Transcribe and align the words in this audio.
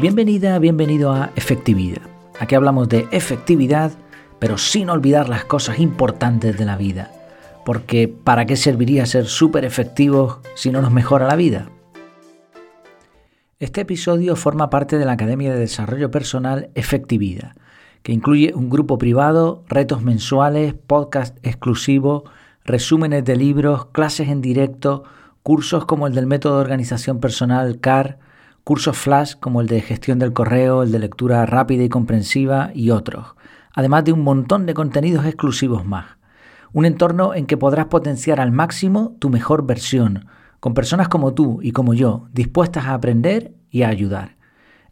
Bienvenida, 0.00 0.56
bienvenido 0.60 1.10
a 1.10 1.32
Efectividad. 1.34 2.02
Aquí 2.38 2.54
hablamos 2.54 2.88
de 2.88 3.08
efectividad, 3.10 3.90
pero 4.38 4.56
sin 4.56 4.90
olvidar 4.90 5.28
las 5.28 5.44
cosas 5.44 5.80
importantes 5.80 6.56
de 6.56 6.64
la 6.64 6.76
vida. 6.76 7.10
Porque 7.64 8.06
¿para 8.06 8.46
qué 8.46 8.54
serviría 8.54 9.06
ser 9.06 9.26
súper 9.26 9.64
efectivos 9.64 10.38
si 10.54 10.70
no 10.70 10.82
nos 10.82 10.92
mejora 10.92 11.26
la 11.26 11.34
vida? 11.34 11.68
Este 13.58 13.80
episodio 13.80 14.36
forma 14.36 14.70
parte 14.70 14.98
de 14.98 15.04
la 15.04 15.14
Academia 15.14 15.52
de 15.52 15.58
Desarrollo 15.58 16.12
Personal 16.12 16.70
Efectividad, 16.76 17.56
que 18.04 18.12
incluye 18.12 18.54
un 18.54 18.70
grupo 18.70 18.98
privado, 18.98 19.64
retos 19.66 20.02
mensuales, 20.02 20.74
podcast 20.74 21.36
exclusivo, 21.44 22.22
resúmenes 22.64 23.24
de 23.24 23.34
libros, 23.34 23.86
clases 23.86 24.28
en 24.28 24.42
directo, 24.42 25.02
cursos 25.42 25.86
como 25.86 26.06
el 26.06 26.14
del 26.14 26.28
método 26.28 26.54
de 26.54 26.60
organización 26.60 27.18
personal 27.18 27.80
CAR, 27.80 28.27
cursos 28.68 28.98
flash 28.98 29.32
como 29.40 29.62
el 29.62 29.66
de 29.66 29.80
gestión 29.80 30.18
del 30.18 30.34
correo, 30.34 30.82
el 30.82 30.92
de 30.92 30.98
lectura 30.98 31.46
rápida 31.46 31.84
y 31.84 31.88
comprensiva 31.88 32.70
y 32.74 32.90
otros, 32.90 33.28
además 33.72 34.04
de 34.04 34.12
un 34.12 34.20
montón 34.20 34.66
de 34.66 34.74
contenidos 34.74 35.24
exclusivos 35.24 35.86
más. 35.86 36.18
Un 36.74 36.84
entorno 36.84 37.34
en 37.34 37.46
que 37.46 37.56
podrás 37.56 37.86
potenciar 37.86 38.42
al 38.42 38.52
máximo 38.52 39.16
tu 39.20 39.30
mejor 39.30 39.64
versión, 39.64 40.26
con 40.60 40.74
personas 40.74 41.08
como 41.08 41.32
tú 41.32 41.60
y 41.62 41.72
como 41.72 41.94
yo, 41.94 42.28
dispuestas 42.34 42.84
a 42.84 42.92
aprender 42.92 43.54
y 43.70 43.84
a 43.84 43.88
ayudar. 43.88 44.36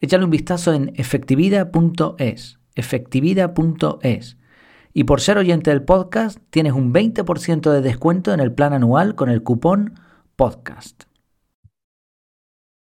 Échale 0.00 0.24
un 0.24 0.30
vistazo 0.30 0.72
en 0.72 0.92
efectividad.es, 0.95 2.58
efectividad.es. 2.76 4.38
Y 4.95 5.04
por 5.04 5.20
ser 5.20 5.36
oyente 5.36 5.68
del 5.68 5.82
podcast, 5.82 6.38
tienes 6.48 6.72
un 6.72 6.95
20% 6.95 7.70
de 7.70 7.82
descuento 7.82 8.32
en 8.32 8.40
el 8.40 8.54
plan 8.54 8.73
anual 8.73 9.14
con 9.16 9.29
el 9.29 9.42
cupón 9.42 10.01
podcast. 10.34 11.05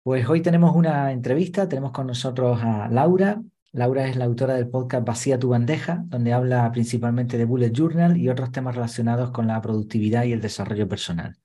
Pues 0.10 0.28
hoy 0.28 0.42
tenemos 0.42 0.76
una 0.76 1.12
entrevista, 1.12 1.70
tenemos 1.70 1.92
con 1.92 2.08
nosotros 2.08 2.60
a 2.64 2.88
Laura. 2.88 3.44
Laura 3.74 4.08
es 4.08 4.16
la 4.16 4.26
autora 4.26 4.56
del 4.56 4.68
podcast 4.68 5.06
Vacía 5.06 5.38
tu 5.38 5.50
bandeja, 5.50 6.04
donde 6.08 6.34
habla 6.34 6.72
principalmente 6.72 7.38
de 7.38 7.46
Bullet 7.46 7.72
Journal 7.72 8.18
y 8.18 8.28
otros 8.28 8.52
temas 8.52 8.74
relacionados 8.74 9.30
con 9.30 9.46
la 9.46 9.62
productividad 9.62 10.24
y 10.24 10.32
el 10.32 10.42
desarrollo 10.42 10.90
personal. 10.90 11.38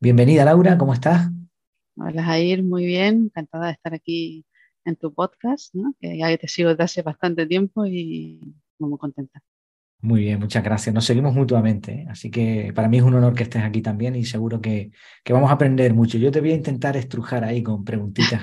Bienvenida 0.00 0.44
Laura, 0.44 0.76
¿cómo 0.76 0.92
estás? 0.92 1.30
Hola 1.94 2.24
Jair, 2.24 2.64
muy 2.64 2.84
bien, 2.84 3.26
encantada 3.26 3.66
de 3.66 3.72
estar 3.74 3.94
aquí 3.94 4.44
en 4.84 4.96
tu 4.96 5.14
podcast, 5.14 5.72
que 6.00 6.18
ya 6.18 6.36
te 6.36 6.48
sigo 6.48 6.70
desde 6.70 6.82
hace 6.82 7.02
bastante 7.02 7.46
tiempo 7.46 7.86
y 7.86 8.40
muy 8.80 8.98
contenta. 8.98 9.40
Muy 10.02 10.22
bien, 10.22 10.40
muchas 10.40 10.64
gracias. 10.64 10.94
Nos 10.94 11.04
seguimos 11.04 11.34
mutuamente, 11.34 11.92
¿eh? 11.92 12.06
así 12.08 12.30
que 12.30 12.72
para 12.74 12.88
mí 12.88 12.96
es 12.96 13.02
un 13.02 13.14
honor 13.14 13.34
que 13.34 13.42
estés 13.42 13.62
aquí 13.62 13.82
también 13.82 14.16
y 14.16 14.24
seguro 14.24 14.60
que, 14.60 14.92
vamos 15.28 15.50
a 15.50 15.54
aprender 15.54 15.92
mucho. 15.92 16.16
Yo 16.16 16.30
te 16.30 16.40
voy 16.40 16.52
a 16.52 16.54
intentar 16.56 16.96
estrujar 16.96 17.44
ahí 17.44 17.62
con 17.62 17.84
preguntitas 17.84 18.42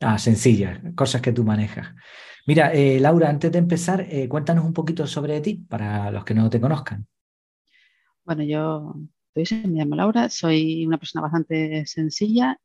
ah, 0.00 0.18
sencillas, 0.18 0.78
cosas 0.94 1.22
que 1.22 1.32
tú 1.32 1.42
manejas. 1.42 1.94
Mira, 2.46 2.72
eh, 2.74 3.00
Laura, 3.00 3.30
antes 3.30 3.50
de 3.50 3.58
empezar, 3.58 4.06
eh, 4.10 4.28
cuéntanos 4.28 4.64
un 4.64 4.74
poquito 4.74 5.06
sobre 5.06 5.40
ti 5.40 5.54
para 5.54 6.10
los 6.10 6.24
que 6.24 6.34
no 6.34 6.50
te 6.50 6.60
conozcan. 6.60 7.06
Bueno, 8.24 8.42
yo 8.42 8.94
me 9.34 9.78
llamo 9.78 9.96
Laura, 9.96 10.28
soy 10.28 10.84
una 10.84 10.98
persona 10.98 11.22
bastante 11.22 11.86
sencilla. 11.86 12.58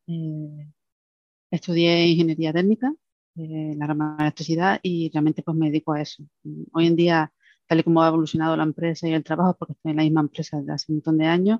estudié 1.51 2.07
ingeniería 2.07 2.51
técnica 2.51 2.93
en 3.35 3.79
la 3.79 3.87
rama 3.87 4.15
de 4.17 4.23
electricidad 4.25 4.79
y 4.83 5.09
realmente 5.13 5.41
pues 5.41 5.55
me 5.55 5.67
dedico 5.67 5.93
a 5.93 6.01
eso. 6.01 6.23
Hoy 6.73 6.87
en 6.87 6.95
día 6.95 7.31
tal 7.67 7.79
y 7.79 7.83
como 7.83 8.03
ha 8.03 8.07
evolucionado 8.07 8.55
la 8.57 8.63
empresa 8.63 9.07
y 9.07 9.13
el 9.13 9.23
trabajo, 9.23 9.55
porque 9.57 9.73
estoy 9.73 9.91
en 9.91 9.97
la 9.97 10.03
misma 10.03 10.21
empresa 10.21 10.57
desde 10.59 10.73
hace 10.73 10.91
un 10.91 10.97
montón 10.97 11.17
de 11.17 11.25
años, 11.25 11.59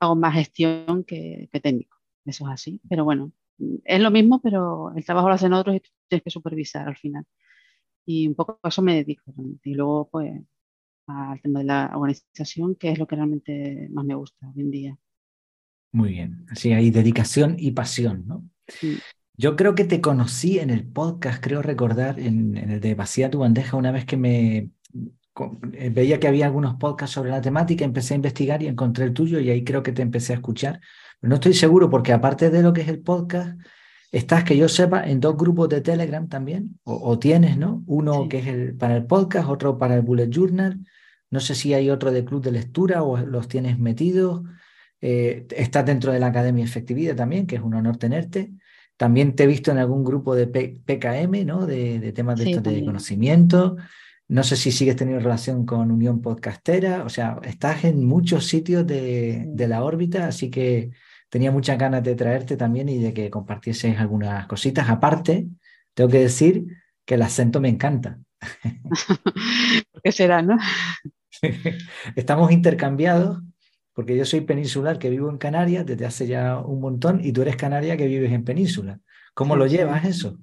hago 0.00 0.16
más 0.16 0.34
gestión 0.34 1.04
que, 1.04 1.48
técnico. 1.62 1.96
Eso 2.24 2.46
es 2.46 2.52
así. 2.52 2.80
Pero 2.88 3.04
bueno, 3.04 3.32
es 3.84 4.00
lo 4.00 4.10
mismo, 4.10 4.40
pero 4.40 4.92
el 4.94 5.04
trabajo 5.04 5.28
lo 5.28 5.34
hacen 5.34 5.52
otros 5.52 5.76
y 5.76 5.82
tienes 6.08 6.22
que 6.22 6.30
supervisar 6.30 6.88
al 6.88 6.96
final. 6.96 7.24
Y 8.06 8.28
un 8.28 8.34
poco 8.34 8.58
a 8.62 8.68
eso 8.68 8.82
me 8.82 8.94
dedico. 8.94 9.34
Y 9.64 9.74
luego, 9.74 10.08
pues, 10.10 10.32
al 11.06 11.40
tema 11.40 11.60
de 11.60 11.64
la 11.66 11.90
organización, 11.94 12.74
que 12.74 12.90
es 12.90 12.98
lo 12.98 13.06
que 13.06 13.16
realmente 13.16 13.88
más 13.90 14.04
me 14.04 14.14
gusta 14.14 14.46
hoy 14.48 14.60
en 14.60 14.70
día. 14.70 14.98
Muy 15.92 16.10
bien. 16.10 16.46
Así 16.50 16.72
hay 16.72 16.90
dedicación 16.90 17.56
y 17.58 17.70
pasión, 17.72 18.24
¿no? 18.26 18.48
Yo 19.36 19.56
creo 19.56 19.74
que 19.74 19.84
te 19.84 20.00
conocí 20.00 20.58
en 20.58 20.70
el 20.70 20.86
podcast, 20.86 21.42
creo 21.42 21.62
recordar, 21.62 22.18
en, 22.18 22.56
en, 22.56 22.70
el 22.70 22.80
de 22.80 22.94
Vacía 22.94 23.30
tu 23.30 23.38
bandeja, 23.38 23.76
una 23.76 23.92
vez 23.92 24.04
que 24.04 24.16
me 24.16 24.70
veía 25.92 26.20
que 26.20 26.28
había 26.28 26.46
algunos 26.46 26.74
podcasts 26.76 27.14
sobre 27.14 27.30
la 27.30 27.40
temática, 27.40 27.84
empecé 27.84 28.14
a 28.14 28.16
investigar 28.16 28.62
y 28.62 28.66
encontré 28.66 29.04
el 29.04 29.12
tuyo 29.12 29.40
y 29.40 29.50
ahí 29.50 29.64
creo 29.64 29.82
que 29.82 29.92
te 29.92 30.02
empecé 30.02 30.32
a 30.32 30.36
escuchar. 30.36 30.80
Pero 31.20 31.28
no 31.30 31.34
estoy 31.36 31.54
seguro 31.54 31.90
porque 31.90 32.12
aparte 32.12 32.50
de 32.50 32.62
lo 32.62 32.72
que 32.72 32.82
es 32.82 32.88
el 32.88 33.00
podcast, 33.00 33.58
estás, 34.12 34.44
que 34.44 34.56
yo 34.56 34.68
sepa, 34.68 35.08
en 35.08 35.20
dos 35.20 35.36
grupos 35.36 35.68
de 35.68 35.80
Telegram 35.80 36.28
también, 36.28 36.78
o, 36.84 37.18
tienes, 37.18 37.56
¿no? 37.56 37.82
Uno 37.86 38.28
que 38.28 38.38
es 38.38 38.46
el, 38.46 38.74
para 38.74 38.96
el 38.96 39.06
podcast, 39.06 39.48
otro 39.48 39.78
para 39.78 39.96
el 39.96 40.02
Bullet 40.02 40.28
Journal. 40.28 40.78
No 41.30 41.40
sé 41.40 41.54
si 41.54 41.74
hay 41.74 41.90
otro 41.90 42.10
de 42.10 42.24
club 42.24 42.42
de 42.42 42.52
lectura 42.52 43.02
o 43.02 43.18
los 43.18 43.48
tienes 43.48 43.78
metidos. 43.78 44.42
Eh, 45.00 45.46
estás 45.56 45.84
dentro 45.84 46.12
de 46.12 46.20
la 46.20 46.28
Academia 46.28 46.64
Efectividad 46.64 47.16
también, 47.16 47.46
que 47.46 47.56
es 47.56 47.62
un 47.62 47.74
honor 47.74 47.98
tenerte. 47.98 48.52
También 48.96 49.36
te 49.36 49.44
he 49.44 49.46
visto 49.46 49.70
en 49.70 49.78
algún 49.78 50.02
grupo 50.02 50.34
de 50.34 50.46
PKM, 50.46 51.46
¿no? 51.46 51.66
De, 51.66 52.12
temas 52.12 52.38
de, 52.38 52.60
de 52.60 52.84
conocimiento. 52.84 53.76
No 54.28 54.42
sé 54.42 54.56
si 54.56 54.72
sigues 54.72 54.96
teniendo 54.96 55.22
relación 55.22 55.64
con 55.64 55.90
Unión 55.90 56.20
Podcastera, 56.20 57.02
o 57.04 57.08
sea, 57.08 57.40
estás 57.44 57.84
en 57.84 58.04
muchos 58.04 58.46
sitios 58.46 58.86
de, 58.86 59.50
la 59.56 59.82
órbita, 59.82 60.26
así 60.26 60.50
que 60.50 60.90
tenía 61.30 61.50
muchas 61.50 61.78
ganas 61.78 62.02
de 62.02 62.14
traerte 62.14 62.58
también 62.58 62.90
y 62.90 62.98
de 62.98 63.14
que 63.14 63.30
compartieses 63.30 63.98
algunas 63.98 64.46
cositas. 64.46 64.90
Aparte, 64.90 65.46
tengo 65.94 66.10
que 66.10 66.20
decir 66.20 66.66
que 67.06 67.14
el 67.14 67.22
acento 67.22 67.58
me 67.58 67.70
encanta. 67.70 68.18
¿Por 69.92 70.02
qué 70.04 70.12
será, 70.12 70.42
no? 70.42 70.58
Estamos 72.14 72.52
intercambiados 72.52 73.40
porque 73.94 74.16
yo 74.16 74.26
soy 74.26 74.42
peninsular 74.42 74.98
que 74.98 75.10
vivo 75.10 75.30
en 75.30 75.38
Canarias 75.38 75.86
desde 75.86 76.04
hace 76.04 76.26
ya 76.26 76.58
un 76.58 76.80
montón 76.80 77.24
y 77.24 77.32
tú 77.32 77.42
eres 77.42 77.56
canaria 77.56 77.96
que 77.96 78.06
vives 78.06 78.30
en 78.30 78.44
península. 78.44 79.00
¿Cómo 79.34 79.56
lo 79.56 79.66
llevas 79.66 80.04
eso? 80.04 80.38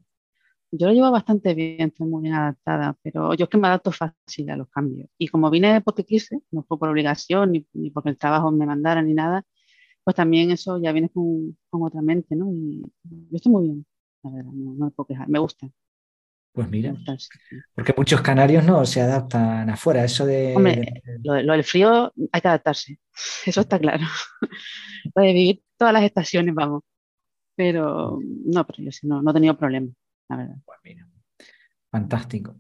Yo 0.78 0.88
lo 0.88 0.94
llevo 0.94 1.12
bastante 1.12 1.54
bien, 1.54 1.90
estoy 1.90 2.08
muy 2.08 2.24
bien 2.24 2.34
adaptada, 2.34 2.98
pero 3.02 3.34
yo 3.34 3.46
es 3.46 3.50
que 3.50 3.58
me 3.58 3.68
adapto 3.68 3.92
fácil 3.92 4.50
a 4.50 4.58
los 4.58 4.70
cambios. 4.70 5.10
Y 5.18 5.28
como 5.28 5.50
vine 5.50 5.82
porque 5.82 6.04
quise, 6.04 6.42
no 6.52 6.64
fue 6.64 6.78
por 6.78 6.90
obligación 6.90 7.52
ni, 7.52 7.90
porque 7.92 8.10
el 8.10 8.18
trabajo 8.18 8.52
me 8.52 8.66
mandara 8.66 9.02
ni 9.02 9.14
nada, 9.14 9.44
pues 10.04 10.16
también 10.16 10.52
eso 10.52 10.78
ya 10.80 10.92
viene 10.92 11.10
con, 11.10 11.58
otra 11.70 12.02
mente, 12.02 12.36
¿no? 12.36 12.52
Y 12.52 12.82
yo 13.04 13.36
estoy 13.36 13.52
muy 13.52 13.64
bien, 13.64 13.86
la 14.24 14.32
verdad, 14.32 14.52
no, 14.52 14.86
me 14.86 14.92
puedo 14.92 15.08
quejar, 15.08 15.30
me 15.30 15.40
gusta. 15.40 15.70
Pues 16.52 16.70
mira, 16.70 16.96
porque 17.74 17.94
muchos 17.98 18.22
canarios 18.22 18.64
no 18.64 18.86
se 18.86 19.02
adaptan 19.02 19.70
afuera, 19.70 20.06
eso 20.06 20.26
de... 20.26 20.56
Hombre, 20.56 21.04
Lo, 21.22 21.34
del 21.34 21.64
frío 21.64 22.14
hay 22.32 22.42
que 22.42 22.48
adaptarse, 22.48 23.00
eso 23.46 23.62
está 23.62 23.80
claro. 23.80 24.06
Puede 25.14 25.34
vivir 25.34 25.64
todas 25.78 25.94
las 25.94 26.04
estaciones, 26.04 26.54
vamos. 26.56 26.84
Pero 27.58 28.20
no, 28.22 28.68
pero 28.68 28.84
yo 28.84 28.92
sí 28.92 29.08
no, 29.08 29.22
no 29.22 29.32
he 29.32 29.34
tenido 29.34 29.58
problemas 29.58 29.96
la 30.30 30.56
pues 30.66 30.80
fantástico. 31.92 32.56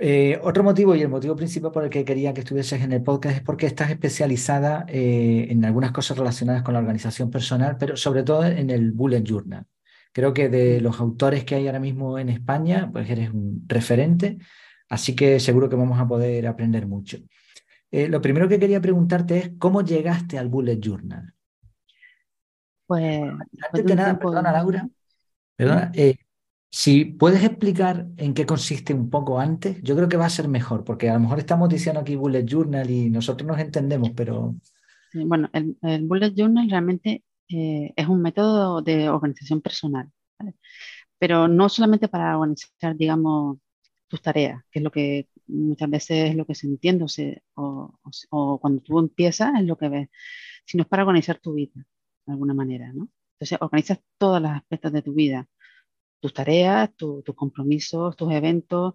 Eh, 0.00 0.38
otro 0.42 0.62
motivo 0.62 0.94
y 0.94 1.02
el 1.02 1.08
motivo 1.08 1.34
principal 1.34 1.72
por 1.72 1.82
el 1.82 1.90
que 1.90 2.04
quería 2.04 2.32
que 2.32 2.40
estuvieses 2.40 2.80
en 2.82 2.92
el 2.92 3.02
podcast 3.02 3.36
es 3.36 3.42
porque 3.42 3.66
estás 3.66 3.90
especializada 3.90 4.86
eh, 4.88 5.48
en 5.50 5.64
algunas 5.64 5.90
cosas 5.90 6.18
relacionadas 6.18 6.62
con 6.62 6.74
la 6.74 6.80
organización 6.80 7.30
personal, 7.30 7.76
pero 7.78 7.96
sobre 7.96 8.22
todo 8.22 8.44
en 8.44 8.70
el 8.70 8.92
Bullet 8.92 9.22
Journal. 9.22 9.64
Creo 10.12 10.32
que 10.32 10.48
de 10.48 10.80
los 10.80 11.00
autores 11.00 11.44
que 11.44 11.56
hay 11.56 11.66
ahora 11.66 11.80
mismo 11.80 12.18
en 12.18 12.28
España, 12.28 12.88
pues 12.92 13.10
eres 13.10 13.30
un 13.30 13.64
referente, 13.66 14.38
así 14.88 15.16
que 15.16 15.40
seguro 15.40 15.68
que 15.68 15.76
vamos 15.76 15.98
a 15.98 16.06
poder 16.06 16.46
aprender 16.46 16.86
mucho. 16.86 17.18
Eh, 17.90 18.08
lo 18.08 18.20
primero 18.20 18.48
que 18.48 18.60
quería 18.60 18.80
preguntarte 18.80 19.38
es 19.38 19.50
cómo 19.58 19.82
llegaste 19.82 20.38
al 20.38 20.48
Bullet 20.48 20.78
Journal. 20.78 21.34
Pues, 22.86 23.20
antes 23.20 23.84
de 23.84 23.94
nada, 23.96 24.18
perdona 24.18 24.52
Laura, 24.52 24.88
perdona, 25.56 25.92
si 26.70 27.04
puedes 27.06 27.42
explicar 27.44 28.06
en 28.16 28.34
qué 28.34 28.44
consiste 28.44 28.92
un 28.92 29.08
poco 29.10 29.40
antes, 29.40 29.80
yo 29.82 29.96
creo 29.96 30.08
que 30.08 30.16
va 30.16 30.26
a 30.26 30.30
ser 30.30 30.48
mejor, 30.48 30.84
porque 30.84 31.08
a 31.08 31.14
lo 31.14 31.20
mejor 31.20 31.38
estamos 31.38 31.68
diciendo 31.68 32.00
aquí 32.00 32.14
Bullet 32.16 32.44
Journal 32.44 32.90
y 32.90 33.08
nosotros 33.10 33.46
nos 33.46 33.58
entendemos, 33.58 34.10
pero... 34.14 34.54
bueno, 35.14 35.48
el, 35.52 36.06
Bullet 36.06 36.34
Journal 36.34 36.68
realmente 36.68 37.24
eh, 37.48 37.92
es 37.96 38.06
un 38.06 38.20
método 38.20 38.82
de 38.82 39.08
organización 39.08 39.62
personal, 39.62 40.10
pero 41.18 41.48
no 41.48 41.68
solamente 41.68 42.08
para 42.08 42.36
organizar, 42.36 42.96
digamos, 42.96 43.58
tus 44.06 44.20
tareas, 44.20 44.62
que 44.70 44.78
es 44.80 44.82
lo 44.82 44.90
que 44.90 45.28
muchas 45.46 45.88
veces 45.88 46.30
es 46.30 46.36
lo 46.36 46.46
que 46.46 46.54
se 46.54 46.66
entiende 46.66 47.06
o, 47.54 48.58
cuando 48.60 48.82
tú 48.82 48.98
empiezas 48.98 49.52
es 49.58 49.64
lo 49.64 49.76
que 49.76 49.88
ves, 49.88 50.08
sino 50.66 50.82
es 50.82 50.88
para 50.88 51.02
organizar 51.02 51.38
tu 51.38 51.54
vida, 51.54 51.86
de 52.26 52.32
alguna 52.32 52.54
manera, 52.54 52.92
¿no? 52.92 53.08
Entonces, 53.34 53.58
organizas 53.60 54.00
todos 54.18 54.42
los 54.42 54.50
aspectos 54.50 54.92
de 54.92 55.02
tu 55.02 55.14
vida 55.14 55.48
tus 56.20 56.34
tareas, 56.34 56.94
tus 56.96 57.24
compromisos, 57.34 58.16
tus 58.16 58.32
eventos, 58.32 58.94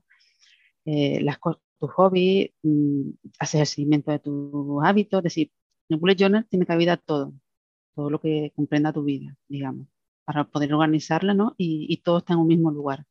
eh, 0.86 1.22
las, 1.22 1.40
tus 1.80 1.92
hobbies, 1.92 2.52
mm, 2.64 3.10
haces 3.40 3.62
el 3.62 3.68
seguimiento 3.68 4.12
de 4.12 4.20
tus 4.20 4.84
hábitos. 4.84 5.20
Es 5.20 5.24
decir, 5.24 5.52
en 5.90 5.96
el 5.96 6.00
Bullet 6.00 6.16
Journal 6.16 6.48
tiene 6.50 6.66
cabida 6.66 6.98
todo, 6.98 7.34
todo 7.96 8.10
lo 8.10 8.20
que 8.22 8.52
comprenda 8.56 8.94
tu 8.94 9.04
vida, 9.04 9.36
digamos. 9.48 9.88
para 10.26 10.46
poder 10.46 10.74
organizarla, 10.74 11.34
¿no? 11.34 11.54
Y, 11.58 11.86
y, 11.90 11.98
todo 11.98 12.20
está 12.20 12.34
en 12.34 12.40
un 12.40 12.48
mismo 12.48 12.72
lugar. 12.72 13.06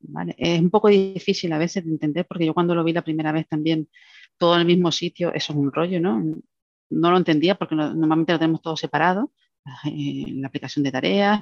¿Vale? 0.00 0.34
Es 0.38 0.60
un 0.60 0.70
poco 0.70 0.88
difícil 0.88 1.52
a 1.52 1.58
veces 1.58 1.84
de 1.84 1.90
entender 1.90 2.26
porque 2.26 2.44
yo 2.44 2.52
cuando 2.52 2.74
lo 2.74 2.84
vi 2.84 2.92
la 2.92 3.02
primera 3.02 3.32
vez 3.32 3.48
también 3.48 3.88
todo 4.36 4.54
en 4.54 4.60
el 4.60 4.66
mismo 4.66 4.92
sitio, 4.92 5.32
eso 5.32 5.52
es 5.52 5.58
un 5.58 5.72
rollo, 5.72 6.00
¿no? 6.00 6.22
No 6.90 7.10
lo 7.10 7.16
entendía 7.16 7.54
porque 7.54 7.74
normalmente 7.74 8.32
lo 8.32 8.38
tenemos 8.38 8.62
todo 8.62 8.76
separado, 8.76 9.32
la 10.40 10.48
aplicación 10.48 10.82
de 10.84 10.92
tareas, 10.92 11.40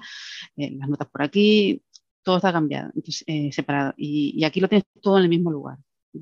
las 0.57 0.89
notas 0.89 1.09
por 1.09 1.23
aquí, 1.23 1.83
todo 2.23 2.37
está 2.37 2.53
cambiado, 2.53 2.91
entonces, 2.95 3.25
eh, 3.27 3.53
separado. 3.53 3.95
Y, 3.97 4.45
aquí 4.45 4.61
lo 4.61 4.69
tienes 4.69 4.85
todo 5.01 5.19
en 5.19 5.25
el 5.25 5.29
mismo 5.29 5.51
lugar. 5.51 5.79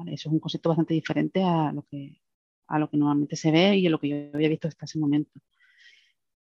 Eso 0.06 0.29
es 0.29 0.32
un 0.32 0.41
concepto 0.41 0.70
bastante 0.70 0.94
diferente 0.94 1.43
a 1.43 1.73
lo 1.73 1.85
que, 1.91 2.20
a 2.69 2.79
lo 2.79 2.88
que 2.88 2.97
normalmente 2.97 3.37
se 3.37 3.50
ve 3.50 3.76
y 3.76 3.87
a 3.87 3.91
lo 3.91 3.99
que 3.99 4.08
yo 4.08 4.17
había 4.35 4.49
visto 4.49 4.69
hasta 4.69 4.85
ese 4.87 4.99
momento. 4.99 5.41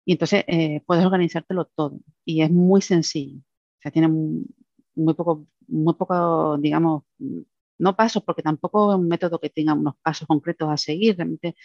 Y 0.06 0.13
entonces 0.13 0.44
eh, 0.48 0.81
puedes 0.86 1.06
organizártelo 1.06 1.65
todo 1.65 2.00
y 2.25 2.42
es 2.42 2.51
muy 2.51 2.81
sencillo. 2.81 3.39
O 3.39 3.81
sea, 3.81 3.92
tiene 3.92 4.07
muy 4.09 5.13
poco, 5.15 5.47
muy 5.68 5.94
poco, 5.95 6.57
digamos, 6.57 7.04
no 7.81 7.95
pasos, 7.95 8.24
porque 8.24 8.42
tampoco 8.44 8.94
es 8.94 9.00
un 9.00 9.07
método 9.07 9.39
que 9.39 9.50
tenga 9.50 9.74
unos 9.74 9.95
pasos 10.01 10.28
concretos 10.28 10.69
a 10.69 10.78
seguir. 10.78 11.18
Realmente 11.18 11.56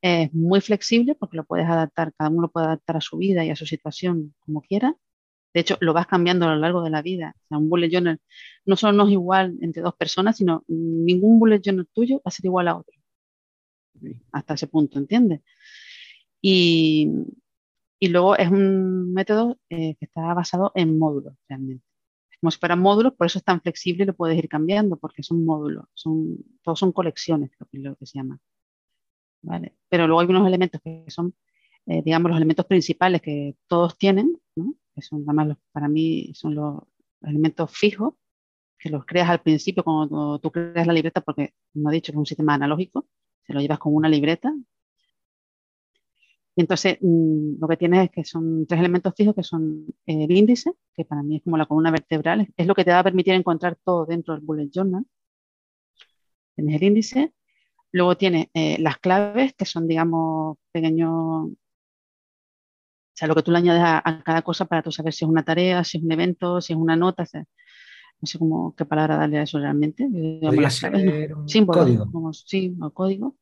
es 0.00 0.32
muy 0.34 0.60
flexible 0.60 1.14
porque 1.14 1.36
lo 1.36 1.44
puedes 1.44 1.66
adaptar, 1.66 2.12
cada 2.16 2.30
uno 2.30 2.42
lo 2.42 2.50
puede 2.50 2.66
adaptar 2.66 2.96
a 2.96 3.00
su 3.00 3.18
vida 3.18 3.44
y 3.44 3.50
a 3.50 3.56
su 3.56 3.66
situación 3.66 4.34
como 4.40 4.62
quiera. 4.62 4.96
De 5.54 5.60
hecho, 5.60 5.76
lo 5.80 5.92
vas 5.94 6.06
cambiando 6.06 6.46
a 6.46 6.54
lo 6.54 6.60
largo 6.60 6.82
de 6.82 6.90
la 6.90 7.02
vida. 7.02 7.34
O 7.36 7.48
sea, 7.48 7.58
un 7.58 7.68
bullet 7.70 7.90
journal 7.90 8.20
no 8.66 8.76
solo 8.76 8.92
no 8.92 9.06
es 9.06 9.12
igual 9.12 9.56
entre 9.62 9.82
dos 9.82 9.94
personas, 9.96 10.36
sino 10.36 10.64
ningún 10.68 11.38
bullet 11.38 11.60
journal 11.62 11.88
tuyo 11.92 12.18
va 12.18 12.22
a 12.26 12.30
ser 12.30 12.46
igual 12.46 12.68
a 12.68 12.76
otro. 12.76 12.94
Hasta 14.32 14.54
ese 14.54 14.66
punto, 14.68 14.98
¿entiendes? 14.98 15.40
Y, 16.40 17.10
y 18.00 18.08
luego 18.08 18.36
es 18.36 18.50
un 18.50 19.12
método 19.12 19.58
eh, 19.70 19.96
que 19.96 20.04
está 20.06 20.34
basado 20.34 20.72
en 20.74 20.98
módulos, 20.98 21.34
realmente. 21.48 21.87
Como 22.40 22.50
si 22.50 22.58
fueran 22.58 22.80
módulos, 22.80 23.14
por 23.14 23.26
eso 23.26 23.38
es 23.38 23.44
tan 23.44 23.60
flexible 23.60 24.04
y 24.04 24.06
lo 24.06 24.14
puedes 24.14 24.38
ir 24.38 24.48
cambiando, 24.48 24.96
porque 24.96 25.22
son 25.22 25.44
módulos, 25.44 25.86
son, 25.94 26.38
todos 26.62 26.78
son 26.78 26.92
colecciones, 26.92 27.50
lo 27.72 27.96
que, 27.96 28.06
se 28.06 28.18
llama. 28.18 28.38
¿Vale? 29.42 29.76
Pero 29.88 30.06
luego 30.06 30.20
hay 30.20 30.26
unos 30.28 30.46
elementos 30.46 30.80
que 30.82 31.04
son, 31.08 31.34
eh, 31.86 32.02
digamos, 32.04 32.30
los 32.30 32.36
elementos 32.36 32.66
principales 32.66 33.22
que 33.22 33.56
todos 33.66 33.98
tienen, 33.98 34.40
¿no? 34.56 34.74
que 34.94 35.02
son 35.02 35.24
además 35.26 35.56
para 35.72 35.88
mí 35.88 36.32
son 36.34 36.54
los 36.54 36.82
elementos 37.22 37.70
fijos, 37.76 38.14
que 38.78 38.90
los 38.90 39.04
creas 39.04 39.28
al 39.28 39.42
principio 39.42 39.82
cuando 39.84 40.38
tú 40.38 40.52
creas 40.52 40.86
la 40.86 40.92
libreta, 40.92 41.20
porque 41.20 41.54
no 41.74 41.90
he 41.90 41.94
dicho 41.94 42.12
que 42.12 42.16
es 42.16 42.20
un 42.20 42.26
sistema 42.26 42.54
analógico, 42.54 43.08
se 43.46 43.52
lo 43.52 43.60
llevas 43.60 43.78
con 43.78 43.94
una 43.94 44.08
libreta, 44.08 44.54
y 46.58 46.60
entonces 46.60 46.98
mm, 47.00 47.60
lo 47.60 47.68
que 47.68 47.76
tienes 47.76 48.06
es 48.06 48.10
que 48.10 48.24
son 48.24 48.66
tres 48.66 48.80
elementos 48.80 49.14
fijos 49.16 49.32
que 49.32 49.44
son 49.44 49.86
el 50.06 50.28
índice, 50.28 50.72
que 50.92 51.04
para 51.04 51.22
mí 51.22 51.36
es 51.36 51.42
como 51.44 51.56
la 51.56 51.66
columna 51.66 51.92
vertebral, 51.92 52.48
es 52.56 52.66
lo 52.66 52.74
que 52.74 52.84
te 52.84 52.90
va 52.90 52.98
a 52.98 53.04
permitir 53.04 53.34
encontrar 53.34 53.78
todo 53.84 54.04
dentro 54.06 54.34
del 54.34 54.44
bullet 54.44 54.68
journal. 54.68 55.06
Tienes 56.56 56.74
el 56.74 56.82
índice, 56.82 57.32
luego 57.92 58.16
tienes 58.16 58.48
eh, 58.54 58.76
las 58.80 58.98
claves, 58.98 59.54
que 59.54 59.66
son, 59.66 59.86
digamos, 59.86 60.58
pequeños, 60.72 61.12
o 61.12 61.54
sea, 63.14 63.28
lo 63.28 63.36
que 63.36 63.44
tú 63.44 63.52
le 63.52 63.58
añades 63.58 63.82
a, 63.84 64.22
cada 64.24 64.42
cosa 64.42 64.64
para 64.64 64.82
tú 64.82 64.90
saber 64.90 65.12
si 65.12 65.24
es 65.24 65.30
una 65.30 65.44
tarea, 65.44 65.84
si 65.84 65.98
es 65.98 66.02
un 66.02 66.10
evento, 66.10 66.60
si 66.60 66.72
es 66.72 66.76
una 66.76 66.96
nota, 66.96 67.24
no 68.20 68.26
sé 68.26 68.36
cómo, 68.36 68.74
qué 68.74 68.84
palabra 68.84 69.16
darle 69.16 69.38
a 69.38 69.42
eso 69.42 69.60
realmente. 69.60 70.08
Digamos, 70.10 70.80
claves, 70.80 71.30
código. 71.68 72.32
sí, 72.32 72.76
o 72.80 72.90
código. 72.90 73.36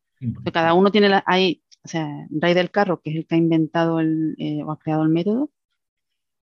cada 0.52 0.74
uno 0.74 0.90
tiene, 0.90 1.08
la, 1.08 1.24
hay 1.26 1.62
o 1.86 1.88
sea, 1.88 2.26
Ray 2.30 2.54
del 2.54 2.72
Carro, 2.72 3.00
que 3.00 3.10
es 3.10 3.16
el 3.16 3.26
que 3.26 3.36
ha 3.36 3.38
inventado 3.38 4.00
el, 4.00 4.34
eh, 4.38 4.62
o 4.64 4.72
ha 4.72 4.78
creado 4.78 5.04
el 5.04 5.08
método, 5.10 5.50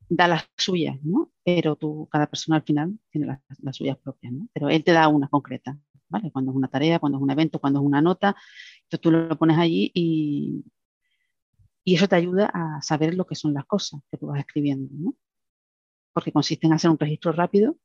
da 0.10 0.28
las 0.28 0.50
suyas, 0.58 0.98
¿no? 1.04 1.32
Pero 1.44 1.76
tú, 1.76 2.08
cada 2.12 2.28
persona 2.28 2.58
al 2.58 2.64
final 2.64 3.00
tiene 3.12 3.28
las, 3.28 3.76
suyas 3.76 3.98
propias, 4.00 4.34
¿no? 4.34 4.48
Pero 4.54 4.70
él 4.70 4.84
te 4.84 4.94
da 4.94 5.08
una 5.10 5.28
concreta, 5.28 5.78
¿vale? 6.10 6.32
Cuando 6.32 6.52
es 6.52 6.58
una 6.58 6.70
tarea, 6.70 7.00
cuando 7.00 7.20
es 7.20 7.22
un 7.24 7.30
evento, 7.32 7.60
cuando 7.60 7.80
es 7.80 7.86
una 7.86 8.02
nota, 8.02 8.36
entonces 8.84 9.02
tú 9.02 9.12
lo 9.12 9.38
pones 9.38 9.58
allí 9.60 9.92
y, 9.94 10.66
y 11.84 11.96
eso 11.96 12.08
te 12.08 12.16
ayuda 12.16 12.50
a 12.54 12.82
saber 12.82 13.14
lo 13.16 13.28
que 13.28 13.36
son 13.36 13.54
las 13.54 13.66
cosas 13.66 14.02
que 14.10 14.18
tú 14.18 14.28
vas 14.28 14.40
escribiendo, 14.40 14.90
¿no? 14.92 15.16
Porque 16.14 16.32
consiste 16.32 16.66
en 16.68 16.74
hacer 16.74 16.90
un 16.90 16.98
registro 17.00 17.32
rápido 17.32 17.78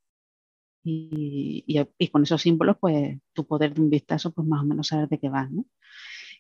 y, 0.83 1.65
y, 1.67 1.81
y, 1.99 2.09
con 2.09 2.23
esos 2.23 2.41
símbolos, 2.43 2.77
pues, 2.81 3.19
tu 3.35 3.47
poder 3.47 3.75
de 3.75 3.83
un 3.83 3.91
vistazo, 3.91 4.33
pues 4.33 4.49
más 4.49 4.63
o 4.63 4.65
menos 4.65 4.89
saber 4.89 5.09
de 5.09 5.19
qué 5.19 5.29
vas, 5.29 5.51
¿no? 5.51 5.67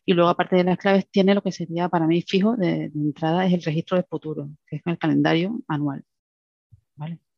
Y 0.04 0.14
luego, 0.14 0.30
aparte 0.30 0.56
de 0.56 0.64
las 0.64 0.78
claves, 0.78 1.08
tiene 1.10 1.34
lo 1.34 1.42
que 1.42 1.52
sería 1.52 1.88
para 1.88 2.06
mí 2.06 2.22
fijo 2.22 2.56
de, 2.56 2.90
entrada, 2.94 3.46
es 3.46 3.52
el 3.52 3.62
registro 3.62 3.96
de 3.96 4.02
futuro, 4.04 4.50
que 4.66 4.76
es 4.76 4.82
el 4.84 4.98
calendario 4.98 5.60
anual. 5.68 6.04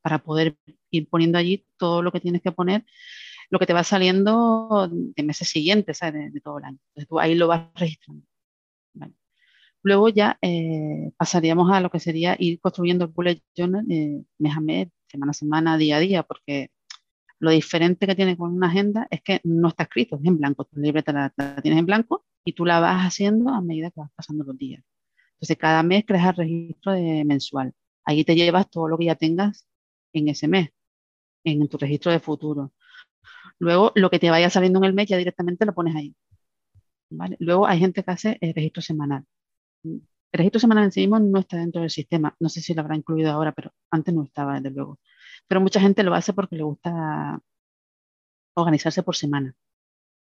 Para 0.03 0.19
poder 0.19 0.57
ir 0.91 1.09
poniendo 1.09 1.39
allí 1.39 1.67
todo 1.79 2.03
lo 2.03 2.13
que 2.13 2.21
tienes 2.21 2.43
que 2.43 2.53
poner, 2.53 2.85
lo 3.51 3.59
que 3.59 3.67
te 3.67 3.73
va 3.73 3.85
saliendo 3.85 4.89
de 4.91 5.23
meses 5.23 5.49
siguientes, 5.49 5.99
¿sabes? 5.99 6.33
De, 6.33 6.41
todo 6.41 6.59
el 6.59 6.65
año. 6.65 6.79
Entonces 6.89 7.09
tú 7.09 7.21
ahí 7.21 7.35
lo 7.35 7.49
vas 7.49 7.69
registrando. 7.75 8.25
Luego 9.83 10.09
ya 10.09 10.39
eh, 10.41 11.13
pasaríamos 11.19 11.71
a 11.71 11.81
lo 11.81 11.91
que 11.91 12.01
sería 12.01 12.37
ir 12.39 12.59
construyendo 12.61 13.05
el 13.05 13.11
bullet 13.11 13.43
journal 13.55 13.85
eh, 13.91 14.23
mes 14.39 14.57
a 14.57 14.61
mes, 14.61 14.89
semana 15.07 15.31
a 15.31 15.35
semana, 15.35 15.77
día 15.77 15.99
a 15.99 16.01
día, 16.01 16.23
porque 16.23 16.71
lo 17.39 17.51
diferente 17.51 18.07
que 18.07 18.15
tiene 18.15 18.37
con 18.37 18.53
una 18.55 18.69
agenda 18.69 19.07
es 19.11 19.21
que 19.23 19.41
no 19.45 19.69
está 19.69 19.83
escrito, 19.85 20.17
es 20.17 20.25
en 20.25 20.39
blanco. 20.39 20.65
Tu 20.65 20.81
libreta 20.81 21.13
la 21.13 21.61
tienes 21.61 21.81
en 21.81 21.87
blanco 21.87 22.25
y 22.45 22.53
tú 22.53 22.65
la 22.65 22.81
vas 22.81 23.07
haciendo 23.07 23.51
a 23.51 23.61
medida 23.61 23.91
que 23.91 24.01
vas 24.01 24.11
pasando 24.15 24.45
los 24.45 24.59
días. 24.59 24.83
Entonces, 25.35 25.57
cada 25.59 25.83
mes 25.83 26.05
creas 26.07 26.29
el 26.31 26.37
registro 26.37 26.93
mensual. 27.25 27.73
Ahí 28.05 28.25
te 28.25 28.35
llevas 28.35 28.71
todo 28.71 28.89
lo 28.89 28.99
que 28.99 29.07
ya 29.07 29.15
tengas 29.15 29.67
en 30.13 30.29
ese 30.29 30.49
mes, 30.49 30.71
en 31.45 31.69
tu 31.69 31.79
registro 31.79 32.13
de 32.13 32.21
futuro. 32.21 32.73
Luego, 33.59 33.93
lo 33.95 34.11
que 34.11 34.19
te 34.19 34.31
vaya 34.31 34.51
saliendo 34.51 34.79
en 34.79 34.85
el 34.85 34.95
mes 34.95 35.09
ya 35.09 35.17
directamente 35.17 35.67
lo 35.67 35.75
pones 35.75 35.97
ahí. 35.97 36.15
¿vale? 37.11 37.37
Luego, 37.41 37.67
hay 37.67 37.79
gente 37.79 38.03
que 38.03 38.11
hace 38.11 38.39
el 38.41 38.55
registro 38.55 38.83
semanal. 38.83 39.25
El 39.85 40.03
registro 40.33 40.61
semanal 40.61 40.85
en 40.85 40.93
sí 40.93 41.01
mismo 41.01 41.19
no 41.19 41.41
está 41.41 41.57
dentro 41.59 41.81
del 41.81 41.91
sistema. 41.91 42.35
No 42.41 42.49
sé 42.49 42.61
si 42.61 42.75
lo 42.75 42.83
habrá 42.83 42.97
incluido 42.97 43.31
ahora, 43.31 43.53
pero 43.53 43.73
antes 43.91 44.15
no 44.15 44.25
estaba, 44.25 44.55
desde 44.61 44.71
luego. 44.71 44.99
Pero 45.47 45.61
mucha 45.61 45.81
gente 45.81 46.03
lo 46.03 46.15
hace 46.15 46.33
porque 46.33 46.57
le 46.57 46.65
gusta 46.65 47.41
organizarse 48.55 49.03
por 49.03 49.17
semana. 49.17 49.55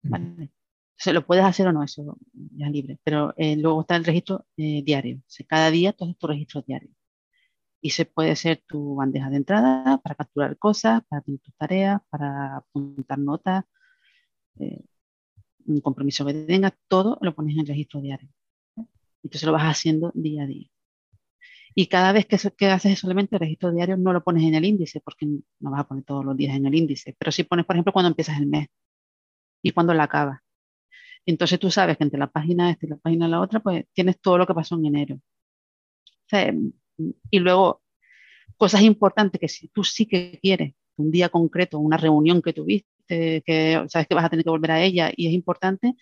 ¿vale? 0.03 0.51
Se 0.97 1.13
lo 1.13 1.27
puedes 1.27 1.45
hacer 1.45 1.67
o 1.67 1.73
no, 1.73 1.83
eso 1.83 2.19
ya 2.33 2.67
es 2.67 2.73
libre. 2.73 2.99
Pero 3.05 3.35
eh, 3.37 3.57
luego 3.57 3.83
está 3.83 3.97
el 3.97 4.05
registro 4.05 4.47
eh, 4.57 4.83
diario. 4.85 5.23
cada 5.49 5.71
día 5.71 5.93
todo 5.93 6.15
tu 6.15 6.27
registro 6.27 6.63
diario. 6.63 6.91
Y 7.81 7.91
se 7.91 8.07
puede 8.07 8.37
ser 8.37 8.63
tu 8.67 8.95
bandeja 8.97 9.31
de 9.31 9.37
entrada 9.37 9.99
para 9.99 10.15
capturar 10.15 10.59
cosas, 10.59 11.03
para 11.09 11.23
tener 11.23 11.41
tus 11.41 11.55
tareas, 11.57 12.01
para 12.11 12.57
apuntar 12.59 13.19
notas, 13.19 13.65
eh, 14.61 14.83
un 15.67 15.81
compromiso 15.81 16.25
que 16.27 16.35
tengas, 16.35 16.73
todo 16.89 17.19
lo 17.21 17.35
pones 17.35 17.55
en 17.55 17.61
el 17.61 17.67
registro 17.67 18.01
diario. 18.01 18.29
Entonces 19.23 19.47
lo 19.47 19.53
vas 19.53 19.65
haciendo 19.65 20.13
día 20.15 20.45
a 20.45 20.47
día. 20.47 20.69
Y 21.75 21.87
cada 21.89 22.13
vez 22.13 22.27
que, 22.27 22.39
que, 22.57 22.67
haces 22.69 23.01
solamente 23.01 23.37
el 23.37 23.41
registro 23.41 23.73
diario 23.73 23.97
no 23.97 24.13
lo 24.13 24.23
pones 24.23 24.45
en 24.45 24.55
el 24.55 24.65
índice, 24.65 25.01
porque 25.01 25.27
no 25.27 25.71
vas 25.71 25.81
a 25.81 25.89
poner 25.89 26.05
todos 26.05 26.25
los 26.25 26.37
días 26.37 26.57
en 26.57 26.67
el 26.67 26.75
índice, 26.75 27.17
pero 27.19 27.33
sí 27.33 27.43
pones, 27.45 27.67
por 27.67 27.77
ejemplo, 27.77 27.93
cuando 27.93 28.09
empiezas 28.11 28.39
el 28.39 28.47
mes 28.47 28.69
y 29.63 29.73
cuando 29.73 29.95
la 29.95 30.05
acabas. 30.05 30.44
Entonces 31.27 31.59
tú 31.59 31.71
sabes 31.71 31.97
que 31.97 32.05
entre 32.05 32.19
la 32.19 32.31
página 32.31 32.71
esta 32.71 32.87
y 32.87 32.89
la 32.91 32.97
página 32.97 33.29
la 33.29 33.41
otra, 33.41 33.61
pues 33.61 33.87
tienes 33.93 34.21
todo 34.21 34.39
lo 34.39 34.47
que 34.47 34.55
pasó 34.55 34.77
en 34.77 34.87
enero. 34.87 35.21
y 37.31 37.39
luego, 37.39 37.83
cosas 38.57 38.83
importantes 38.83 39.41
que 39.41 39.49
si 39.49 39.69
tú 39.69 39.85
sí 39.85 40.07
que 40.07 40.39
quieres, 40.41 40.75
un 40.97 41.11
día 41.11 41.29
concreto, 41.29 41.79
una 41.79 41.97
reunión 41.97 42.43
que 42.43 42.53
tuviste, 42.53 42.89
que 43.07 43.85
sabes 43.89 44.07
que 44.09 44.15
vas 44.15 44.25
a 44.25 44.31
tener 44.31 44.45
que 44.45 44.51
volver 44.51 44.71
a 44.71 44.83
ella 44.83 45.11
y 45.17 45.27
es 45.27 45.33
importante, 45.33 45.95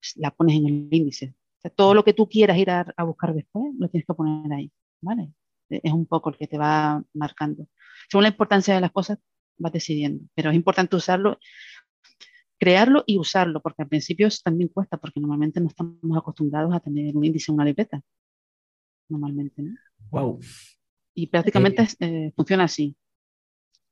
pues 0.00 0.14
la 0.16 0.30
pones 0.30 0.56
en 0.56 0.66
el 0.66 0.88
índice. 0.90 1.34
todo 1.76 1.94
lo 1.94 2.04
que 2.04 2.14
tú 2.14 2.28
quieras 2.28 2.58
ir 2.58 2.70
a, 2.70 2.86
a, 2.96 3.04
buscar 3.04 3.34
después, 3.34 3.72
lo 3.78 3.88
tienes 3.88 4.06
que 4.06 4.14
poner 4.14 4.52
ahí, 4.52 4.70
¿vale? 5.02 5.32
Es 5.68 5.92
un 5.92 6.06
poco 6.06 6.30
el 6.30 6.36
que 6.36 6.46
te 6.48 6.58
va 6.58 7.02
marcando. 7.14 7.66
Según 8.08 8.24
la 8.24 8.30
importancia 8.30 8.74
de 8.74 8.80
las 8.80 8.92
cosas, 8.92 9.18
vas 9.58 9.72
decidiendo, 9.72 10.24
pero 10.34 10.50
es 10.50 10.56
importante 10.56 10.96
usarlo 10.96 11.38
crearlo 12.60 13.02
y 13.06 13.18
usarlo, 13.18 13.60
porque 13.62 13.82
al 13.82 13.88
principio 13.88 14.28
también 14.44 14.68
cuesta, 14.68 14.98
porque 14.98 15.18
normalmente 15.18 15.60
no 15.60 15.68
estamos 15.68 16.16
acostumbrados 16.16 16.74
a 16.74 16.80
tener 16.80 17.16
un 17.16 17.24
índice 17.24 17.50
en 17.50 17.54
una 17.54 17.64
libreta. 17.64 18.02
Normalmente, 19.08 19.62
¿no? 19.62 19.74
Wow. 20.10 20.38
Y 21.14 21.26
prácticamente 21.28 21.82
eh, 21.82 21.96
eh, 22.00 22.32
funciona 22.36 22.64
así, 22.64 22.94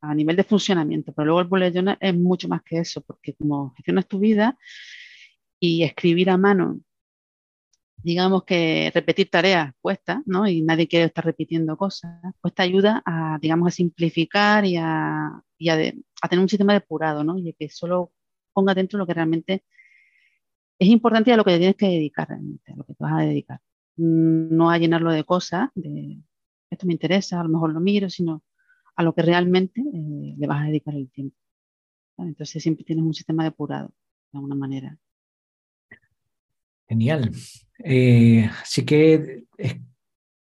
a 0.03 0.15
nivel 0.15 0.37
de 0.37 0.45
funcionamiento, 0.45 1.13
pero 1.15 1.27
luego 1.27 1.41
el 1.41 1.49
bullet 1.49 1.73
journal 1.73 1.97
es 1.99 2.15
mucho 2.15 2.47
más 2.47 2.63
que 2.63 2.79
eso, 2.79 3.01
porque 3.01 3.35
como 3.35 3.73
gestionas 3.75 4.07
tu 4.07 4.19
vida 4.19 4.57
y 5.59 5.83
escribir 5.83 6.29
a 6.29 6.37
mano, 6.37 6.79
digamos 7.97 8.45
que 8.45 8.93
repetir 8.95 9.31
tareas 9.31 9.73
cuesta, 9.81 10.23
¿no? 10.27 10.47
Y 10.47 10.61
nadie 10.61 10.87
quiere 10.87 11.07
estar 11.07 11.25
repitiendo 11.25 11.77
cosas, 11.79 12.21
pues 12.43 12.55
te 12.55 12.63
ayuda 12.63 13.03
a, 13.07 13.39
digamos, 13.41 13.69
a 13.69 13.71
simplificar 13.71 14.67
y 14.67 14.77
a, 14.77 15.43
y 15.57 15.71
a, 15.71 15.75
a 16.21 16.29
tener 16.29 16.43
un 16.43 16.49
sistema 16.49 16.75
depurado, 16.75 17.25
¿no? 17.25 17.39
Y 17.39 17.55
que 17.55 17.71
solo 17.71 18.13
ponga 18.59 18.75
dentro 18.75 18.99
lo 18.99 19.07
que 19.07 19.15
realmente 19.15 19.63
es 20.81 20.89
importante 20.89 21.31
y 21.31 21.33
a 21.33 21.37
lo 21.37 21.45
que 21.45 21.53
te 21.53 21.59
tienes 21.59 21.77
que 21.77 21.87
dedicar 21.87 22.29
realmente, 22.29 22.73
a 22.73 22.77
lo 22.77 22.83
que 22.85 22.95
te 22.95 23.05
vas 23.05 23.13
a 23.13 23.25
dedicar. 23.25 23.61
No 23.97 24.69
a 24.69 24.79
llenarlo 24.79 25.13
de 25.13 25.23
cosas, 25.23 25.71
de, 25.77 26.19
esto 26.69 26.87
me 26.87 26.93
interesa, 26.93 27.39
a 27.39 27.45
lo 27.45 27.51
mejor 27.51 27.73
lo 27.73 27.79
miro, 27.79 28.11
sino 28.11 28.43
a 28.97 29.05
lo 29.05 29.15
que 29.15 29.23
realmente 29.23 29.81
eh, 29.81 30.35
le 30.37 30.47
vas 30.49 30.63
a 30.63 30.67
dedicar 30.67 30.95
el 30.97 31.09
tiempo. 31.09 31.37
Entonces 32.19 32.61
siempre 32.61 32.85
tienes 32.85 33.05
un 33.05 33.15
sistema 33.15 33.45
depurado, 33.45 33.93
de 34.33 34.39
alguna 34.39 34.57
manera. 34.57 34.99
Genial. 36.89 37.31
Eh, 37.85 38.51
así 38.61 38.85
que 38.85 39.45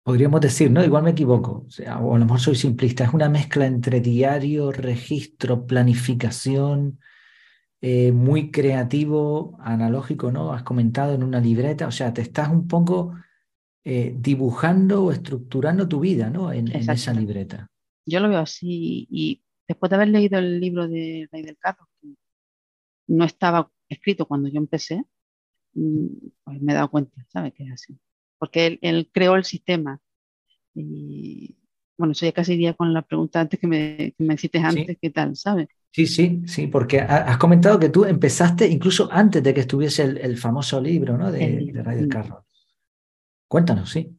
podríamos 0.05 0.39
decir, 0.41 0.69
¿no? 0.69 0.83
Igual 0.83 1.01
me 1.01 1.11
equivoco, 1.11 1.65
o, 1.65 2.15
a 2.15 2.19
lo 2.19 2.25
mejor 2.25 2.39
soy 2.39 2.53
simplista, 2.53 3.05
es 3.05 3.13
una 3.13 3.29
mezcla 3.29 3.65
entre 3.65 3.99
diario, 3.99 4.71
registro, 4.71 5.65
planificación, 5.65 6.99
eh, 7.87 8.11
muy 8.11 8.49
creativo, 8.49 9.59
analógico, 9.59 10.31
¿no? 10.31 10.51
Has 10.51 10.63
comentado 10.63 11.13
en 11.13 11.21
una 11.21 11.39
libreta, 11.39 11.85
o 11.85 11.91
sea, 11.91 12.11
te 12.11 12.23
estás 12.23 12.49
un 12.49 12.67
poco 12.67 13.15
eh, 13.83 14.15
dibujando 14.17 15.03
o 15.03 15.11
estructurando 15.11 15.87
tu 15.87 15.99
vida, 15.99 16.31
¿no? 16.31 16.51
En, 16.51 16.67
esa 16.75 17.13
libreta. 17.13 17.67
Yo 18.03 18.21
lo 18.21 18.29
veo 18.29 18.39
así 18.39 19.07
y 19.11 19.43
después 19.67 19.91
de 19.91 19.97
haber 19.97 20.07
leído 20.07 20.39
el 20.39 20.59
libro 20.59 20.87
de 20.87 21.29
Rey 21.31 21.43
del 21.43 21.59
Carro, 21.59 21.87
que 22.01 22.15
no 23.05 23.23
estaba 23.23 23.71
escrito 23.87 24.25
cuando 24.25 24.49
yo 24.49 24.57
empecé, 24.57 25.03
mm, 25.75 26.07
pues 26.43 26.61
me 26.63 26.71
he 26.71 26.75
dado 26.75 26.89
cuenta, 26.89 27.23
¿sabes? 27.27 27.53
Que 27.53 27.65
es 27.65 27.71
así. 27.71 27.99
Porque 28.39 28.79
él, 28.81 29.11
creó 29.13 29.35
el 29.35 29.43
sistema. 29.43 30.01
Y 30.73 31.55
bueno, 31.99 32.13
eso 32.13 32.25
ya 32.25 32.31
casi 32.31 32.53
iría 32.53 32.73
con 32.73 32.95
la 32.95 33.03
pregunta 33.03 33.41
antes 33.41 33.59
que 33.59 33.67
me, 33.67 34.15
que 34.17 34.23
me 34.23 34.33
hiciste 34.33 34.57
antes, 34.57 34.97
¿qué 34.99 35.11
tal? 35.11 35.35
¿Sabes? 35.35 35.67
Sí, 35.95 36.07
sí, 36.07 36.41
sí, 36.45 36.67
porque 36.67 36.99
has 36.99 37.37
comentado 37.37 37.79
que 37.79 37.87
tú 37.87 38.03
empezaste 38.03 38.67
incluso 38.67 39.07
antes 39.09 39.41
de 39.41 39.53
que 39.53 39.61
estuviese 39.61 40.03
el, 40.03 40.37
famoso 40.37 40.81
libro 40.81 41.17
¿no? 41.17 41.31
de, 41.31 41.71
de 41.71 41.83
Ray 41.83 41.95
del 41.95 42.09
Carro. 42.09 42.45
Cuéntanos, 43.47 43.91
sí. 43.91 44.13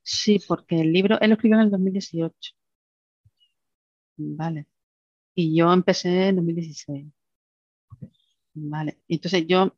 Sí, 0.00 0.38
porque 0.46 0.80
el 0.80 0.92
libro, 0.92 1.20
él 1.20 1.30
lo 1.30 1.34
escribió 1.34 1.56
en 1.56 1.64
el 1.64 1.70
2018. 1.72 2.52
Vale. 4.18 4.68
Y 5.34 5.56
yo 5.56 5.72
empecé 5.72 6.28
en 6.28 6.36
2016. 6.36 7.06
Vale. 8.54 8.98
Entonces 9.08 9.44
yo 9.48 9.76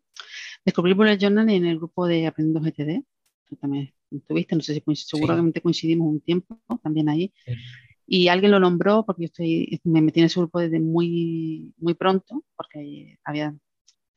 descubrí 0.63 0.93
Bullet 0.93 1.17
Journal 1.17 1.49
en 1.49 1.65
el 1.65 1.79
grupo 1.79 2.07
de 2.07 2.27
Aprendiendo 2.27 2.61
GTD. 2.61 3.03
Tú 3.49 3.57
también 3.57 3.95
estuviste, 4.11 4.57
no 4.57 4.61
sé 4.61 4.75
si 4.75 4.95
seguramente 4.95 5.63
coincidimos 5.63 6.07
un 6.07 6.21
tiempo 6.21 6.61
también 6.83 7.09
ahí. 7.09 7.33
Y 8.13 8.27
alguien 8.27 8.51
lo 8.51 8.59
nombró 8.59 9.07
porque 9.07 9.23
yo 9.23 9.27
estoy, 9.27 9.81
me 9.85 10.03
metí 10.03 10.19
en 10.19 10.27
ese 10.27 10.41
grupo 10.41 10.59
desde 10.59 10.81
muy, 10.81 11.73
muy 11.77 11.95
pronto, 11.95 12.45
porque 12.57 13.21
había, 13.23 13.55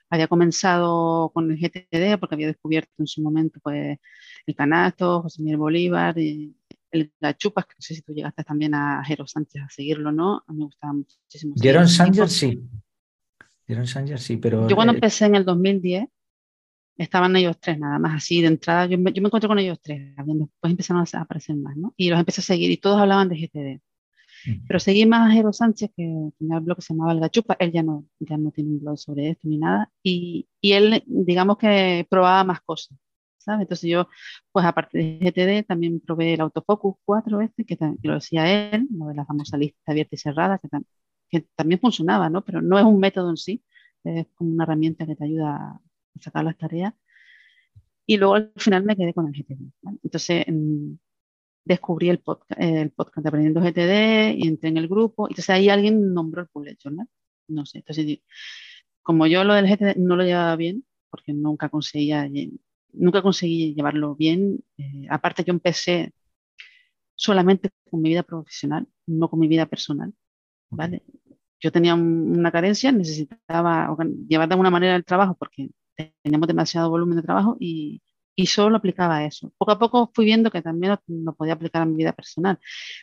había 0.09 0.27
comenzado 0.27 1.29
con 1.31 1.51
el 1.51 1.59
GTD, 1.59 2.19
porque 2.19 2.33
había 2.33 2.47
descubierto 2.47 2.91
en 2.97 3.05
su 3.05 3.21
momento 3.21 3.59
pues, 3.61 3.99
el 4.47 4.55
canasto, 4.55 5.21
José 5.21 5.43
Miguel 5.43 5.59
Bolívar, 5.59 6.17
y 6.17 6.55
el 6.89 7.13
Gachupas, 7.21 7.67
que 7.67 7.75
no 7.77 7.81
sé 7.81 7.93
si 7.93 8.01
tú 8.01 8.15
llegaste 8.15 8.43
también 8.43 8.73
a 8.73 9.03
Jero 9.05 9.27
Sánchez 9.27 9.61
a 9.61 9.69
seguirlo, 9.69 10.11
¿no? 10.11 10.43
A 10.47 10.53
mí 10.53 10.57
me 10.57 10.65
gustaba 10.65 10.93
muchísimo. 10.93 11.53
Jeron 11.61 11.87
Sánchez 11.87 12.31
sí. 12.31 12.63
Jeron 13.67 13.85
Sánchez 13.85 14.23
sí, 14.23 14.37
pero... 14.37 14.67
Yo 14.67 14.75
cuando 14.75 14.95
empecé 14.95 15.25
en 15.25 15.35
el 15.35 15.45
2010, 15.45 16.07
estaban 16.97 17.35
ellos 17.35 17.57
tres 17.59 17.79
nada 17.79 17.99
más 17.99 18.15
así 18.17 18.41
de 18.41 18.47
entrada. 18.47 18.85
Yo 18.85 18.97
me, 18.97 19.11
yo 19.13 19.21
me 19.21 19.27
encontré 19.27 19.47
con 19.47 19.59
ellos 19.59 19.79
tres, 19.81 20.15
después 20.15 20.71
empezaron 20.71 21.05
a 21.11 21.21
aparecer 21.21 21.55
más, 21.55 21.75
¿no? 21.77 21.93
Y 21.97 22.09
los 22.09 22.19
empecé 22.19 22.41
a 22.41 22.43
seguir 22.43 22.71
y 22.71 22.77
todos 22.77 22.99
hablaban 22.99 23.29
de 23.29 23.37
GTD. 23.37 23.81
Pero 24.67 24.79
seguí 24.79 25.05
más 25.05 25.29
a 25.29 25.33
Jero 25.33 25.53
Sánchez, 25.53 25.91
que 25.95 26.03
tenía 26.37 26.57
el 26.57 26.63
blog 26.63 26.77
que 26.77 26.81
se 26.81 26.93
llamaba 26.93 27.13
El 27.13 27.19
Gachupa, 27.21 27.55
él 27.59 27.71
ya 27.71 27.83
no, 27.83 28.05
ya 28.19 28.37
no 28.37 28.51
tiene 28.51 28.71
un 28.71 28.79
blog 28.79 28.97
sobre 28.97 29.29
esto 29.29 29.47
ni 29.47 29.57
nada, 29.57 29.89
y, 30.03 30.47
y 30.61 30.73
él, 30.73 31.03
digamos 31.05 31.57
que 31.57 32.05
probaba 32.09 32.43
más 32.43 32.61
cosas, 32.61 32.97
¿sabes? 33.37 33.61
Entonces 33.61 33.89
yo, 33.89 34.09
pues 34.51 34.65
aparte 34.65 34.97
de 34.97 35.19
GTD, 35.31 35.65
también 35.67 36.01
probé 36.01 36.33
el 36.33 36.41
Autofocus 36.41 36.95
4 37.05 37.41
este, 37.41 37.65
que, 37.65 37.77
que 37.77 37.97
lo 38.03 38.15
decía 38.15 38.71
él, 38.73 38.87
lo 38.91 39.07
de 39.07 39.15
la 39.15 39.25
famosa 39.25 39.57
lista 39.57 39.91
abierta 39.91 40.15
y 40.15 40.17
cerrada, 40.17 40.59
que, 40.59 40.67
que 41.29 41.47
también 41.55 41.79
funcionaba, 41.79 42.29
¿no? 42.29 42.43
Pero 42.43 42.61
no 42.61 42.77
es 42.77 42.85
un 42.85 42.99
método 42.99 43.29
en 43.29 43.37
sí, 43.37 43.63
es 44.03 44.27
como 44.35 44.51
una 44.51 44.63
herramienta 44.65 45.05
que 45.05 45.15
te 45.15 45.23
ayuda 45.23 45.79
sacar 46.19 46.43
las 46.43 46.57
tareas. 46.57 46.93
Y 48.05 48.17
luego 48.17 48.35
al 48.35 48.51
final 48.57 48.83
me 48.83 48.95
quedé 48.95 49.13
con 49.13 49.27
el 49.27 49.33
GTD. 49.33 49.71
Entonces 50.03 50.45
descubrí 51.65 52.09
el 52.09 52.19
podcast, 52.19 52.59
el 52.59 52.91
podcast 52.91 53.23
de 53.23 53.29
Aprendiendo 53.29 53.61
GTD 53.61 54.35
y 54.37 54.47
entré 54.47 54.69
en 54.69 54.77
el 54.77 54.87
grupo. 54.87 55.27
Entonces 55.27 55.49
ahí 55.49 55.69
alguien 55.69 56.13
nombró 56.13 56.41
el 56.41 56.49
bullet 56.53 56.77
journal. 56.83 57.07
No 57.47 57.65
sé. 57.65 57.79
Entonces, 57.79 58.19
como 59.01 59.27
yo 59.27 59.43
lo 59.43 59.53
del 59.53 59.67
GTD 59.67 59.97
no 59.97 60.15
lo 60.15 60.23
llevaba 60.23 60.55
bien, 60.55 60.85
porque 61.09 61.33
nunca 61.33 61.69
conseguía, 61.69 62.29
nunca 62.93 63.21
conseguí 63.21 63.73
llevarlo 63.73 64.15
bien. 64.15 64.63
Eh, 64.77 65.07
aparte, 65.09 65.43
yo 65.43 65.53
empecé 65.53 66.13
solamente 67.15 67.69
con 67.89 68.01
mi 68.01 68.09
vida 68.09 68.23
profesional, 68.23 68.87
no 69.05 69.29
con 69.29 69.39
mi 69.39 69.47
vida 69.47 69.65
personal. 69.65 70.13
¿vale? 70.75 71.03
Yo 71.59 71.71
tenía 71.71 71.95
una 71.95 72.51
carencia, 72.51 72.91
necesitaba 72.91 73.95
llevar 74.27 74.47
de 74.47 74.53
alguna 74.53 74.69
manera 74.69 74.95
el 74.95 75.05
trabajo 75.05 75.35
porque 75.35 75.69
teníamos 76.21 76.47
demasiado 76.47 76.89
volumen 76.89 77.17
de 77.17 77.23
trabajo 77.23 77.57
y, 77.59 78.01
y 78.35 78.47
solo 78.47 78.77
aplicaba 78.77 79.25
eso. 79.25 79.53
Poco 79.57 79.71
a 79.71 79.79
poco 79.79 80.11
fui 80.13 80.25
viendo 80.25 80.51
que 80.51 80.61
también 80.61 80.97
lo, 81.07 81.35
podía 81.35 81.53
aplicar 81.53 81.81
a 81.83 81.85
mi 81.85 81.95
vida 81.95 82.13
personal, 82.13 82.59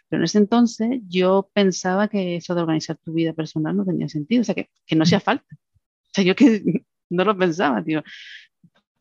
pero 0.08 0.20
en 0.20 0.24
ese 0.24 0.38
entonces 0.38 1.00
yo 1.08 1.50
pensaba 1.52 2.08
que 2.08 2.36
eso 2.36 2.54
de 2.54 2.62
organizar 2.62 2.96
tu 2.98 3.12
vida 3.12 3.32
personal 3.32 3.76
no 3.76 3.84
tenía 3.84 4.08
sentido, 4.08 4.42
o 4.42 4.44
sea, 4.44 4.54
que, 4.54 4.70
que 4.86 4.96
no 4.96 5.04
hacía 5.04 5.20
falta. 5.20 5.46
O 5.52 6.12
sea, 6.12 6.24
yo 6.24 6.34
que 6.34 6.62
no 7.10 7.24
lo 7.24 7.36
pensaba, 7.36 7.82
tío, 7.84 8.02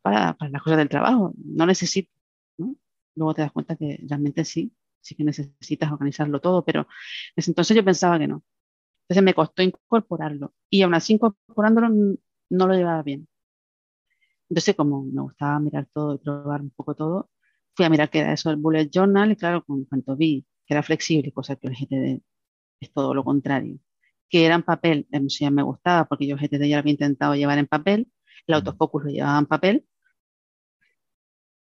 para, 0.02 0.34
para 0.36 0.50
las 0.50 0.62
cosas 0.62 0.78
del 0.78 0.88
trabajo, 0.88 1.32
no 1.36 1.66
necesito, 1.66 2.10
¿no? 2.58 2.76
Luego 3.16 3.34
te 3.34 3.42
das 3.42 3.52
cuenta 3.52 3.76
que 3.76 4.00
realmente 4.08 4.44
sí, 4.44 4.72
sí 5.00 5.14
que 5.14 5.24
necesitas 5.24 5.92
organizarlo 5.92 6.40
todo, 6.40 6.64
pero 6.64 6.82
en 6.82 6.86
ese 7.36 7.50
entonces 7.50 7.76
yo 7.76 7.84
pensaba 7.84 8.18
que 8.18 8.28
no. 8.28 8.42
Entonces 9.04 9.24
me 9.24 9.34
costó 9.34 9.62
incorporarlo 9.62 10.54
y 10.70 10.82
aún 10.82 10.94
así 10.94 11.14
incorporándolo 11.14 11.90
no 11.90 12.66
lo 12.66 12.74
llevaba 12.74 13.02
bien. 13.02 13.28
Entonces, 14.50 14.74
como 14.76 15.04
me 15.04 15.22
gustaba 15.22 15.60
mirar 15.60 15.88
todo 15.94 16.14
y 16.16 16.18
probar 16.18 16.60
un 16.62 16.70
poco 16.70 16.94
todo, 16.94 17.30
fui 17.74 17.86
a 17.86 17.90
mirar 17.90 18.10
qué 18.10 18.20
era 18.20 18.32
eso 18.32 18.50
del 18.50 18.58
bullet 18.58 18.90
journal 18.90 19.32
y 19.32 19.36
claro, 19.36 19.64
con 19.64 19.84
cuanto 19.84 20.16
vi 20.16 20.46
que 20.66 20.74
era 20.74 20.82
flexible, 20.82 21.32
cosa 21.32 21.56
que 21.56 21.68
el 21.68 21.74
GTD 21.74 22.22
es 22.80 22.92
todo 22.92 23.14
lo 23.14 23.24
contrario, 23.24 23.78
que 24.28 24.46
era 24.46 24.56
en 24.56 24.62
papel, 24.64 25.06
eso 25.10 25.38
ya 25.40 25.50
me 25.50 25.62
gustaba 25.62 26.06
porque 26.06 26.26
yo 26.26 26.36
GTD 26.36 26.68
ya 26.68 26.76
lo 26.76 26.80
había 26.80 26.92
intentado 26.92 27.34
llevar 27.36 27.58
en 27.58 27.66
papel, 27.68 28.12
el 28.46 28.54
autofocus 28.54 29.04
lo 29.04 29.10
llevaba 29.10 29.38
en 29.38 29.46
papel 29.46 29.86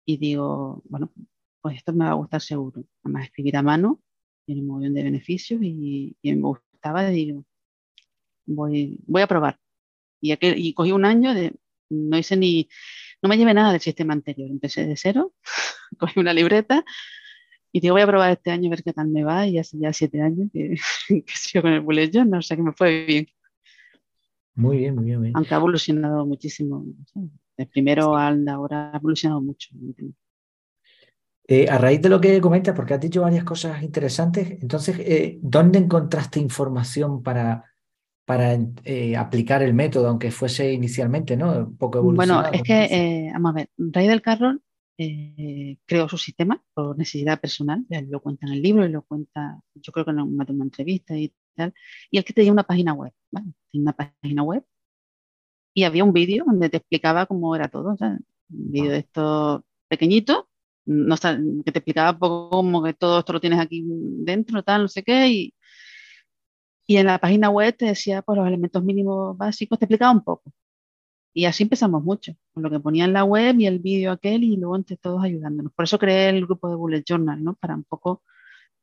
y 0.05 0.17
digo, 0.19 0.83
bueno, 0.89 1.13
pues 1.61 1.77
esto 1.77 1.93
me 1.93 2.05
va 2.07 2.13
a 2.13 2.15
gustar 2.15 2.41
seguro. 2.41 2.85
Además, 3.05 3.25
escribir 3.25 3.57
a 3.57 3.63
mano 3.63 4.01
tiene 4.47 4.63
un 4.63 4.69
montón 4.69 4.95
de 4.95 5.03
beneficios 5.05 5.61
y, 5.63 6.17
y 6.23 6.35
me 6.35 6.43
gustaba, 6.43 7.07
digo, 7.09 7.45
voy, 8.47 8.99
voy 9.07 9.23
a 9.23 9.27
probar. 9.27 9.59
Y, 10.21 10.33
aquel, 10.33 10.59
y 10.59 10.75
cogí 10.75 10.93
un 10.93 11.05
año 11.05 11.35
de, 11.35 11.55
no 11.91 12.17
hice 12.17 12.37
ni, 12.37 12.69
no 13.23 13.29
me 13.29 13.37
llevé 13.37 13.53
nada 13.55 13.73
del 13.73 13.81
sistema 13.81 14.13
anterior. 14.13 14.51
Empecé 14.51 14.87
de 14.87 14.97
cero, 14.97 15.35
cogí 15.99 16.19
una 16.21 16.33
libreta 16.33 16.85
y 17.73 17.81
digo, 17.81 17.95
voy 17.95 18.03
a 18.03 18.07
probar 18.07 18.33
este 18.33 18.51
año 18.51 18.69
a 18.69 18.71
ver 18.71 18.83
qué 18.83 18.93
tal 18.93 19.09
me 19.09 19.25
va. 19.25 19.47
Y 19.47 19.59
hace 19.59 19.79
ya 19.79 19.93
siete 19.93 20.23
años 20.23 20.49
que, 20.53 20.77
que 21.09 21.33
sigo 21.35 21.63
con 21.63 21.73
el 21.73 21.81
bullet 21.81 22.11
journal, 22.11 22.39
o 22.39 22.43
sea 22.43 22.57
que 22.57 22.63
me 22.63 22.73
fue 22.73 23.05
bien. 23.05 23.27
Muy 24.55 24.79
bien, 24.79 24.95
muy 24.95 25.05
bien. 25.05 25.33
Aunque 25.35 25.55
ha 25.55 25.59
evolucionado 25.59 26.27
muchísimo. 26.27 26.85
De 27.57 27.67
primero 27.67 28.17
al 28.17 28.47
ahora 28.49 28.91
ha 28.93 28.97
evolucionado 28.97 29.41
mucho. 29.41 29.71
Eh, 31.47 31.69
a 31.69 31.79
raíz 31.79 32.01
de 32.01 32.09
lo 32.09 32.21
que 32.21 32.41
comentas, 32.41 32.75
porque 32.75 32.95
has 32.95 33.01
dicho 33.01 33.23
varias 33.23 33.45
cosas 33.45 33.83
interesantes, 33.83 34.51
entonces, 34.63 34.99
eh, 35.01 35.39
¿dónde 35.43 35.79
encontraste 35.79 36.41
información 36.41 37.23
para, 37.23 37.65
para 38.31 38.57
eh, 38.85 39.17
aplicar 39.17 39.61
el 39.61 39.75
método, 39.75 40.07
aunque 40.07 40.31
fuese 40.31 40.73
inicialmente 40.73 41.37
¿no? 41.37 41.67
un 41.67 41.77
poco 41.77 41.99
evolucionado. 41.99 42.43
Bueno, 42.43 42.57
es 42.57 42.63
que, 42.63 42.85
eh, 42.85 43.31
vamos 43.33 43.51
a 43.51 43.55
ver, 43.55 43.71
Ray 43.77 44.07
del 44.07 44.23
Carroll 44.23 44.63
eh, 44.97 45.79
creó 45.85 46.09
su 46.09 46.17
sistema 46.17 46.63
por 46.73 46.97
necesidad 46.97 47.41
personal, 47.41 47.85
lo 48.09 48.23
cuenta 48.23 48.47
en 48.47 48.53
el 48.53 48.63
libro 48.63 48.87
y 48.87 48.89
lo 48.89 49.03
cuenta, 49.03 49.61
yo 49.75 49.91
creo 49.91 50.05
que 50.05 50.13
en 50.13 50.21
una, 50.21 50.47
una 50.49 50.65
entrevista 50.65 51.19
y 51.19 51.35
tal, 51.57 51.75
y 52.09 52.19
el 52.19 52.25
que 52.25 52.33
tenía 52.33 52.53
una 52.53 52.63
página 52.63 52.93
web, 52.93 53.13
¿vale? 53.33 53.49
Tenía 53.69 53.83
una 53.83 53.97
página 53.97 54.45
web 54.45 54.65
y 55.75 55.83
había 55.83 56.05
un 56.05 56.13
vídeo 56.13 56.45
donde 56.47 56.71
te 56.71 56.77
explicaba 56.77 57.27
cómo 57.27 57.57
era 57.57 57.67
todo, 57.67 57.97
un 58.01 58.25
vídeo 58.49 58.93
de 58.93 58.99
esto 58.99 59.65
pequeñito, 59.89 60.49
no, 60.85 61.17
que 61.17 61.73
te 61.73 61.81
explicaba 61.81 62.17
poco 62.17 62.49
como 62.51 62.81
que 62.85 62.95
todo 62.95 63.19
esto 63.19 63.33
lo 63.33 63.41
tienes 63.41 63.59
aquí 63.59 63.83
dentro, 63.85 64.63
tal, 64.63 64.83
no 64.83 64.89
sé 64.89 65.03
qué, 65.03 65.29
y, 65.31 65.55
y 66.91 66.97
en 66.97 67.07
la 67.07 67.19
página 67.21 67.51
web 67.51 67.77
te 67.77 67.87
decía 67.87 68.21
pues, 68.23 68.37
los 68.37 68.49
elementos 68.49 68.83
mínimos 68.83 69.37
básicos, 69.39 69.79
te 69.79 69.85
explicaba 69.85 70.11
un 70.11 70.25
poco. 70.25 70.53
Y 71.33 71.45
así 71.45 71.63
empezamos 71.63 72.03
mucho, 72.03 72.33
con 72.53 72.65
lo 72.65 72.71
que 72.71 72.81
ponía 72.81 73.05
en 73.05 73.13
la 73.13 73.23
web 73.25 73.61
y 73.61 73.67
el 73.67 73.79
vídeo 73.79 74.11
aquel 74.11 74.43
y 74.43 74.57
luego 74.57 74.75
entre 74.75 74.97
todos 74.97 75.23
ayudándonos. 75.23 75.73
Por 75.73 75.85
eso 75.85 76.01
creé 76.01 76.31
el 76.31 76.47
grupo 76.47 76.69
de 76.69 76.75
Bullet 76.75 77.05
Journal, 77.07 77.45
¿no? 77.45 77.55
Para 77.55 77.77
un 77.77 77.85
poco 77.85 78.25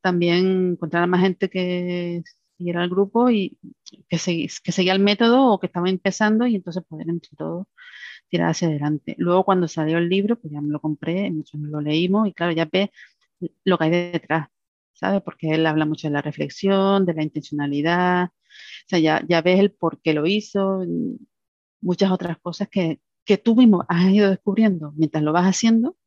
también 0.02 0.72
encontrar 0.74 1.04
a 1.04 1.08
más 1.08 1.22
gente 1.22 1.50
que 1.50 2.24
siguiera 2.58 2.82
el 2.84 2.90
grupo 2.90 3.30
y 3.30 3.58
que, 4.08 4.18
que 4.64 4.72
seguía 4.72 4.94
el 4.94 5.02
método 5.02 5.52
o 5.52 5.60
que 5.60 5.68
estaba 5.68 5.90
empezando 5.90 6.48
y 6.48 6.56
entonces 6.56 6.86
poder 6.86 7.10
entre 7.10 7.32
todos 7.38 7.68
tirar 8.30 8.52
hacia 8.52 8.70
adelante. 8.70 9.16
Luego 9.18 9.44
cuando 9.46 9.68
salió 9.68 9.98
el 9.98 10.10
libro, 10.10 10.40
pues 10.40 10.54
ya 10.54 10.62
me 10.62 10.70
lo 10.72 10.80
compré, 10.80 11.30
muchos 11.32 11.60
me 11.60 11.70
lo 11.70 11.82
leímos 11.82 12.28
y 12.30 12.34
claro, 12.34 12.54
ya 12.54 12.66
ves 12.72 12.90
lo 13.66 13.78
que 13.78 13.84
hay 13.86 13.92
detrás 13.92 14.48
¿sabes? 15.00 15.22
Porque 15.22 15.52
él 15.52 15.66
habla 15.66 15.86
mucho 15.86 16.08
de 16.08 16.14
la 16.14 16.22
reflexión, 16.22 17.06
de 17.06 17.14
la 17.14 17.24
intencionalidad, 17.24 18.26
o 18.26 18.90
sea, 18.90 19.00
ya, 19.00 19.24
ya 19.28 19.42
ves 19.42 19.60
el 19.60 19.72
por 19.72 20.02
qué 20.02 20.14
lo 20.14 20.26
hizo, 20.26 20.84
muchas 21.82 22.12
otras 22.12 22.38
cosas 22.40 22.68
que, 22.70 23.00
que 23.26 23.38
tú 23.38 23.56
mismo 23.56 23.86
has 23.88 24.10
ido 24.10 24.30
descubriendo 24.30 24.94
mientras 24.96 25.24
lo 25.24 25.34
vas 25.34 25.46
haciendo, 25.46 25.98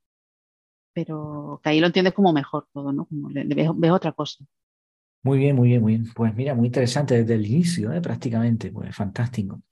pero 0.93 1.61
que 1.63 1.71
ahí 1.71 1.81
lo 1.81 1.87
entiendes 1.87 2.15
como 2.15 2.33
mejor 2.33 2.69
todo, 2.73 2.93
¿no? 2.93 3.05
Como 3.07 3.31
le, 3.31 3.45
ves, 3.45 3.91
otra 3.91 4.13
cosa. 4.13 4.45
Muy 5.23 5.39
bien, 5.39 5.55
muy 5.55 5.69
bien, 5.69 5.83
muy 5.83 5.97
bien. 5.97 6.13
Pues 6.15 6.35
mira, 6.35 6.55
muy 6.55 6.67
interesante 6.67 7.19
desde 7.19 7.35
el 7.35 7.47
inicio, 7.47 7.93
¿eh? 7.93 8.01
prácticamente, 8.01 8.71
pues 8.73 8.97
fantástico. 8.97 9.63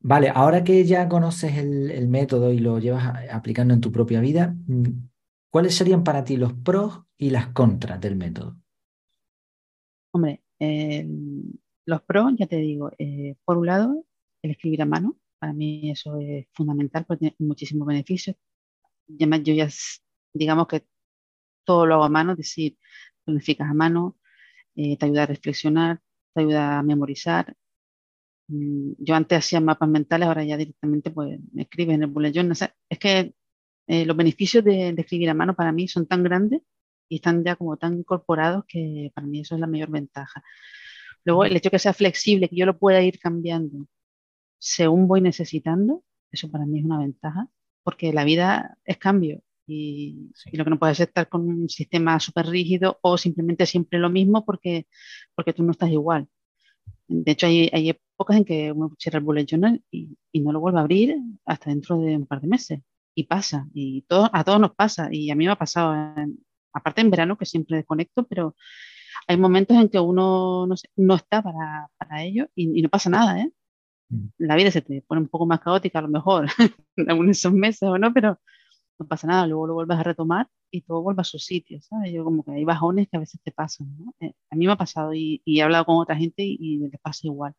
Vale, 0.00 0.30
ahora 0.34 0.64
que 0.64 0.84
ya 0.84 1.08
conoces 1.08 1.56
el, 1.56 1.90
el 1.90 2.08
método 2.08 2.52
y 2.52 2.58
lo 2.58 2.78
llevas 2.78 3.14
aplicando 3.30 3.74
en 3.74 3.80
tu 3.80 3.92
propia 3.92 4.20
vida, 4.20 4.54
mm, 4.66 4.88
¿cuáles 5.50 5.74
serían 5.74 6.04
para 6.04 6.24
ti 6.24 6.36
los 6.36 6.54
pros 6.54 7.02
y 7.18 7.30
las 7.30 7.48
contras 7.48 8.00
del 8.00 8.16
método? 8.16 8.56
Hombre, 10.14 10.44
los 11.86 12.02
pros, 12.02 12.32
ya 12.38 12.46
te 12.46 12.56
digo, 12.56 12.90
eh, 12.98 13.34
por 13.44 13.58
un 13.58 13.66
lado, 13.66 14.06
el 14.42 14.52
escribir 14.52 14.82
a 14.82 14.86
mano, 14.86 15.18
para 15.40 15.52
mí 15.52 15.90
eso 15.90 16.18
es 16.20 16.46
fundamental 16.52 17.04
porque 17.04 17.30
tiene 17.30 17.48
muchísimos 17.48 17.86
beneficios. 17.86 18.36
yo 19.08 19.54
ya, 19.54 19.68
digamos 20.32 20.68
que 20.68 20.86
todo 21.64 21.86
lo 21.86 21.94
hago 21.94 22.04
a 22.04 22.08
mano, 22.08 22.32
es 22.32 22.38
decir, 22.38 22.78
planificas 23.24 23.68
a 23.70 23.74
mano, 23.74 24.16
eh, 24.76 24.96
te 24.98 25.06
ayuda 25.06 25.24
a 25.24 25.26
reflexionar, 25.26 26.00
te 26.34 26.42
ayuda 26.42 26.78
a 26.78 26.82
memorizar. 26.84 27.56
Mm, 28.48 28.92
yo 28.98 29.14
antes 29.16 29.38
hacía 29.38 29.60
mapas 29.60 29.88
mentales, 29.88 30.28
ahora 30.28 30.44
ya 30.44 30.56
directamente 30.56 31.10
pues 31.10 31.40
me 31.52 31.62
escribes 31.62 31.96
en 31.96 32.02
el 32.04 32.10
bullet 32.10 32.32
journal. 32.32 32.56
es 32.88 32.98
que 32.98 33.34
eh, 33.88 34.06
los 34.06 34.16
beneficios 34.16 34.64
de, 34.64 34.92
de, 34.92 35.02
escribir 35.02 35.30
a 35.30 35.34
mano 35.34 35.54
para 35.56 35.72
mí 35.72 35.88
son 35.88 36.06
tan 36.06 36.22
grandes 36.22 36.62
y 37.08 37.16
están 37.16 37.44
ya 37.44 37.56
como 37.56 37.76
tan 37.76 37.94
incorporados 37.98 38.64
que 38.66 39.10
para 39.14 39.26
mí 39.26 39.40
eso 39.40 39.54
es 39.54 39.60
la 39.60 39.66
mayor 39.66 39.90
ventaja. 39.90 40.42
Luego, 41.24 41.44
el 41.44 41.56
hecho 41.56 41.68
de 41.68 41.72
que 41.72 41.78
sea 41.78 41.94
flexible, 41.94 42.48
que 42.48 42.56
yo 42.56 42.66
lo 42.66 42.78
pueda 42.78 43.02
ir 43.02 43.18
cambiando 43.18 43.86
según 44.64 45.06
voy 45.08 45.20
necesitando, 45.20 46.02
eso 46.32 46.50
para 46.50 46.64
mí 46.64 46.78
es 46.78 46.86
una 46.86 46.98
ventaja, 46.98 47.48
porque 47.82 48.14
la 48.14 48.24
vida 48.24 48.78
es 48.86 48.96
cambio 48.96 49.42
y, 49.66 50.30
lo 50.52 50.64
que 50.64 50.70
no 50.70 50.78
puedes 50.78 51.00
es 51.00 51.08
estar 51.08 51.28
con 51.28 51.42
un 51.46 51.68
sistema 51.68 52.18
súper 52.18 52.46
rígido 52.46 52.98
o 53.02 53.18
simplemente 53.18 53.66
siempre 53.66 53.98
lo 53.98 54.08
mismo 54.08 54.44
porque, 54.46 54.86
porque 55.34 55.52
tú 55.52 55.62
no 55.62 55.72
estás 55.72 55.90
igual. 55.90 56.28
De 57.08 57.32
hecho, 57.32 57.46
hay, 57.46 57.68
hay 57.74 57.90
épocas 57.90 58.38
en 58.38 58.44
que 58.46 58.72
uno 58.72 58.94
cierra 58.98 59.18
el 59.18 59.24
bullet 59.24 59.44
journal 59.46 59.82
y, 59.90 60.16
y, 60.32 60.40
no 60.40 60.50
lo 60.52 60.60
vuelve 60.60 60.78
a 60.78 60.82
abrir 60.82 61.16
hasta 61.44 61.68
dentro 61.70 61.98
de 61.98 62.16
un 62.16 62.26
par 62.26 62.40
de 62.40 62.48
meses. 62.48 62.80
Y 63.14 63.24
pasa, 63.24 63.68
y 63.74 64.02
todo, 64.02 64.30
a 64.32 64.44
todos 64.44 64.60
nos 64.60 64.74
pasa, 64.74 65.08
y 65.12 65.30
a 65.30 65.36
mí 65.36 65.44
me 65.46 65.52
ha 65.52 65.56
pasado, 65.56 65.94
aparte 66.74 67.00
en 67.00 67.10
verano 67.10 67.38
que 67.38 67.46
siempre 67.46 67.76
desconecto, 67.76 68.26
pero 68.26 68.56
hay 69.26 69.36
momentos 69.36 69.76
en 69.76 69.88
que 69.88 69.98
uno 70.00 70.66
no, 70.66 70.74
no 70.96 71.14
está 71.14 71.42
para, 71.42 71.88
para 71.98 72.22
ello 72.24 72.48
y, 72.54 72.78
y, 72.78 72.82
no 72.82 72.88
pasa 72.88 73.10
nada, 73.10 73.40
¿eh? 73.40 73.52
Mm. 74.10 74.26
La 74.38 74.56
vida 74.56 74.70
se 74.70 74.82
te 74.82 75.02
pone 75.02 75.22
un 75.22 75.28
poco 75.28 75.46
más 75.46 75.60
caótica 75.60 76.00
a 76.00 76.02
lo 76.02 76.08
mejor 76.08 76.46
en 76.96 77.30
esos 77.30 77.52
meses 77.52 77.88
o 77.88 77.98
no, 77.98 78.12
pero 78.12 78.38
no 78.98 79.06
pasa 79.08 79.26
nada, 79.26 79.46
luego 79.46 79.66
lo 79.66 79.74
vuelves 79.74 79.98
a 79.98 80.02
retomar 80.02 80.48
y 80.70 80.82
todo 80.82 81.02
vuelve 81.02 81.22
a 81.22 81.24
su 81.24 81.38
sitio, 81.38 81.80
¿sabes? 81.82 82.12
Yo 82.12 82.24
como 82.24 82.44
que 82.44 82.52
hay 82.52 82.64
bajones 82.64 83.08
que 83.08 83.16
a 83.16 83.20
veces 83.20 83.40
te 83.42 83.52
pasan, 83.52 83.96
¿no? 83.98 84.14
Eh, 84.20 84.34
a 84.50 84.56
mí 84.56 84.66
me 84.66 84.72
ha 84.72 84.76
pasado 84.76 85.14
y, 85.14 85.42
y, 85.44 85.60
he 85.60 85.62
hablado 85.62 85.86
con 85.86 85.96
otra 85.96 86.16
gente 86.16 86.42
y, 86.44 86.56
y 86.60 86.78
les 86.78 87.00
pasa 87.00 87.26
igual. 87.26 87.54